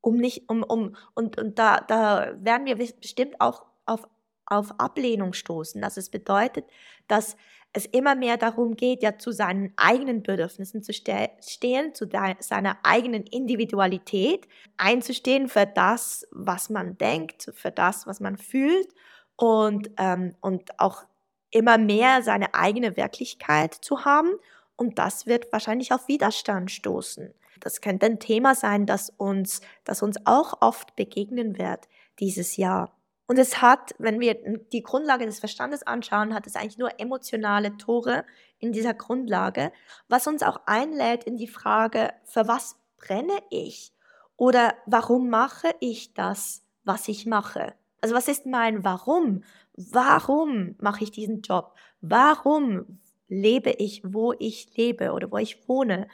um 0.00 0.16
nicht, 0.16 0.48
um, 0.48 0.62
um, 0.62 0.96
und, 1.12 1.36
und 1.38 1.58
da, 1.58 1.82
da 1.82 2.32
werden 2.38 2.64
wir 2.64 2.76
bestimmt 2.76 3.38
auch 3.38 3.66
auf 3.84 4.08
auf 4.46 4.78
Ablehnung 4.78 5.32
stoßen. 5.32 5.80
Das 5.80 5.96
es 5.96 6.10
bedeutet, 6.10 6.66
dass 7.08 7.36
es 7.74 7.86
immer 7.86 8.14
mehr 8.14 8.36
darum 8.36 8.76
geht, 8.76 9.02
ja 9.02 9.18
zu 9.18 9.32
seinen 9.32 9.72
eigenen 9.76 10.22
Bedürfnissen 10.22 10.82
zu 10.82 10.92
ste 10.92 11.30
stehen, 11.40 11.92
zu 11.92 12.08
seiner 12.38 12.78
eigenen 12.84 13.24
Individualität, 13.24 14.46
einzustehen 14.76 15.48
für 15.48 15.66
das, 15.66 16.26
was 16.30 16.70
man 16.70 16.96
denkt, 16.96 17.50
für 17.52 17.72
das, 17.72 18.06
was 18.06 18.20
man 18.20 18.36
fühlt 18.38 18.88
und, 19.36 19.90
ähm, 19.98 20.36
und 20.40 20.78
auch 20.78 21.02
immer 21.50 21.76
mehr 21.76 22.22
seine 22.22 22.54
eigene 22.54 22.96
Wirklichkeit 22.96 23.74
zu 23.74 24.04
haben. 24.04 24.30
Und 24.76 25.00
das 25.00 25.26
wird 25.26 25.52
wahrscheinlich 25.52 25.92
auf 25.92 26.06
Widerstand 26.06 26.70
stoßen. 26.70 27.34
Das 27.60 27.80
könnte 27.80 28.06
ein 28.06 28.20
Thema 28.20 28.54
sein, 28.54 28.86
das 28.86 29.10
uns, 29.10 29.60
das 29.84 30.02
uns 30.02 30.16
auch 30.26 30.60
oft 30.60 30.94
begegnen 30.94 31.58
wird 31.58 31.88
dieses 32.20 32.56
Jahr. 32.56 32.94
Und 33.26 33.38
es 33.38 33.62
hat, 33.62 33.94
wenn 33.98 34.20
wir 34.20 34.34
die 34.72 34.82
Grundlage 34.82 35.24
des 35.24 35.38
Verstandes 35.38 35.82
anschauen, 35.82 36.34
hat 36.34 36.46
es 36.46 36.56
eigentlich 36.56 36.78
nur 36.78 37.00
emotionale 37.00 37.76
Tore 37.78 38.24
in 38.58 38.72
dieser 38.72 38.92
Grundlage, 38.92 39.72
was 40.08 40.26
uns 40.26 40.42
auch 40.42 40.60
einlädt 40.66 41.24
in 41.24 41.36
die 41.36 41.48
Frage, 41.48 42.12
für 42.24 42.46
was 42.48 42.76
brenne 42.98 43.38
ich? 43.50 43.92
Oder 44.36 44.74
warum 44.86 45.30
mache 45.30 45.68
ich 45.80 46.12
das, 46.12 46.62
was 46.84 47.08
ich 47.08 47.24
mache? 47.24 47.74
Also 48.00 48.14
was 48.14 48.28
ist 48.28 48.44
mein 48.44 48.84
Warum? 48.84 49.42
Warum 49.74 50.74
mache 50.78 51.04
ich 51.04 51.10
diesen 51.10 51.40
Job? 51.40 51.74
Warum 52.02 53.00
lebe 53.28 53.70
ich, 53.70 54.02
wo 54.04 54.34
ich 54.38 54.76
lebe 54.76 55.12
oder 55.12 55.30
wo 55.30 55.38
ich 55.38 55.66
wohne? 55.68 56.08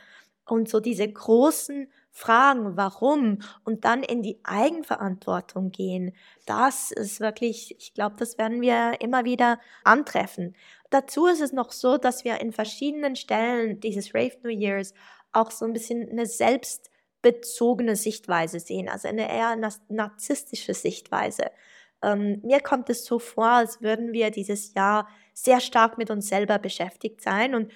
Und 0.45 0.69
so 0.69 0.79
diese 0.79 1.11
großen 1.11 1.91
fragen, 2.11 2.77
warum 2.77 3.39
und 3.65 3.85
dann 3.85 4.03
in 4.03 4.23
die 4.23 4.41
Eigenverantwortung 4.43 5.71
gehen, 5.71 6.15
das 6.47 6.91
ist 6.91 7.21
wirklich, 7.21 7.77
ich 7.79 7.95
glaube, 7.95 8.17
das 8.19 8.39
werden 8.39 8.61
wir 8.61 9.01
immer 9.01 9.25
wieder 9.25 9.61
antreffen. 9.85 10.55
Dazu 10.91 11.27
ist 11.27 11.41
es 11.41 11.53
noch 11.53 11.71
so, 11.73 11.97
dass 11.97 12.25
wir 12.25 12.41
in 12.41 12.53
verschiedenen 12.53 13.17
Stellen 13.17 13.81
dieses 13.81 14.15
Rave 14.15 14.37
New 14.43 14.51
Years 14.51 14.93
auch 15.33 15.51
so 15.51 15.65
ein 15.65 15.73
bisschen 15.73 16.09
eine 16.11 16.27
selbstbezogene 16.27 17.95
Sichtweise 17.95 18.59
sehen, 18.59 18.89
also 18.89 19.09
eine 19.09 19.31
eher 19.31 19.57
narzisstische 19.89 20.75
Sichtweise. 20.75 21.51
Ähm, 22.03 22.41
mir 22.43 22.61
kommt 22.61 22.91
es 22.91 23.05
so 23.05 23.19
vor, 23.19 23.49
als 23.49 23.83
würden 23.83 24.13
wir 24.13 24.31
dieses 24.31 24.75
Jahr 24.75 25.09
sehr 25.35 25.61
stark 25.61 25.99
mit 25.99 26.11
uns 26.11 26.29
selber 26.29 26.59
beschäftigt 26.59 27.21
sein 27.21 27.55
und, 27.55 27.73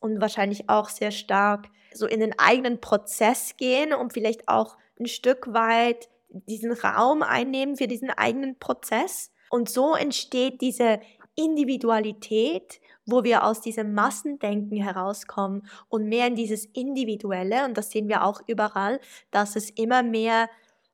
und 0.00 0.20
wahrscheinlich 0.20 0.68
auch 0.68 0.88
sehr 0.88 1.10
stark 1.10 1.68
so 1.94 2.06
in 2.06 2.20
den 2.20 2.38
eigenen 2.38 2.80
Prozess 2.80 3.56
gehen 3.56 3.92
und 3.92 4.12
vielleicht 4.12 4.48
auch 4.48 4.76
ein 4.98 5.06
Stück 5.06 5.52
weit 5.52 6.08
diesen 6.28 6.72
Raum 6.72 7.22
einnehmen 7.22 7.76
für 7.76 7.86
diesen 7.86 8.10
eigenen 8.10 8.58
Prozess. 8.58 9.32
Und 9.50 9.68
so 9.68 9.94
entsteht 9.94 10.60
diese 10.60 11.00
Individualität, 11.34 12.80
wo 13.06 13.24
wir 13.24 13.44
aus 13.44 13.60
diesem 13.60 13.94
Massendenken 13.94 14.76
herauskommen 14.76 15.66
und 15.88 16.08
mehr 16.08 16.26
in 16.26 16.34
dieses 16.34 16.66
Individuelle. 16.66 17.64
Und 17.64 17.78
das 17.78 17.90
sehen 17.90 18.08
wir 18.08 18.24
auch 18.24 18.42
überall, 18.46 19.00
dass 19.30 19.56
es 19.56 19.70
immer 19.70 20.02
mehr 20.02 20.50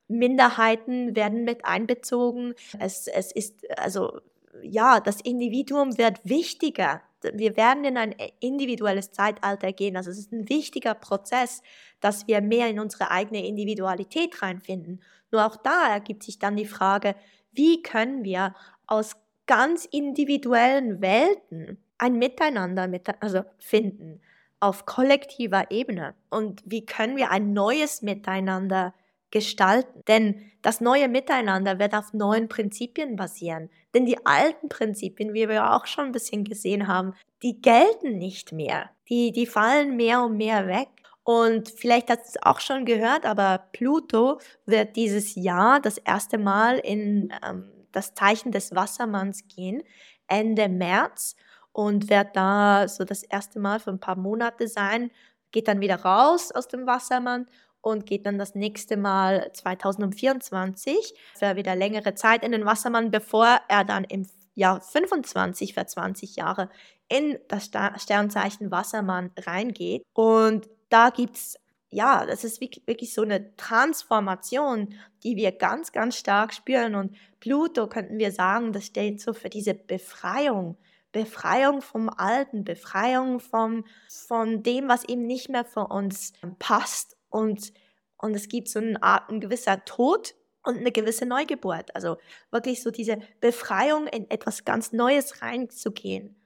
Minderheiten 0.07 1.17
werden 1.17 1.45
mit 1.45 1.65
einbezogen. 1.65 2.55
Es, 2.79 3.09
es 3.09 3.33
ist, 3.33 3.69
also, 3.79 4.21
ja, 4.63 5.01
das 5.01 5.21
Individuum 5.21 5.99
wird 5.99 6.21
wichtiger. 6.25 7.03
Wir 7.33 7.57
werden 7.57 7.85
in 7.85 7.97
ein 7.97 8.15
individuelles 8.41 9.13
Zeitalter 9.13 9.73
gehen. 9.73 9.97
Also 9.97 10.11
es 10.11 10.19
ist 10.19 10.33
ein 10.33 10.49
wichtiger 10.49 10.95
Prozess, 10.95 11.63
dass 12.01 12.27
wir 12.27 12.41
mehr 12.41 12.69
in 12.69 12.81
unsere 12.81 13.11
eigene 13.11 13.47
Individualität 13.47 14.43
reinfinden. 14.43 15.03
Nur 15.31 15.47
auch 15.47 15.57
da 15.57 15.89
ergibt 15.89 16.23
sich 16.23 16.39
dann 16.39 16.57
die 16.57 16.67
Frage, 16.67 17.15
wie 17.53 17.83
können 17.83 18.25
wir 18.25 18.55
aus 18.87 19.17
ganz 19.47 19.85
individuellen 19.87 21.01
Welten 21.01 21.79
ein 21.99 22.19
Miteinander 22.19 22.89
mit, 22.89 23.09
also 23.23 23.43
finden 23.59 24.21
auf 24.61 24.87
kollektiver 24.87 25.71
Ebene 25.71 26.15
und 26.31 26.63
wie 26.65 26.87
können 26.87 27.17
wir 27.17 27.31
ein 27.31 27.53
neues 27.53 28.03
Miteinander 28.03 28.87
finden? 28.87 29.04
Gestalten. 29.35 30.01
Denn 30.07 30.51
das 30.63 30.81
neue 30.81 31.09
Miteinander 31.09 31.79
wird 31.79 31.93
auf 31.93 32.15
neuen 32.15 32.49
Prinzipien 32.49 33.17
basieren. 33.17 33.69
Denn 33.93 34.07
die 34.07 34.25
alten 34.25 34.69
Prinzipien, 34.69 35.35
wie 35.35 35.49
wir 35.49 35.75
auch 35.75 35.87
schon 35.87 36.07
ein 36.07 36.13
bisschen 36.13 36.45
gesehen 36.45 36.87
haben, 36.87 37.15
die 37.43 37.61
gelten 37.61 38.17
nicht 38.17 38.53
mehr. 38.53 38.91
Die, 39.09 39.33
die 39.33 39.47
fallen 39.47 39.97
mehr 39.97 40.23
und 40.23 40.37
mehr 40.37 40.67
weg. 40.69 40.89
Und 41.25 41.69
vielleicht 41.69 42.11
hast 42.11 42.25
du 42.25 42.29
es 42.29 42.43
auch 42.43 42.61
schon 42.61 42.85
gehört, 42.85 43.27
aber 43.27 43.67
Pluto 43.73 44.39
wird 44.67 44.95
dieses 44.95 45.35
Jahr 45.35 45.81
das 45.81 45.99
erste 45.99 46.39
Mal 46.39 46.79
in 46.79 47.33
ähm, 47.45 47.71
das 47.93 48.15
Zeichen 48.15 48.53
des 48.53 48.75
Wassermanns 48.75 49.49
gehen, 49.49 49.83
Ende 50.29 50.69
März, 50.69 51.35
und 51.73 52.09
wird 52.09 52.37
da 52.37 52.87
so 52.87 53.05
das 53.05 53.25
erste 53.25 53.59
Mal 53.59 53.81
für 53.81 53.91
ein 53.91 53.99
paar 53.99 54.17
Monate 54.17 54.69
sein, 54.69 55.11
geht 55.51 55.67
dann 55.67 55.81
wieder 55.81 55.97
raus 55.97 56.53
aus 56.53 56.69
dem 56.69 56.87
Wassermann 56.87 57.49
und 57.85 58.07
geht 58.07 58.25
dann 58.25 58.39
das 58.39 58.55
nächste 58.55 58.97
Mal 58.97 59.51
2024 59.53 61.15
für 61.37 61.57
wieder 61.57 61.77
längere 61.77 62.15
Zeit 62.15 62.43
in 62.43 62.53
den 62.53 62.65
Wassermann, 62.65 63.11
bevor 63.11 63.61
er 63.69 63.85
dann 63.85 64.05
im 64.05 64.27
Jahr 64.55 64.81
25 64.81 65.75
für 65.75 65.85
20 65.85 66.37
Jahre 66.37 66.71
in 67.09 67.39
das 67.49 67.67
Sternzeichen 67.67 68.71
Wassermann 68.71 69.33
reingeht. 69.39 70.03
Und 70.15 70.69
da 70.89 71.11
gibt 71.11 71.37
es, 71.37 71.59
ja, 71.91 72.25
das 72.25 72.43
ist 72.45 72.61
wirklich 72.61 73.13
so 73.13 73.23
eine 73.23 73.55
Transformation, 73.57 74.95
die 75.23 75.37
wir 75.37 75.53
ganz, 75.53 75.93
ganz 75.93 76.17
stark 76.17 76.55
spüren. 76.55 76.95
Und 76.95 77.17
Pluto 77.41 77.87
könnten 77.87 78.19
wir 78.19 78.33
sagen, 78.33 78.73
das 78.73 78.87
steht 78.87 79.21
so 79.21 79.35
für 79.35 79.51
diese 79.51 79.75
Befreiung. 79.75 80.79
Befreiung 81.13 81.83
vom 81.83 82.09
Alten, 82.09 82.65
Befreiung 82.65 83.39
vom, 83.39 83.85
von 84.09 84.63
dem, 84.63 84.89
was 84.89 85.05
eben 85.05 85.27
nicht 85.27 85.49
mehr 85.49 85.65
für 85.65 85.87
uns 85.87 86.33
passt 86.59 87.17
und, 87.35 87.73
und 88.17 88.35
es 88.35 88.49
gibt 88.49 88.69
so 88.69 88.79
eine 88.79 89.03
Art, 89.03 89.29
ein 89.29 89.41
gewisser 89.41 89.85
Tod 89.85 90.37
und 90.63 90.79
eine 90.79 90.93
gewisse 90.93 91.27
Neugeburt. 91.27 91.95
Also 91.97 92.17
wirklich 92.53 92.81
so 92.81 92.93
diese 92.93 93.19
Befreiung 93.41 94.07
in 94.07 94.31
etwas 94.31 94.65
ganz 94.65 94.93
Neues 94.93 95.43
reinzugehen. 95.43 96.41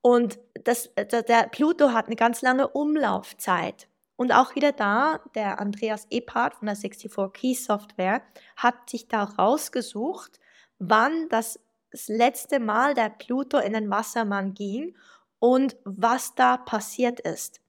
Und 0.00 0.40
das, 0.64 0.90
der 0.96 1.48
Pluto 1.52 1.92
hat 1.92 2.06
eine 2.06 2.16
ganz 2.16 2.42
lange 2.42 2.66
Umlaufzeit. 2.66 3.86
Und 4.16 4.32
auch 4.32 4.56
wieder 4.56 4.72
da, 4.72 5.20
der 5.36 5.60
Andreas 5.60 6.08
Epard 6.10 6.56
von 6.56 6.66
der 6.66 6.74
64 6.74 7.32
Key 7.32 7.54
Software 7.54 8.22
hat 8.56 8.90
sich 8.90 9.06
da 9.06 9.22
rausgesucht, 9.22 10.40
wann 10.80 11.28
das, 11.28 11.60
das 11.92 12.08
letzte 12.08 12.58
Mal 12.58 12.94
der 12.94 13.10
Pluto 13.10 13.58
in 13.58 13.74
den 13.74 13.90
Wassermann 13.90 14.54
ging 14.54 14.96
und 15.38 15.76
was 15.84 16.34
da 16.34 16.56
passiert 16.56 17.20
ist. 17.20 17.62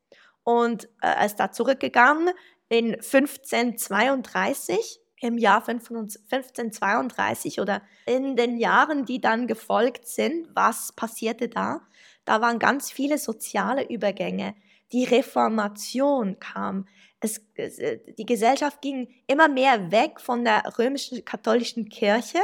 Und 0.43 0.85
äh, 1.01 1.07
er 1.07 1.25
ist 1.25 1.37
da 1.37 1.51
zurückgegangen 1.51 2.29
in 2.73 2.95
1532, 2.95 4.99
im 5.21 5.37
Jahr 5.37 5.65
1532 5.67 7.61
oder 7.61 7.83
in 8.07 8.35
den 8.35 8.57
Jahren, 8.57 9.05
die 9.05 9.21
dann 9.21 9.45
gefolgt 9.45 10.07
sind, 10.07 10.47
was 10.55 10.91
passierte 10.91 11.49
da? 11.49 11.81
Da 12.25 12.41
waren 12.41 12.57
ganz 12.57 12.91
viele 12.91 13.19
soziale 13.19 13.87
Übergänge. 13.87 14.55
Die 14.91 15.03
Reformation 15.03 16.39
kam. 16.39 16.87
Es, 17.19 17.45
äh, 17.53 17.99
die 18.17 18.25
Gesellschaft 18.25 18.81
ging 18.81 19.07
immer 19.27 19.47
mehr 19.47 19.91
weg 19.91 20.19
von 20.19 20.43
der 20.43 20.63
römischen 20.79 21.23
katholischen 21.23 21.89
Kirche 21.89 22.39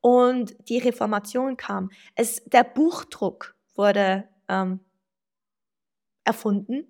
und 0.00 0.56
die 0.70 0.78
Reformation 0.78 1.58
kam. 1.58 1.90
Es, 2.14 2.42
der 2.46 2.64
Buchdruck 2.64 3.54
wurde 3.74 4.26
ähm, 4.48 4.80
erfunden 6.24 6.86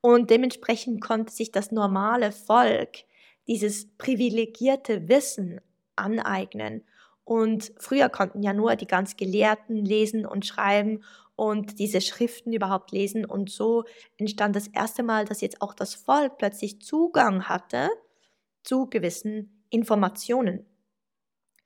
und 0.00 0.30
dementsprechend 0.30 1.00
konnte 1.00 1.32
sich 1.32 1.52
das 1.52 1.72
normale 1.72 2.32
Volk 2.32 3.04
dieses 3.46 3.96
privilegierte 3.96 5.08
Wissen 5.08 5.60
aneignen. 5.96 6.84
Und 7.24 7.72
früher 7.78 8.08
konnten 8.08 8.42
ja 8.42 8.52
nur 8.52 8.76
die 8.76 8.86
ganz 8.86 9.16
Gelehrten 9.16 9.76
lesen 9.76 10.26
und 10.26 10.46
schreiben 10.46 11.04
und 11.36 11.78
diese 11.78 12.00
Schriften 12.00 12.52
überhaupt 12.52 12.92
lesen. 12.92 13.24
Und 13.24 13.50
so 13.50 13.84
entstand 14.18 14.56
das 14.56 14.68
erste 14.68 15.02
Mal, 15.02 15.24
dass 15.24 15.40
jetzt 15.40 15.62
auch 15.62 15.74
das 15.74 15.94
Volk 15.94 16.38
plötzlich 16.38 16.80
Zugang 16.80 17.48
hatte 17.48 17.88
zu 18.62 18.86
gewissen 18.86 19.64
Informationen. 19.70 20.66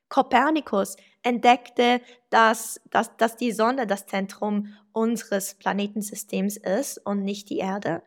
Kopernikus 0.09 0.97
entdeckte, 1.22 2.01
dass, 2.30 2.80
dass, 2.91 3.16
dass 3.16 3.37
die 3.37 3.53
Sonne 3.53 3.87
das 3.87 4.07
Zentrum 4.07 4.68
unseres 4.93 5.55
Planetensystems 5.55 6.57
ist 6.57 6.99
und 6.99 7.24
nicht 7.24 7.51
die 7.51 7.59
Erde. 7.59 8.03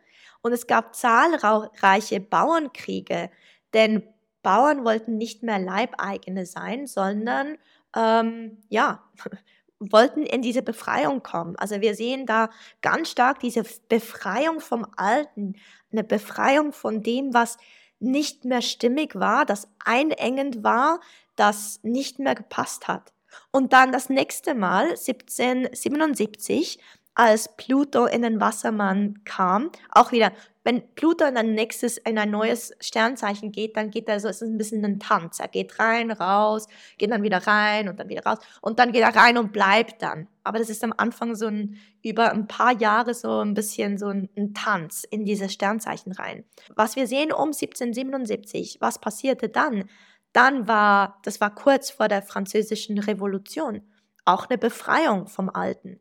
Und 0.47 0.53
es 0.53 0.65
gab 0.65 0.95
zahlreiche 0.95 2.19
Bauernkriege, 2.21 3.29
denn 3.73 4.03
Bauern 4.43 4.85
wollten 4.85 5.17
nicht 5.17 5.43
mehr 5.43 5.59
Leibeigene 5.59 6.45
sein, 6.45 6.87
sondern 6.87 7.57
ähm, 7.93 8.59
ja, 8.69 9.03
wollten 9.79 10.23
in 10.23 10.41
diese 10.41 10.61
Befreiung 10.61 11.21
kommen. 11.21 11.57
Also 11.57 11.81
wir 11.81 11.95
sehen 11.95 12.25
da 12.25 12.49
ganz 12.81 13.11
stark 13.11 13.41
diese 13.41 13.63
Befreiung 13.89 14.61
vom 14.61 14.87
Alten, 14.95 15.55
eine 15.91 16.05
Befreiung 16.05 16.71
von 16.71 17.03
dem, 17.03 17.33
was 17.33 17.57
nicht 17.99 18.45
mehr 18.45 18.61
stimmig 18.61 19.15
war, 19.15 19.45
das 19.45 19.67
einengend 19.83 20.63
war, 20.63 21.01
das 21.35 21.81
nicht 21.83 22.17
mehr 22.19 22.35
gepasst 22.35 22.87
hat. 22.87 23.11
Und 23.51 23.73
dann 23.73 23.91
das 23.91 24.09
nächste 24.09 24.55
Mal, 24.55 24.91
1777, 24.91 26.79
als 27.18 27.49
Pluto 27.57 28.05
in 28.05 28.22
den 28.22 28.39
Wassermann 28.39 29.24
kam, 29.26 29.72
auch 29.89 30.11
wieder, 30.11 30.32
wenn 30.63 30.84
Pluto 30.93 31.26
in 31.26 31.36
ein 31.36 31.55
nächstes, 31.55 31.97
in 31.97 32.20
ein 32.20 32.30
neues 32.30 32.76
Sternzeichen 32.80 33.51
geht, 33.51 33.76
dann 33.76 33.89
geht 33.89 34.07
er 34.07 34.20
so, 34.20 34.28
es 34.28 34.43
ist 34.43 34.47
ein 34.47 34.59
bisschen 34.59 34.86
ein 34.86 34.99
Tanz. 34.99 35.39
Er 35.39 35.47
geht 35.47 35.80
rein, 35.80 36.11
raus, 36.11 36.68
geht 36.99 37.09
dann 37.09 37.24
wieder 37.24 37.47
rein 37.47 37.89
und 37.89 37.99
dann 37.99 38.09
wieder 38.09 38.24
raus 38.24 38.38
und 38.61 38.78
dann 38.78 38.91
geht 38.91 39.01
er 39.01 39.15
rein 39.15 39.39
und 39.39 39.51
bleibt 39.51 40.03
dann. 40.03 40.28
Aber 40.43 40.59
das 40.59 40.70
ist 40.70 40.84
am 40.84 40.93
Anfang 40.95 41.34
so 41.34 41.47
ein, 41.47 41.80
über 42.03 42.32
ein 42.32 42.45
paar 42.45 42.80
Jahre 42.80 43.15
so 43.15 43.39
ein 43.39 43.55
bisschen 43.55 43.97
so 43.97 44.09
ein, 44.09 44.30
ein 44.38 44.53
Tanz 44.53 45.03
in 45.03 45.26
diese 45.26 45.49
Sternzeichen 45.49 46.11
rein. 46.11 46.43
Was 46.76 46.95
wir 46.95 47.07
sehen 47.07 47.32
um 47.32 47.47
1777, 47.47 48.78
was 48.80 48.99
passierte 48.99 49.49
dann? 49.49 49.89
Dann 50.34 50.68
war, 50.68 51.20
das 51.24 51.41
war 51.41 51.55
kurz 51.55 51.89
vor 51.89 52.09
der 52.09 52.22
französischen 52.22 52.99
Revolution, 52.99 53.82
auch 54.24 54.49
eine 54.49 54.59
Befreiung 54.59 55.26
vom 55.26 55.49
Alten. 55.49 55.99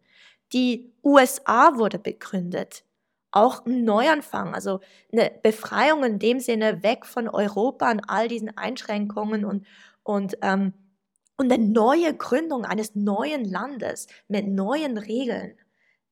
Die 0.53 0.93
USA 1.03 1.77
wurde 1.77 1.99
begründet. 1.99 2.85
Auch 3.33 3.67
ein 3.67 3.85
Neuanfang, 3.85 4.55
also 4.55 4.81
eine 5.13 5.31
Befreiung 5.43 6.05
in 6.05 6.19
dem 6.19 6.41
Sinne 6.41 6.83
weg 6.83 7.05
von 7.05 7.29
Europa 7.29 7.91
und 7.91 8.03
all 8.09 8.29
diesen 8.29 8.57
Einschränkungen 8.57 9.45
und, 9.45 9.67
und, 10.03 10.39
ähm, 10.43 10.73
und 11.37 11.53
eine 11.53 11.63
neue 11.63 12.15
Gründung 12.15 12.65
eines 12.65 12.95
neuen 12.95 13.45
Landes 13.45 14.07
mit 14.29 14.47
neuen 14.49 14.97
Regeln, 14.97 15.59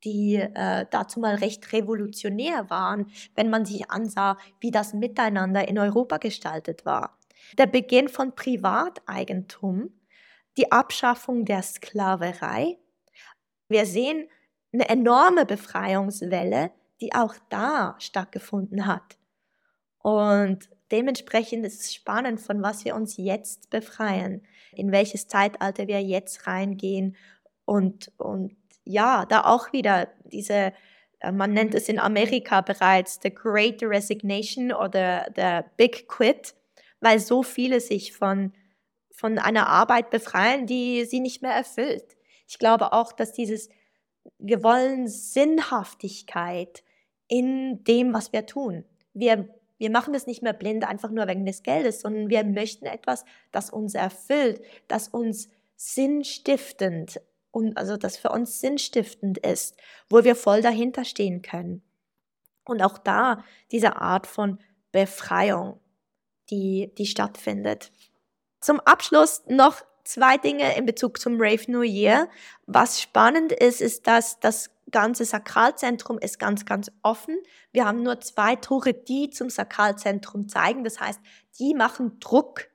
die 0.05 0.35
äh, 0.37 0.85
dazu 0.91 1.21
mal 1.21 1.37
recht 1.37 1.73
revolutionär 1.73 2.69
waren, 2.69 3.11
wenn 3.35 3.49
man 3.49 3.65
sich 3.65 3.91
ansah, 3.91 4.37
wie 4.61 4.71
das 4.71 4.93
Miteinander 4.93 5.67
in 5.67 5.79
Europa 5.79 6.19
gestaltet 6.19 6.85
war. 6.85 7.19
Der 7.57 7.67
Beginn 7.67 8.09
von 8.09 8.35
Privateigentum, 8.35 9.91
die 10.57 10.71
Abschaffung 10.71 11.45
der 11.45 11.63
Sklaverei, 11.63 12.79
wir 13.69 13.87
sehen 13.87 14.29
eine 14.73 14.89
enorme 14.89 15.47
Befreiungswelle, 15.47 16.71
die 17.01 17.15
auch 17.15 17.35
da 17.49 17.97
stattgefunden 17.99 18.87
hat. 18.87 19.17
Und 19.99 20.69
dementsprechend 20.91 21.65
ist 21.65 21.81
es 21.81 21.95
spannend, 21.95 22.41
von 22.41 22.63
was 22.63 22.85
wir 22.85 22.95
uns 22.95 23.17
jetzt 23.17 23.71
befreien, 23.71 24.43
in 24.73 24.93
welches 24.93 25.29
Zeitalter 25.29 25.87
wir 25.89 26.03
jetzt 26.03 26.47
reingehen 26.47 27.17
und, 27.65 28.13
und 28.19 28.57
ja, 28.85 29.25
da 29.27 29.45
auch 29.45 29.73
wieder 29.73 30.09
diese, 30.25 30.73
äh, 31.21 31.33
man 31.33 31.53
nennt 31.53 31.75
es 31.75 31.89
in 31.89 31.99
Amerika 31.99 32.61
bereits 32.61 33.19
the 33.23 33.35
Great 33.35 33.83
Resignation 33.83 34.73
oder 34.73 35.27
the 35.35 35.67
Big 35.77 36.07
Quit, 36.09 36.55
weil 37.01 37.19
so 37.19 37.43
viele 37.43 37.81
sich 37.81 38.13
von, 38.13 38.53
von 39.11 39.39
einer 39.39 39.69
Arbeit 39.69 40.11
befreien, 40.11 40.67
die 40.67 41.05
sie 41.05 41.21
nicht 41.21 41.43
mehr 41.43 41.53
erfüllt. 41.53 42.14
Ich 42.47 42.59
glaube 42.59 42.93
auch, 42.93 43.13
dass 43.13 43.33
dieses, 43.33 43.69
wir 44.39 44.63
wollen 44.63 45.09
Sinnhaftigkeit 45.09 46.83
in 47.29 47.85
dem, 47.85 48.13
was 48.13 48.33
wir 48.33 48.47
tun. 48.47 48.85
Wir, 49.13 49.49
wir 49.79 49.91
machen 49.91 50.13
das 50.13 50.27
nicht 50.27 50.43
mehr 50.43 50.53
blind 50.53 50.85
einfach 50.85 51.11
nur 51.11 51.27
wegen 51.27 51.47
des 51.47 51.63
Geldes, 51.63 52.01
sondern 52.01 52.29
wir 52.29 52.45
möchten 52.45 52.87
etwas, 52.87 53.25
das 53.51 53.71
uns 53.71 53.95
erfüllt, 53.95 54.63
das 54.89 55.09
uns 55.09 55.49
sinnstiftend 55.77 57.21
und 57.51 57.77
also 57.77 57.97
das 57.97 58.17
für 58.17 58.31
uns 58.31 58.61
sinnstiftend 58.61 59.39
ist, 59.39 59.77
wo 60.09 60.25
wir 60.25 60.35
voll 60.35 60.61
dahinter 60.61 61.05
stehen 61.05 61.43
können. 61.43 61.83
Und 62.65 62.83
auch 62.83 62.99
da 62.99 63.45
diese 63.71 63.97
Art 63.97 64.27
von 64.27 64.59
Befreiung, 64.91 65.81
die, 66.51 66.93
die 66.99 67.07
stattfindet. 67.07 67.93
Zum 68.61 68.81
Abschluss 68.81 69.43
noch 69.47 69.83
zwei 70.05 70.37
Dinge 70.37 70.77
in 70.77 70.87
Bezug 70.87 71.19
zum 71.19 71.41
Rave 71.41 71.71
New 71.71 71.83
Year. 71.83 72.29
Was 72.67 73.01
spannend 73.01 73.53
ist, 73.53 73.81
ist, 73.81 74.07
dass 74.07 74.39
das 74.41 74.71
ganze 74.91 75.25
Sakralzentrum 75.25 76.19
ist 76.19 76.39
ganz, 76.39 76.67
ganz 76.67 76.91
offen. 77.03 77.37
Wir 77.73 77.85
haben 77.87 78.03
nur 78.03 78.21
zwei 78.21 78.57
Tore, 78.57 78.95
die 78.95 79.31
zum 79.31 79.51
Sakralzentrum 79.51 80.49
zeigen. 80.49 80.85
Das 80.85 81.01
heißt, 81.01 81.21
die 81.59 81.75
machen 81.75 82.21
Druck 82.21 82.69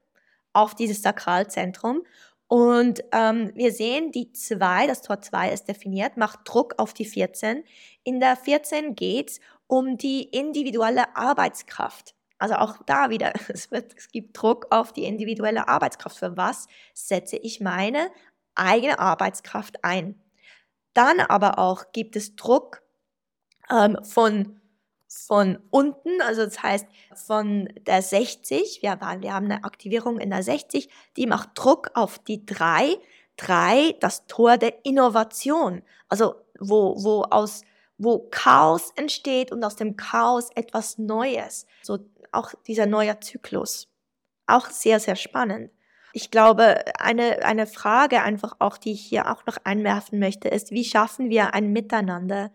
auf 0.54 0.76
dieses 0.76 1.02
Sakralzentrum. 1.02 2.02
Und 2.48 3.04
ähm, 3.12 3.52
wir 3.54 3.72
sehen, 3.72 4.12
die 4.12 4.34
zwei, 4.34 4.88
das 4.88 5.04
Tor 5.04 5.22
2 5.22 5.52
ist 5.52 5.68
definiert, 5.68 6.18
macht 6.18 6.40
Druck 6.46 6.74
auf 6.78 6.94
die 6.94 7.06
14. 7.06 7.64
In 8.04 8.20
der 8.20 8.36
14 8.36 8.96
geht 8.96 9.30
es 9.30 9.40
um 9.68 9.98
die 9.98 10.24
individuelle 10.24 11.16
Arbeitskraft. 11.16 12.16
Also 12.40 12.56
auch 12.56 12.78
da 12.86 13.10
wieder, 13.10 13.34
es, 13.50 13.70
wird, 13.70 13.94
es 13.96 14.10
gibt 14.10 14.42
Druck 14.42 14.68
auf 14.72 14.94
die 14.94 15.04
individuelle 15.04 15.68
Arbeitskraft. 15.68 16.18
Für 16.18 16.36
was 16.38 16.68
setze 16.94 17.38
ich 17.38 17.60
meine 17.60 18.10
eigene 18.56 18.98
Arbeitskraft 18.98 19.84
ein? 19.84 20.20
Dann 20.94 21.20
aber 21.20 21.60
auch 21.60 21.92
gibt 21.92 22.16
es 22.16 22.36
Druck 22.36 22.82
ähm, 23.70 23.98
von, 24.04 24.60
von 25.08 25.60
unten, 25.70 26.22
also 26.22 26.44
das 26.46 26.64
heißt 26.64 26.88
von 27.14 27.70
der 27.86 28.02
60, 28.02 28.80
wir, 28.82 29.00
wir 29.00 29.34
haben 29.34 29.46
eine 29.46 29.64
Aktivierung 29.64 30.20
in 30.20 30.32
der 30.32 30.44
60, 30.44 30.90
die 31.16 31.28
macht 31.28 31.52
Druck 31.54 31.92
auf 31.94 32.20
die 32.20 32.46
3. 32.46 32.98
3, 33.38 33.96
das 34.02 34.28
Tor 34.28 34.58
der 34.58 34.84
Innovation, 34.86 35.82
also 36.10 36.36
wo, 36.60 37.02
wo 37.02 37.24
aus 37.24 37.62
wo 38.00 38.28
Chaos 38.32 38.92
entsteht 38.96 39.52
und 39.52 39.64
aus 39.64 39.76
dem 39.76 39.96
Chaos 39.98 40.50
etwas 40.56 40.98
Neues. 40.98 41.68
So 41.84 42.00
auch 42.32 42.54
dieser 42.66 42.86
neue 42.86 43.20
Zyklus. 43.20 43.88
Auch 44.48 44.68
sehr, 44.68 45.00
sehr 45.00 45.16
spannend. 45.16 45.72
Ich 46.14 46.32
glaube, 46.32 46.84
eine, 47.00 47.44
eine 47.44 47.68
Frage 47.68 48.24
einfach 48.24 48.56
auch, 48.60 48.78
die 48.78 48.94
ich 48.94 49.02
hier 49.02 49.32
auch 49.32 49.46
noch 49.46 49.58
einwerfen 49.64 50.18
möchte, 50.18 50.48
ist, 50.48 50.72
wie 50.72 50.84
schaffen 50.84 51.30
wir 51.30 51.54
ein 51.54 51.72
Miteinander, 51.72 52.52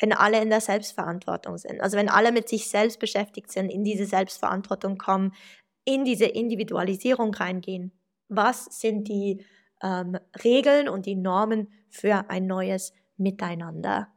wenn 0.00 0.12
alle 0.12 0.40
in 0.40 0.50
der 0.50 0.60
Selbstverantwortung 0.60 1.58
sind? 1.58 1.80
Also 1.80 1.96
wenn 1.96 2.08
alle 2.08 2.30
mit 2.30 2.48
sich 2.48 2.68
selbst 2.68 3.00
beschäftigt 3.00 3.50
sind, 3.50 3.70
in 3.70 3.82
diese 3.82 4.04
Selbstverantwortung 4.04 4.98
kommen, 4.98 5.32
in 5.84 6.04
diese 6.04 6.26
Individualisierung 6.26 7.34
reingehen. 7.34 7.92
Was 8.28 8.66
sind 8.66 9.08
die 9.08 9.44
ähm, 9.82 10.18
Regeln 10.44 10.88
und 10.88 11.06
die 11.06 11.16
Normen 11.16 11.72
für 11.88 12.28
ein 12.28 12.46
neues 12.46 12.92
Miteinander? 13.16 14.08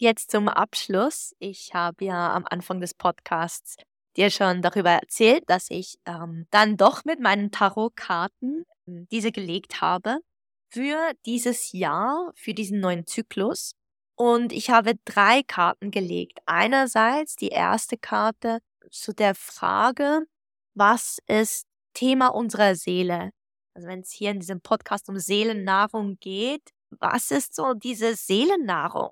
Jetzt 0.00 0.30
zum 0.30 0.48
Abschluss. 0.48 1.34
Ich 1.40 1.74
habe 1.74 2.04
ja 2.04 2.32
am 2.32 2.44
Anfang 2.48 2.80
des 2.80 2.94
Podcasts 2.94 3.76
dir 4.16 4.30
schon 4.30 4.62
darüber 4.62 4.90
erzählt, 4.90 5.42
dass 5.48 5.70
ich 5.70 5.98
ähm, 6.06 6.46
dann 6.52 6.76
doch 6.76 7.04
mit 7.04 7.18
meinen 7.18 7.50
Tarotkarten 7.50 8.64
ähm, 8.86 9.08
diese 9.10 9.32
gelegt 9.32 9.80
habe 9.80 10.20
für 10.70 11.12
dieses 11.26 11.72
Jahr, 11.72 12.30
für 12.36 12.54
diesen 12.54 12.78
neuen 12.78 13.08
Zyklus. 13.08 13.72
Und 14.14 14.52
ich 14.52 14.70
habe 14.70 14.92
drei 15.04 15.42
Karten 15.42 15.90
gelegt. 15.90 16.38
Einerseits 16.46 17.34
die 17.34 17.48
erste 17.48 17.98
Karte 17.98 18.60
zu 18.92 19.12
der 19.12 19.34
Frage, 19.34 20.26
was 20.74 21.18
ist 21.26 21.66
Thema 21.92 22.28
unserer 22.28 22.76
Seele? 22.76 23.30
Also 23.74 23.88
wenn 23.88 24.00
es 24.00 24.12
hier 24.12 24.30
in 24.30 24.38
diesem 24.38 24.60
Podcast 24.60 25.08
um 25.08 25.18
Seelennahrung 25.18 26.18
geht, 26.20 26.70
was 26.90 27.32
ist 27.32 27.56
so 27.56 27.74
diese 27.74 28.14
Seelennahrung? 28.14 29.10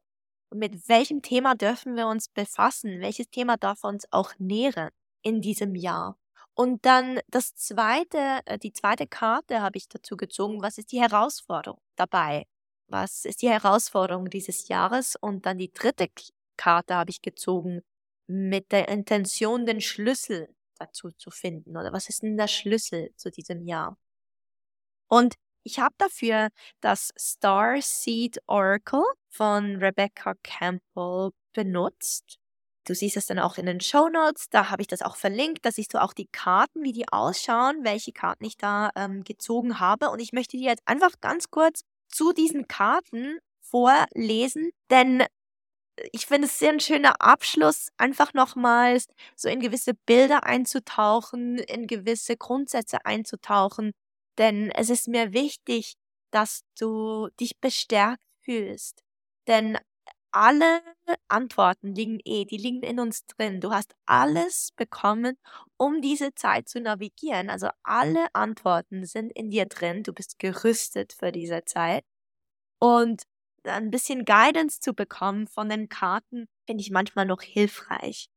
Mit 0.54 0.88
welchem 0.88 1.22
Thema 1.22 1.54
dürfen 1.54 1.96
wir 1.96 2.06
uns 2.06 2.28
befassen? 2.28 3.00
Welches 3.00 3.28
Thema 3.30 3.56
darf 3.56 3.84
uns 3.84 4.06
auch 4.10 4.32
nähren 4.38 4.90
in 5.22 5.40
diesem 5.40 5.74
Jahr? 5.74 6.18
Und 6.54 6.86
dann 6.86 7.20
das 7.28 7.54
zweite, 7.54 8.40
äh, 8.46 8.58
die 8.58 8.72
zweite 8.72 9.06
Karte 9.06 9.60
habe 9.60 9.76
ich 9.76 9.88
dazu 9.88 10.16
gezogen. 10.16 10.62
Was 10.62 10.78
ist 10.78 10.90
die 10.92 11.00
Herausforderung 11.00 11.80
dabei? 11.96 12.46
Was 12.88 13.24
ist 13.24 13.42
die 13.42 13.50
Herausforderung 13.50 14.30
dieses 14.30 14.68
Jahres? 14.68 15.16
Und 15.20 15.44
dann 15.46 15.58
die 15.58 15.72
dritte 15.72 16.08
Karte 16.56 16.94
habe 16.94 17.10
ich 17.10 17.20
gezogen 17.20 17.82
mit 18.26 18.72
der 18.72 18.88
Intention, 18.88 19.66
den 19.66 19.80
Schlüssel 19.80 20.48
dazu 20.78 21.10
zu 21.12 21.30
finden. 21.30 21.76
Oder 21.76 21.92
was 21.92 22.08
ist 22.08 22.22
denn 22.22 22.36
der 22.36 22.48
Schlüssel 22.48 23.10
zu 23.16 23.30
diesem 23.30 23.66
Jahr? 23.66 23.98
Und 25.08 25.34
ich 25.66 25.80
habe 25.80 25.94
dafür 25.98 26.50
das 26.80 27.12
Star 27.18 27.82
Seed 27.82 28.38
Oracle 28.46 29.04
von 29.28 29.76
Rebecca 29.76 30.34
Campbell 30.44 31.30
benutzt. 31.52 32.38
Du 32.86 32.94
siehst 32.94 33.16
es 33.16 33.26
dann 33.26 33.40
auch 33.40 33.58
in 33.58 33.66
den 33.66 33.80
Show 33.80 34.08
Notes. 34.08 34.48
Da 34.48 34.70
habe 34.70 34.82
ich 34.82 34.86
das 34.86 35.02
auch 35.02 35.16
verlinkt. 35.16 35.66
Da 35.66 35.72
siehst 35.72 35.92
du 35.92 36.00
auch 36.00 36.12
die 36.12 36.28
Karten, 36.30 36.84
wie 36.84 36.92
die 36.92 37.08
ausschauen, 37.08 37.80
welche 37.82 38.12
Karten 38.12 38.44
ich 38.44 38.56
da 38.56 38.90
ähm, 38.94 39.24
gezogen 39.24 39.80
habe. 39.80 40.10
Und 40.10 40.20
ich 40.20 40.32
möchte 40.32 40.56
dir 40.56 40.70
jetzt 40.70 40.84
einfach 40.86 41.20
ganz 41.20 41.50
kurz 41.50 41.80
zu 42.06 42.32
diesen 42.32 42.68
Karten 42.68 43.40
vorlesen, 43.60 44.70
denn 44.90 45.24
ich 46.12 46.26
finde 46.26 46.46
es 46.46 46.58
sehr 46.58 46.70
ein 46.70 46.80
schöner 46.80 47.20
Abschluss, 47.20 47.88
einfach 47.96 48.34
nochmals 48.34 49.06
so 49.34 49.48
in 49.48 49.60
gewisse 49.60 49.94
Bilder 49.94 50.44
einzutauchen, 50.44 51.58
in 51.58 51.86
gewisse 51.86 52.36
Grundsätze 52.36 52.98
einzutauchen, 53.04 53.92
denn 54.38 54.70
es 54.70 54.90
ist 54.90 55.08
mir 55.08 55.32
wichtig, 55.32 55.94
dass 56.30 56.62
du 56.78 57.28
dich 57.40 57.58
bestärkt 57.60 58.22
fühlst. 58.42 59.02
Denn 59.46 59.78
alle 60.32 60.82
Antworten 61.28 61.94
liegen 61.94 62.20
eh, 62.24 62.44
die 62.44 62.58
liegen 62.58 62.82
in 62.82 63.00
uns 63.00 63.24
drin. 63.26 63.60
Du 63.60 63.72
hast 63.72 63.94
alles 64.04 64.70
bekommen, 64.76 65.38
um 65.78 66.02
diese 66.02 66.34
Zeit 66.34 66.68
zu 66.68 66.80
navigieren. 66.80 67.48
Also 67.48 67.68
alle 67.82 68.26
Antworten 68.34 69.06
sind 69.06 69.32
in 69.32 69.50
dir 69.50 69.66
drin. 69.66 70.02
Du 70.02 70.12
bist 70.12 70.38
gerüstet 70.38 71.14
für 71.14 71.32
diese 71.32 71.64
Zeit. 71.64 72.04
Und 72.80 73.22
ein 73.64 73.90
bisschen 73.90 74.24
Guidance 74.24 74.80
zu 74.80 74.94
bekommen 74.94 75.48
von 75.48 75.68
den 75.68 75.88
Karten, 75.88 76.46
finde 76.66 76.82
ich 76.82 76.90
manchmal 76.90 77.26
noch 77.26 77.42
hilfreich. 77.42 78.28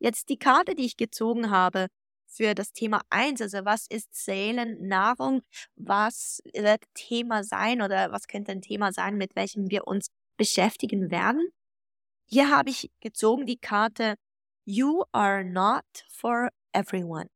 Jetzt 0.00 0.28
die 0.30 0.38
Karte, 0.38 0.74
die 0.74 0.86
ich 0.86 0.96
gezogen 0.96 1.50
habe 1.50 1.88
für 2.34 2.54
das 2.54 2.72
Thema 2.72 3.00
1, 3.10 3.40
also 3.40 3.64
was 3.64 3.86
ist 3.88 4.14
Seelennahrung, 4.14 5.42
was 5.76 6.40
wird 6.54 6.82
Thema 6.94 7.44
sein 7.44 7.82
oder 7.82 8.12
was 8.12 8.26
könnte 8.26 8.52
ein 8.52 8.62
Thema 8.62 8.92
sein, 8.92 9.16
mit 9.16 9.36
welchem 9.36 9.70
wir 9.70 9.86
uns 9.86 10.08
beschäftigen 10.36 11.10
werden. 11.10 11.48
Hier 12.26 12.50
habe 12.50 12.70
ich 12.70 12.90
gezogen 13.00 13.46
die 13.46 13.58
Karte 13.58 14.16
You 14.64 15.02
are 15.12 15.44
not 15.44 15.84
for 16.08 16.48
everyone. 16.72 17.28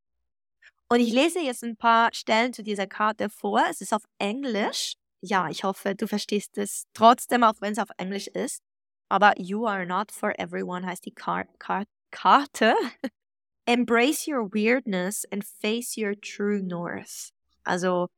Und 0.88 1.00
ich 1.00 1.12
lese 1.12 1.40
jetzt 1.40 1.64
ein 1.64 1.76
paar 1.76 2.10
Stellen 2.14 2.52
zu 2.52 2.62
dieser 2.62 2.86
Karte 2.86 3.28
vor. 3.28 3.60
Es 3.68 3.80
ist 3.80 3.92
auf 3.92 4.04
Englisch 4.18 4.94
ja, 5.22 5.48
ich 5.48 5.64
hoffe, 5.64 5.94
du 5.94 6.06
verstehst 6.06 6.58
es 6.58 6.86
trotzdem, 6.94 7.42
auch 7.42 7.54
wenn 7.60 7.72
es 7.72 7.78
auf 7.78 7.88
Englisch 7.98 8.28
ist. 8.28 8.62
Aber 9.08 9.32
You 9.38 9.66
are 9.66 9.86
not 9.86 10.12
for 10.12 10.38
everyone 10.38 10.86
heißt 10.86 11.04
die 11.04 11.12
Kar 11.12 11.46
Kar 11.58 11.84
Karte. 12.10 12.74
Embrace 13.68 14.28
your 14.28 14.44
weirdness 14.44 15.24
and 15.32 15.44
face 15.44 15.96
your 15.96 16.14
true 16.14 16.62
north. 16.62 17.32
Also 17.64 18.08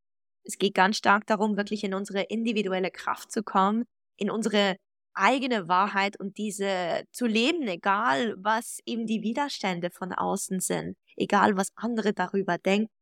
es 0.45 0.59
geht 0.59 0.75
ganz 0.75 0.99
stark 0.99 1.27
darum, 1.27 1.57
wirklich 1.57 1.85
in 1.85 1.95
unsere 1.95 2.23
individuelle 2.23 2.91
Kraft 2.91 3.33
zu 3.33 3.43
kommen, 3.43 3.85
in 4.17 4.31
unsere 4.31 4.77
eigene 5.15 5.67
Wahrheit 5.67 6.21
und 6.21 6.37
diese 6.37 7.05
zu 7.13 7.27
leben, 7.27 7.67
egal 7.67 8.35
was 8.37 8.81
eben 8.85 9.07
die 9.07 9.23
Widerstände 9.23 9.91
von 9.91 10.13
außen 10.13 10.61
sind, 10.61 10.97
egal 11.17 11.57
was 11.57 11.71
andere 11.77 12.13
darüber 12.13 12.59
denken. 12.59 12.93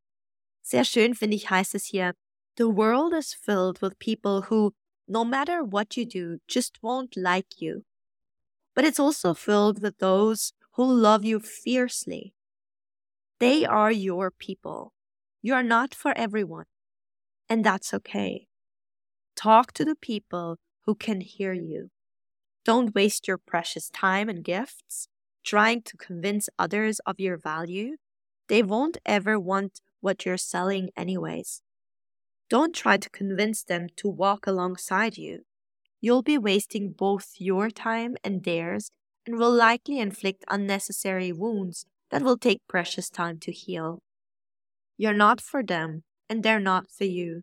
Sehr 0.63 0.85
schön 0.85 1.15
finde 1.15 1.37
ich, 1.37 1.51
heißt 1.51 1.75
es 1.75 1.85
hier, 1.85 2.15
The 2.57 2.65
world 2.65 3.13
is 3.13 3.35
filled 3.35 3.83
with 3.83 3.99
people 3.99 4.47
who, 4.49 4.73
no 5.07 5.25
matter 5.25 5.63
what 5.63 5.97
you 5.97 6.07
do, 6.07 6.39
just 6.49 6.81
won't 6.81 7.17
like 7.17 7.61
you. 7.61 7.83
But 8.75 8.85
it's 8.85 9.01
also 9.01 9.35
filled 9.35 9.83
with 9.83 9.99
those 9.99 10.53
who 10.77 10.85
love 10.85 11.25
you 11.25 11.41
fiercely. 11.41 12.36
They 13.39 13.65
are 13.65 13.93
your 13.93 14.31
people. 14.31 14.93
You 15.43 15.55
are 15.55 15.63
not 15.63 15.95
for 15.95 16.17
everyone. 16.17 16.67
And 17.49 17.65
that's 17.65 17.93
okay. 17.93 18.49
Talk 19.37 19.73
to 19.73 19.85
the 19.85 19.95
people 19.95 20.57
who 20.87 20.95
can 20.95 21.21
hear 21.21 21.53
you. 21.53 21.91
Don't 22.65 22.95
waste 22.95 23.29
your 23.29 23.39
precious 23.39 23.91
time 23.91 24.29
and 24.29 24.43
gifts 24.43 25.09
trying 25.45 25.81
to 25.83 25.97
convince 25.97 26.49
others 26.59 26.99
of 27.07 27.21
your 27.21 27.37
value. 27.37 27.97
They 28.49 28.63
won't 28.63 28.99
ever 29.07 29.39
want 29.39 29.81
what 30.01 30.27
you're 30.27 30.37
selling, 30.37 30.91
anyways. 30.97 31.63
Don't 32.51 32.75
try 32.75 32.97
to 32.97 33.11
convince 33.11 33.63
them 33.63 33.89
to 33.97 34.09
walk 34.09 34.47
alongside 34.47 35.17
you. 35.17 35.43
You'll 36.01 36.23
be 36.23 36.39
wasting 36.39 36.93
both 36.93 37.35
your 37.39 37.71
time 37.71 38.17
and 38.25 38.43
theirs 38.43 38.91
and 39.25 39.37
will 39.39 39.53
likely 39.53 39.99
inflict 39.99 40.45
unnecessary 40.49 41.33
wounds 41.33 41.87
that 42.11 42.23
will 42.23 42.39
take 42.39 42.61
precious 42.69 43.11
time 43.11 43.39
to 43.41 43.53
heal. 43.53 44.01
You're 44.97 45.15
not 45.15 45.41
for 45.41 45.63
them, 45.63 46.05
and 46.29 46.43
they're 46.43 46.61
not 46.61 46.91
for 46.91 47.05
you. 47.05 47.43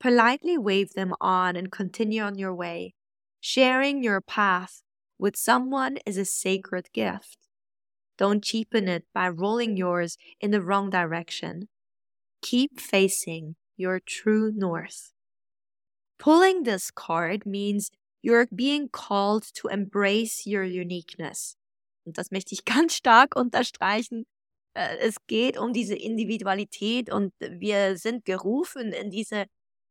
Politely 0.00 0.58
wave 0.58 0.92
them 0.94 1.14
on 1.20 1.56
and 1.56 1.70
continue 1.70 2.22
on 2.22 2.38
your 2.38 2.54
way. 2.54 2.94
Sharing 3.40 4.02
your 4.02 4.20
path 4.20 4.82
with 5.18 5.36
someone 5.36 5.98
is 6.06 6.16
a 6.16 6.24
sacred 6.24 6.88
gift. 6.92 7.38
Don't 8.16 8.44
cheapen 8.44 8.88
it 8.88 9.04
by 9.12 9.28
rolling 9.28 9.76
yours 9.76 10.16
in 10.40 10.50
the 10.50 10.62
wrong 10.62 10.90
direction. 10.90 11.68
Keep 12.42 12.80
facing 12.80 13.56
your 13.76 14.00
true 14.00 14.52
north. 14.54 15.12
Pulling 16.18 16.62
this 16.62 16.90
card 16.90 17.44
means 17.44 17.90
you're 18.22 18.46
being 18.54 18.88
called 18.88 19.44
to 19.54 19.68
embrace 19.68 20.46
your 20.46 20.64
uniqueness. 20.64 21.56
Und 22.04 22.18
das 22.18 22.30
möchte 22.30 22.54
ich 22.54 22.64
ganz 22.64 22.94
stark 22.94 23.36
unterstreichen. 23.36 24.26
Äh, 24.74 24.98
es 24.98 25.16
geht 25.26 25.58
um 25.58 25.72
diese 25.72 25.94
Individualität 25.94 27.12
und 27.12 27.32
wir 27.40 27.96
sind 27.96 28.24
gerufen, 28.24 28.92
in 28.92 29.10
diese 29.10 29.46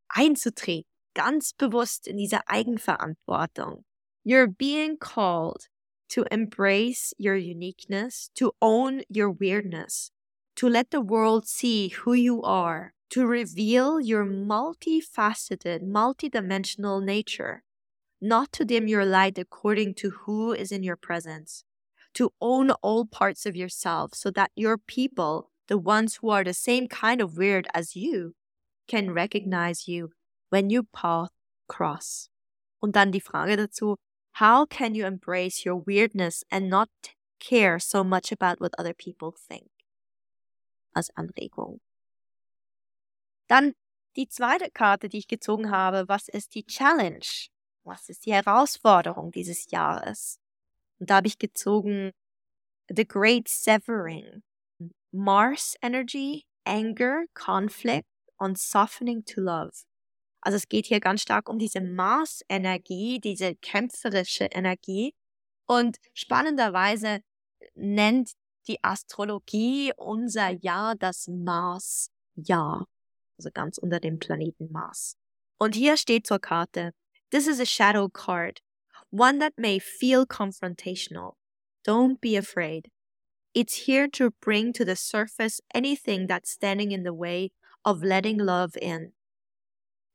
einzutreten, 0.09 0.89
ganz 1.15 1.53
bewusst 1.53 2.07
in 2.07 2.17
diese 2.17 2.47
Eigenverantwortung. 2.47 3.85
You're 4.25 4.47
being 4.47 4.97
called 4.99 5.69
to 6.09 6.25
embrace 6.31 7.13
your 7.17 7.35
uniqueness, 7.35 8.29
to 8.35 8.53
own 8.61 9.01
your 9.09 9.31
weirdness, 9.31 10.11
to 10.55 10.67
let 10.67 10.91
the 10.91 11.01
world 11.01 11.47
see 11.47 11.89
who 11.89 12.13
you 12.13 12.41
are, 12.43 12.93
to 13.09 13.25
reveal 13.25 13.99
your 13.99 14.25
multifaceted, 14.25 15.81
multidimensional 15.81 17.03
nature, 17.03 17.63
not 18.21 18.51
to 18.53 18.63
dim 18.63 18.87
your 18.87 19.05
light 19.05 19.37
according 19.37 19.93
to 19.95 20.11
who 20.25 20.53
is 20.53 20.71
in 20.71 20.83
your 20.83 20.95
presence, 20.95 21.63
to 22.13 22.31
own 22.39 22.71
all 22.81 23.05
parts 23.05 23.45
of 23.45 23.55
yourself 23.55 24.13
so 24.13 24.31
that 24.31 24.51
your 24.55 24.77
people, 24.77 25.49
the 25.67 25.77
ones 25.77 26.17
who 26.17 26.29
are 26.29 26.43
the 26.43 26.53
same 26.53 26.87
kind 26.87 27.21
of 27.21 27.37
weird 27.37 27.67
as 27.73 27.95
you, 27.95 28.35
can 28.87 29.11
recognize 29.11 29.87
you 29.87 30.11
when 30.49 30.69
you 30.69 30.83
path 30.83 31.31
cross. 31.67 32.29
Und 32.81 32.95
dann 32.95 33.11
die 33.11 33.21
Frage 33.21 33.57
dazu, 33.57 33.95
how 34.33 34.65
can 34.65 34.93
you 34.93 35.05
embrace 35.05 35.65
your 35.65 35.77
weirdness 35.77 36.43
and 36.51 36.69
not 36.69 36.89
care 37.39 37.79
so 37.79 38.03
much 38.03 38.31
about 38.31 38.59
what 38.59 38.73
other 38.77 38.93
people 38.93 39.31
think? 39.31 39.69
Als 40.93 41.09
Anregung. 41.15 41.79
Dann 43.47 43.73
die 44.15 44.27
zweite 44.27 44.69
Karte, 44.69 45.09
die 45.09 45.19
ich 45.19 45.27
gezogen 45.27 45.71
habe, 45.71 46.07
was 46.07 46.27
ist 46.27 46.53
die 46.55 46.65
Challenge? 46.65 47.49
Was 47.83 48.09
ist 48.09 48.25
die 48.25 48.33
Herausforderung 48.33 49.31
dieses 49.31 49.71
Jahres? 49.71 50.39
Und 50.99 51.09
da 51.09 51.15
habe 51.15 51.27
ich 51.27 51.37
gezogen 51.37 52.11
The 52.89 53.07
Great 53.07 53.47
Severing. 53.47 54.43
Mars 55.11 55.75
Energy, 55.81 56.45
Anger, 56.65 57.25
Conflict 57.33 58.07
und 58.37 58.57
Softening 58.57 59.25
to 59.25 59.41
Love. 59.41 59.71
Also 60.41 60.57
es 60.57 60.67
geht 60.67 60.87
hier 60.87 60.99
ganz 60.99 61.21
stark 61.21 61.47
um 61.47 61.59
diese 61.59 61.81
Mars-Energie, 61.81 63.19
diese 63.19 63.55
kämpferische 63.55 64.45
Energie. 64.45 65.13
Und 65.67 65.97
spannenderweise 66.13 67.21
nennt 67.75 68.31
die 68.67 68.83
Astrologie 68.83 69.93
unser 69.95 70.49
Jahr 70.49 70.95
das 70.95 71.27
Mars-Jahr 71.27 72.87
also 73.37 73.51
ganz 73.51 73.77
unter 73.77 73.99
dem 73.99 74.19
Planeten 74.19 74.71
Mars. 74.71 75.17
Und 75.57 75.75
hier 75.75 75.97
steht 75.97 76.27
zur 76.27 76.39
Karte, 76.39 76.93
This 77.31 77.47
is 77.47 77.59
a 77.59 77.65
shadow 77.65 78.09
card, 78.09 78.61
one 79.13 79.37
that 79.37 79.53
may 79.55 79.77
feel 79.77 80.25
confrontational. 80.25 81.33
Don't 81.83 82.19
be 82.19 82.35
afraid. 82.35 82.89
It's 83.53 83.85
here 83.85 84.07
to 84.07 84.31
bring 84.41 84.73
to 84.73 84.83
the 84.83 84.95
surface 84.95 85.61
anything 85.71 86.25
that's 86.25 86.49
standing 86.49 86.91
in 86.91 87.03
the 87.03 87.13
way 87.13 87.51
of 87.85 88.01
letting 88.01 88.39
love 88.39 88.75
in. 88.81 89.11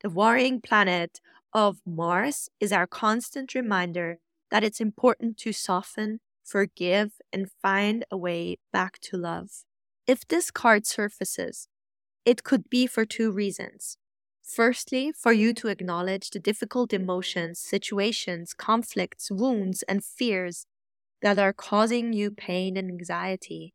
The 0.03 0.11
worrying 0.11 0.61
planet 0.61 1.21
of 1.55 1.79
Mars 1.87 2.49
is 2.59 2.73
our 2.73 2.89
constant 2.89 3.55
reminder 3.55 4.19
that 4.51 4.65
it's 4.65 4.81
important 4.81 5.37
to 5.39 5.53
soften, 5.53 6.19
forgive, 6.45 7.13
and 7.33 7.53
find 7.63 8.05
a 8.11 8.17
way 8.17 8.59
back 8.73 8.99
to 9.03 9.17
love. 9.17 9.63
If 10.09 10.27
this 10.27 10.51
card 10.51 10.87
surfaces, 10.87 11.69
it 12.25 12.43
could 12.43 12.69
be 12.69 12.89
for 12.89 13.05
two 13.05 13.31
reasons. 13.31 13.97
Firstly, 14.49 15.13
for 15.13 15.31
you 15.31 15.53
to 15.53 15.69
acknowledge 15.69 16.31
the 16.31 16.41
difficult 16.41 16.95
emotions, 16.95 17.61
situations, 17.61 18.55
conflicts, 18.55 19.31
wounds, 19.31 19.83
and 19.83 20.03
fears 20.03 20.65
that 21.21 21.39
are 21.39 21.53
causing 21.53 22.15
you 22.15 22.31
pain 22.31 22.79
and 22.79 22.89
anxiety. 22.91 23.75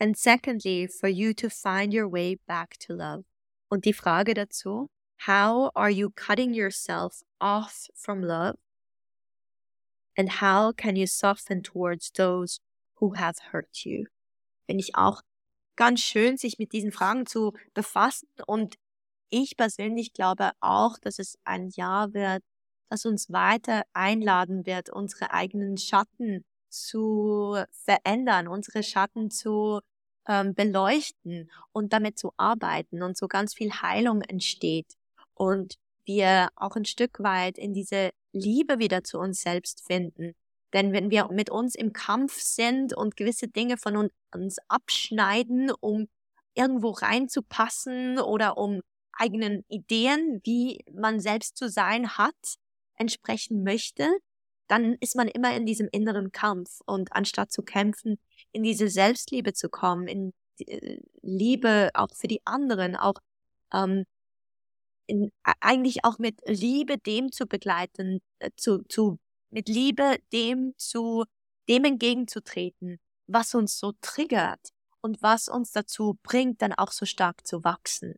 And 0.00 0.16
secondly, 0.16 0.86
for 0.86 1.08
you 1.08 1.34
to 1.34 1.50
find 1.50 1.92
your 1.92 2.08
way 2.08 2.38
back 2.48 2.78
to 2.80 2.94
love. 2.94 3.24
Und 3.70 3.84
die 3.84 3.92
Frage 3.92 4.34
dazu, 4.34 4.88
how 5.26 5.70
are 5.76 5.90
you 5.90 6.10
cutting 6.10 6.54
yourself 6.54 7.22
off 7.38 7.88
from 7.94 8.22
love? 8.22 8.56
And 10.16 10.40
how 10.40 10.72
can 10.72 10.96
you 10.96 11.06
soften 11.06 11.62
towards 11.62 12.10
those 12.10 12.60
who 12.94 13.14
have 13.14 13.36
hurt 13.52 13.84
you? 13.84 14.06
Bin 14.66 14.78
ich 14.78 14.94
auch 14.94 15.20
ganz 15.76 16.00
schön, 16.00 16.38
sich 16.38 16.58
mit 16.58 16.72
diesen 16.72 16.92
Fragen 16.92 17.26
zu 17.26 17.52
befassen. 17.74 18.28
Und 18.46 18.76
ich 19.32 19.56
persönlich 19.56 20.12
glaube 20.12 20.52
auch, 20.60 20.98
dass 20.98 21.18
es 21.18 21.38
ein 21.44 21.70
Jahr 21.70 22.12
wird, 22.14 22.42
das 22.90 23.06
uns 23.06 23.32
weiter 23.32 23.82
einladen 23.94 24.66
wird, 24.66 24.90
unsere 24.90 25.32
eigenen 25.32 25.78
Schatten 25.78 26.44
zu 26.68 27.56
verändern, 27.70 28.48
unsere 28.48 28.82
Schatten 28.82 29.30
zu 29.30 29.80
ähm, 30.28 30.54
beleuchten 30.54 31.50
und 31.72 31.92
damit 31.92 32.18
zu 32.18 32.32
arbeiten 32.36 33.02
und 33.02 33.16
so 33.16 33.26
ganz 33.28 33.54
viel 33.54 33.72
Heilung 33.72 34.20
entsteht. 34.22 34.94
Und 35.34 35.76
wir 36.04 36.48
auch 36.56 36.76
ein 36.76 36.84
Stück 36.84 37.20
weit 37.20 37.58
in 37.58 37.72
diese 37.72 38.10
Liebe 38.32 38.78
wieder 38.78 39.02
zu 39.04 39.18
uns 39.18 39.40
selbst 39.40 39.84
finden. 39.86 40.34
Denn 40.74 40.92
wenn 40.92 41.10
wir 41.10 41.28
mit 41.28 41.50
uns 41.50 41.74
im 41.74 41.92
Kampf 41.92 42.40
sind 42.40 42.94
und 42.94 43.16
gewisse 43.16 43.48
Dinge 43.48 43.76
von 43.76 44.10
uns 44.34 44.58
abschneiden, 44.68 45.70
um 45.80 46.08
irgendwo 46.54 46.90
reinzupassen 46.90 48.18
oder 48.18 48.58
um 48.58 48.82
eigenen 49.12 49.64
Ideen, 49.68 50.40
wie 50.44 50.84
man 50.92 51.20
selbst 51.20 51.56
zu 51.56 51.68
sein 51.68 52.16
hat, 52.16 52.58
entsprechen 52.96 53.62
möchte, 53.62 54.08
dann 54.68 54.94
ist 55.00 55.16
man 55.16 55.28
immer 55.28 55.54
in 55.54 55.66
diesem 55.66 55.88
inneren 55.92 56.32
Kampf. 56.32 56.80
Und 56.86 57.12
anstatt 57.12 57.52
zu 57.52 57.62
kämpfen, 57.62 58.18
in 58.52 58.62
diese 58.62 58.88
Selbstliebe 58.88 59.52
zu 59.52 59.68
kommen, 59.68 60.06
in 60.08 60.32
äh, 60.58 60.98
Liebe 61.22 61.90
auch 61.94 62.14
für 62.14 62.28
die 62.28 62.40
anderen, 62.44 62.96
auch 62.96 63.20
ähm, 63.72 64.04
in, 65.06 65.30
eigentlich 65.60 66.04
auch 66.04 66.18
mit 66.18 66.40
Liebe 66.46 66.98
dem 66.98 67.32
zu 67.32 67.46
begleiten, 67.46 68.20
äh, 68.38 68.50
zu, 68.56 68.82
zu, 68.88 69.18
mit 69.50 69.68
Liebe 69.68 70.16
dem 70.32 70.74
zu, 70.76 71.24
dem 71.68 71.84
entgegenzutreten, 71.84 72.98
was 73.26 73.54
uns 73.54 73.78
so 73.78 73.92
triggert 74.00 74.70
und 75.00 75.20
was 75.22 75.48
uns 75.48 75.72
dazu 75.72 76.18
bringt, 76.22 76.62
dann 76.62 76.72
auch 76.72 76.92
so 76.92 77.04
stark 77.06 77.46
zu 77.46 77.64
wachsen. 77.64 78.14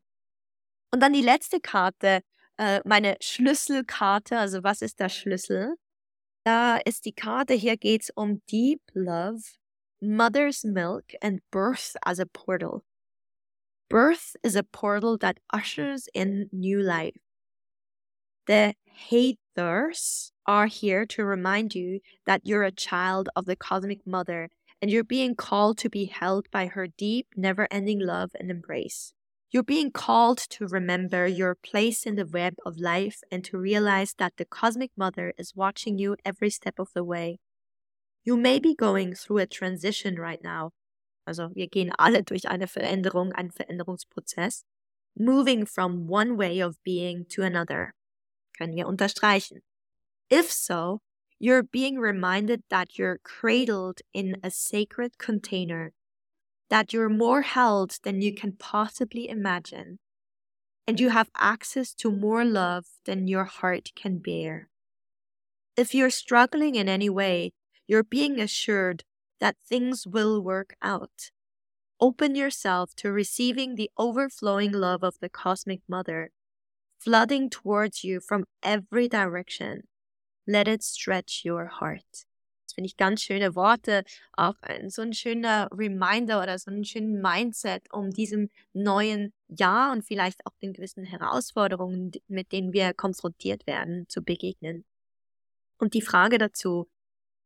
Und 0.95 1.01
dann 1.01 1.13
die 1.13 1.23
letzte 1.23 1.59
Karte, 1.59 2.21
äh, 2.57 2.81
meine 2.85 3.17
Schlüsselkarte, 3.21 4.39
also 4.39 4.63
was 4.63 4.81
ist 4.81 5.01
der 5.01 5.09
Schlüssel? 5.09 5.75
Da 6.45 6.77
ist 6.77 7.05
die 7.05 7.13
Karte, 7.13 7.55
hier 7.55 7.77
geht's 7.77 8.13
um 8.15 8.43
Deep 8.49 8.81
Love, 8.95 9.43
Mother's 10.01 10.63
Milk 10.63 11.07
and 11.21 11.41
Birth 11.51 11.97
as 12.07 12.21
a 12.21 12.27
Portal. 12.27 12.85
Birth 13.91 14.37
is 14.45 14.55
a 14.55 14.63
portal 14.63 15.19
that 15.19 15.39
ushers 15.53 16.07
in 16.15 16.49
new 16.53 16.81
life. 16.81 17.19
The 18.47 18.75
haters 18.85 20.31
are 20.47 20.67
here 20.69 21.07
to 21.07 21.25
remind 21.25 21.75
you 21.75 22.03
that 22.25 22.43
you're 22.45 22.63
a 22.63 22.71
child 22.71 23.29
of 23.35 23.47
the 23.47 23.57
cosmic 23.57 24.07
mother 24.07 24.49
and 24.81 24.93
you're 24.93 25.03
being 25.03 25.35
called 25.35 25.77
to 25.79 25.91
be 25.91 26.05
held 26.05 26.49
by 26.53 26.67
her 26.69 26.87
deep, 26.87 27.27
never 27.35 27.67
ending 27.73 27.99
love 27.99 28.31
and 28.39 28.49
embrace. 28.49 29.13
You're 29.55 29.63
being 29.63 29.93
called 29.93 30.39
to 30.51 30.67
remember 30.67 31.29
your 31.29 31.55
place 31.55 32.07
in 32.07 32.17
the 32.17 32.27
web 32.27 32.55
of 32.67 32.77
life 32.77 33.21
and 33.31 33.45
to 33.45 33.57
realize 33.57 34.13
that 34.19 34.33
the 34.37 34.45
cosmic 34.45 34.91
mother 34.97 35.33
is 35.39 35.55
watching 35.55 35.97
you 35.97 36.17
every 36.25 36.51
step 36.51 36.81
of 36.81 36.89
the 36.93 37.05
way. 37.05 37.39
You 38.25 38.37
may 38.37 38.59
be 38.59 38.75
going 38.75 39.15
through 39.15 39.39
a 39.39 39.47
transition 39.47 40.17
right 40.17 40.43
now, 40.43 40.73
Also 41.25 41.51
wir 41.55 41.69
gehen 41.69 41.93
alle 42.01 42.25
durch 42.25 42.49
eine 42.49 42.67
Veränderung, 42.67 43.33
einen 43.35 43.53
Veränderungsprozess. 43.53 44.65
Moving 45.17 45.67
from 45.67 46.09
one 46.09 46.37
way 46.37 46.59
of 46.59 46.83
being 46.83 47.25
to 47.27 47.43
another. 47.43 47.95
Können 48.59 48.75
wir 48.75 48.89
unterstreichen. 48.89 49.63
If 50.31 50.51
so, 50.51 50.99
you're 51.39 51.63
being 51.63 52.01
reminded 52.01 52.65
that 52.71 52.99
you're 52.99 53.21
cradled 53.23 54.01
in 54.13 54.37
a 54.43 54.51
sacred 54.51 55.17
container, 55.19 55.93
that 56.71 56.93
you're 56.93 57.09
more 57.09 57.43
held 57.43 57.99
than 58.03 58.23
you 58.23 58.35
can 58.35 58.53
possibly 58.53 59.29
imagine, 59.29 59.99
and 60.87 60.99
you 61.01 61.11
have 61.11 61.31
access 61.37 61.95
to 61.95 62.11
more 62.11 62.45
love 62.45 62.87
than 63.05 63.29
your 63.29 63.45
heart 63.45 63.91
can 63.95 64.19
bear. 64.19 64.69
If 65.77 65.95
you're 65.95 66.11
struggling 66.11 66.75
in 66.75 66.89
any 66.89 67.11
way, 67.11 67.53
you're 67.87 68.05
being 68.05 68.41
assured 68.41 69.05
that 69.41 69.57
things 69.69 70.07
will 70.07 70.41
work 70.41 70.75
out. 70.81 71.31
Open 72.01 72.35
yourself 72.35 72.95
to 72.97 73.13
receiving 73.13 73.75
the 73.75 73.91
overflowing 73.99 74.73
love 74.73 75.03
of 75.03 75.19
the 75.21 75.29
Cosmic 75.29 75.81
Mother, 75.89 76.31
flooding 76.99 77.51
towards 77.51 78.05
you 78.05 78.21
from 78.21 78.45
every 78.63 79.09
direction. 79.09 79.83
Let 80.47 80.69
it 80.69 80.83
stretch 80.83 81.43
your 81.45 81.67
heart. 81.67 82.25
Finde 82.75 82.87
ich 82.87 82.97
ganz 82.97 83.23
schöne 83.23 83.55
Worte, 83.55 84.05
auch 84.33 84.57
ein, 84.63 84.91
so 84.91 85.03
ein 85.03 85.13
schöner 85.13 85.69
Reminder 85.73 86.43
oder 86.43 86.59
so 86.59 86.71
ein 86.71 86.85
schönen 86.85 87.21
Mindset, 87.21 87.93
um 87.93 88.11
diesem 88.11 88.51
neuen 88.73 89.33
Jahr 89.49 89.93
und 89.93 90.03
vielleicht 90.03 90.45
auch 90.47 90.57
den 90.61 90.73
gewissen 90.73 91.05
Herausforderungen, 91.05 92.13
mit 92.29 92.53
denen 92.53 92.73
wir 92.73 92.95
konfrontiert 92.95 93.67
werden, 93.67 94.09
zu 94.09 94.23
begegnen. 94.23 94.85
Und 95.79 95.95
die 95.95 96.03
Frage 96.03 96.39
dazu 96.39 96.89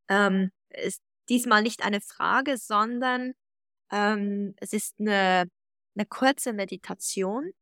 ähm, 0.09 0.51
ist, 0.70 1.03
diesmal 1.29 1.62
nicht 1.62 1.85
eine 1.85 2.01
Frage, 2.01 2.57
sondern 2.57 3.35
ähm, 3.91 4.55
es 4.57 4.72
ist 4.72 4.95
eine, 4.99 5.51
eine 5.95 6.07
kurze 6.07 6.53
Meditation, 6.53 7.53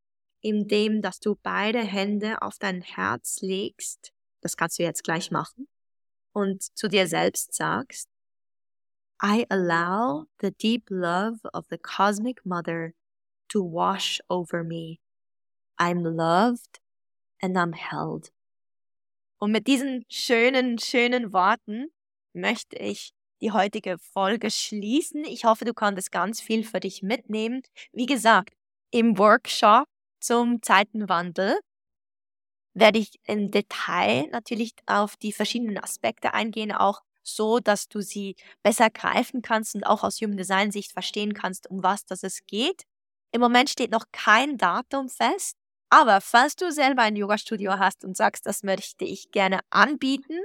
in 0.40 0.68
dem, 0.68 1.02
dass 1.02 1.18
du 1.18 1.36
beide 1.42 1.80
Hände 1.80 2.42
auf 2.42 2.58
dein 2.58 2.80
Herz 2.80 3.40
legst. 3.40 4.12
Das 4.40 4.56
kannst 4.56 4.78
du 4.78 4.84
jetzt 4.84 5.02
gleich 5.02 5.30
machen. 5.30 5.66
Und 6.36 6.64
zu 6.76 6.88
dir 6.88 7.06
selbst 7.06 7.54
sagst, 7.54 8.10
I 9.22 9.46
allow 9.48 10.26
the 10.42 10.50
deep 10.50 10.90
love 10.90 11.38
of 11.54 11.64
the 11.70 11.78
cosmic 11.78 12.44
mother 12.44 12.92
to 13.48 13.62
wash 13.62 14.20
over 14.28 14.62
me. 14.62 15.00
I'm 15.80 16.02
loved 16.02 16.82
and 17.40 17.56
I'm 17.56 17.72
held. 17.72 18.34
Und 19.38 19.52
mit 19.52 19.66
diesen 19.66 20.04
schönen, 20.10 20.78
schönen 20.78 21.32
Worten 21.32 21.86
möchte 22.34 22.76
ich 22.76 23.14
die 23.40 23.52
heutige 23.52 23.96
Folge 23.96 24.50
schließen. 24.50 25.24
Ich 25.24 25.46
hoffe, 25.46 25.64
du 25.64 25.72
konntest 25.72 26.12
ganz 26.12 26.42
viel 26.42 26.64
für 26.64 26.80
dich 26.80 27.02
mitnehmen. 27.02 27.62
Wie 27.92 28.04
gesagt, 28.04 28.52
im 28.90 29.16
Workshop 29.16 29.88
zum 30.20 30.60
Zeitenwandel 30.60 31.58
werde 32.76 32.98
ich 32.98 33.18
im 33.24 33.50
Detail 33.50 34.28
natürlich 34.30 34.74
auf 34.84 35.16
die 35.16 35.32
verschiedenen 35.32 35.78
Aspekte 35.78 36.34
eingehen, 36.34 36.72
auch 36.72 37.00
so, 37.22 37.58
dass 37.58 37.88
du 37.88 38.02
sie 38.02 38.36
besser 38.62 38.90
greifen 38.90 39.40
kannst 39.40 39.74
und 39.74 39.84
auch 39.84 40.04
aus 40.04 40.20
Human 40.20 40.36
Design 40.36 40.70
Sicht 40.70 40.92
verstehen 40.92 41.32
kannst, 41.32 41.70
um 41.70 41.82
was 41.82 42.04
das 42.04 42.22
es 42.22 42.44
geht. 42.46 42.84
Im 43.32 43.40
Moment 43.40 43.70
steht 43.70 43.90
noch 43.90 44.04
kein 44.12 44.58
Datum 44.58 45.08
fest, 45.08 45.56
aber 45.88 46.20
falls 46.20 46.54
du 46.54 46.70
selber 46.70 47.02
ein 47.02 47.16
Yoga-Studio 47.16 47.78
hast 47.78 48.04
und 48.04 48.16
sagst, 48.16 48.44
das 48.44 48.62
möchte 48.62 49.06
ich 49.06 49.30
gerne 49.30 49.60
anbieten, 49.70 50.38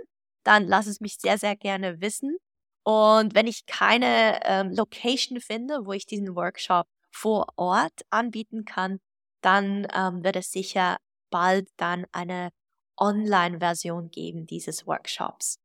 dann 0.43 0.65
lass 0.67 0.87
es 0.87 1.01
mich 1.01 1.17
sehr, 1.17 1.37
sehr 1.37 1.57
gerne 1.57 1.99
wissen. 1.99 2.37
Und 2.83 3.35
wenn 3.35 3.45
ich 3.45 3.65
keine 3.65 4.39
ähm, 4.45 4.71
Location 4.71 5.41
finde, 5.41 5.85
wo 5.85 5.91
ich 5.91 6.05
diesen 6.05 6.35
Workshop 6.35 6.87
vor 7.11 7.47
Ort 7.57 8.01
anbieten 8.09 8.63
kann, 8.63 8.99
dann 9.41 9.85
ähm, 9.93 10.23
wird 10.23 10.37
es 10.37 10.51
sicher 10.51 10.97
bald 11.31 11.67
dann 11.77 12.05
eine 12.11 12.51
Online-Version 12.97 14.11
geben 14.11 14.45
dieses 14.45 14.85
Workshops. 14.85 15.57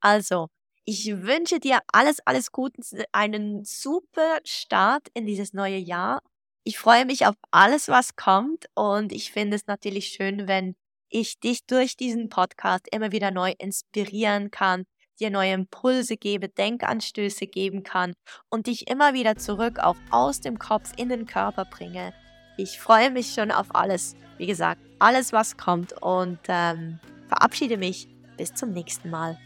Also, 0.00 0.48
ich 0.84 1.06
wünsche 1.22 1.58
dir 1.60 1.80
alles, 1.92 2.20
alles 2.26 2.52
Gute, 2.52 2.82
einen 3.12 3.64
super 3.64 4.38
Start 4.44 5.08
in 5.14 5.26
dieses 5.26 5.54
neue 5.54 5.78
Jahr. 5.78 6.20
Ich 6.62 6.78
freue 6.78 7.06
mich 7.06 7.26
auf 7.26 7.36
alles, 7.50 7.88
was 7.88 8.16
kommt 8.16 8.66
und 8.74 9.12
ich 9.12 9.32
finde 9.32 9.56
es 9.56 9.66
natürlich 9.66 10.08
schön, 10.08 10.46
wenn 10.46 10.76
ich 11.08 11.40
dich 11.40 11.64
durch 11.66 11.96
diesen 11.96 12.28
Podcast 12.28 12.86
immer 12.90 13.12
wieder 13.12 13.30
neu 13.30 13.54
inspirieren 13.58 14.50
kann, 14.50 14.84
dir 15.20 15.30
neue 15.30 15.52
Impulse 15.52 16.16
gebe, 16.16 16.48
Denkanstöße 16.48 17.46
geben 17.46 17.82
kann 17.82 18.14
und 18.50 18.66
dich 18.66 18.88
immer 18.88 19.14
wieder 19.14 19.36
zurück 19.36 19.78
auf 19.78 19.96
aus 20.10 20.40
dem 20.40 20.58
Kopf 20.58 20.92
in 20.96 21.08
den 21.08 21.26
Körper 21.26 21.64
bringe. 21.64 22.12
Ich 22.56 22.78
freue 22.78 23.10
mich 23.10 23.34
schon 23.34 23.50
auf 23.50 23.74
alles, 23.74 24.14
wie 24.38 24.46
gesagt, 24.46 24.80
alles, 24.98 25.32
was 25.32 25.56
kommt 25.56 25.92
und 26.00 26.38
ähm, 26.48 26.98
verabschiede 27.28 27.76
mich. 27.76 28.08
Bis 28.36 28.54
zum 28.54 28.72
nächsten 28.72 29.10
Mal. 29.10 29.38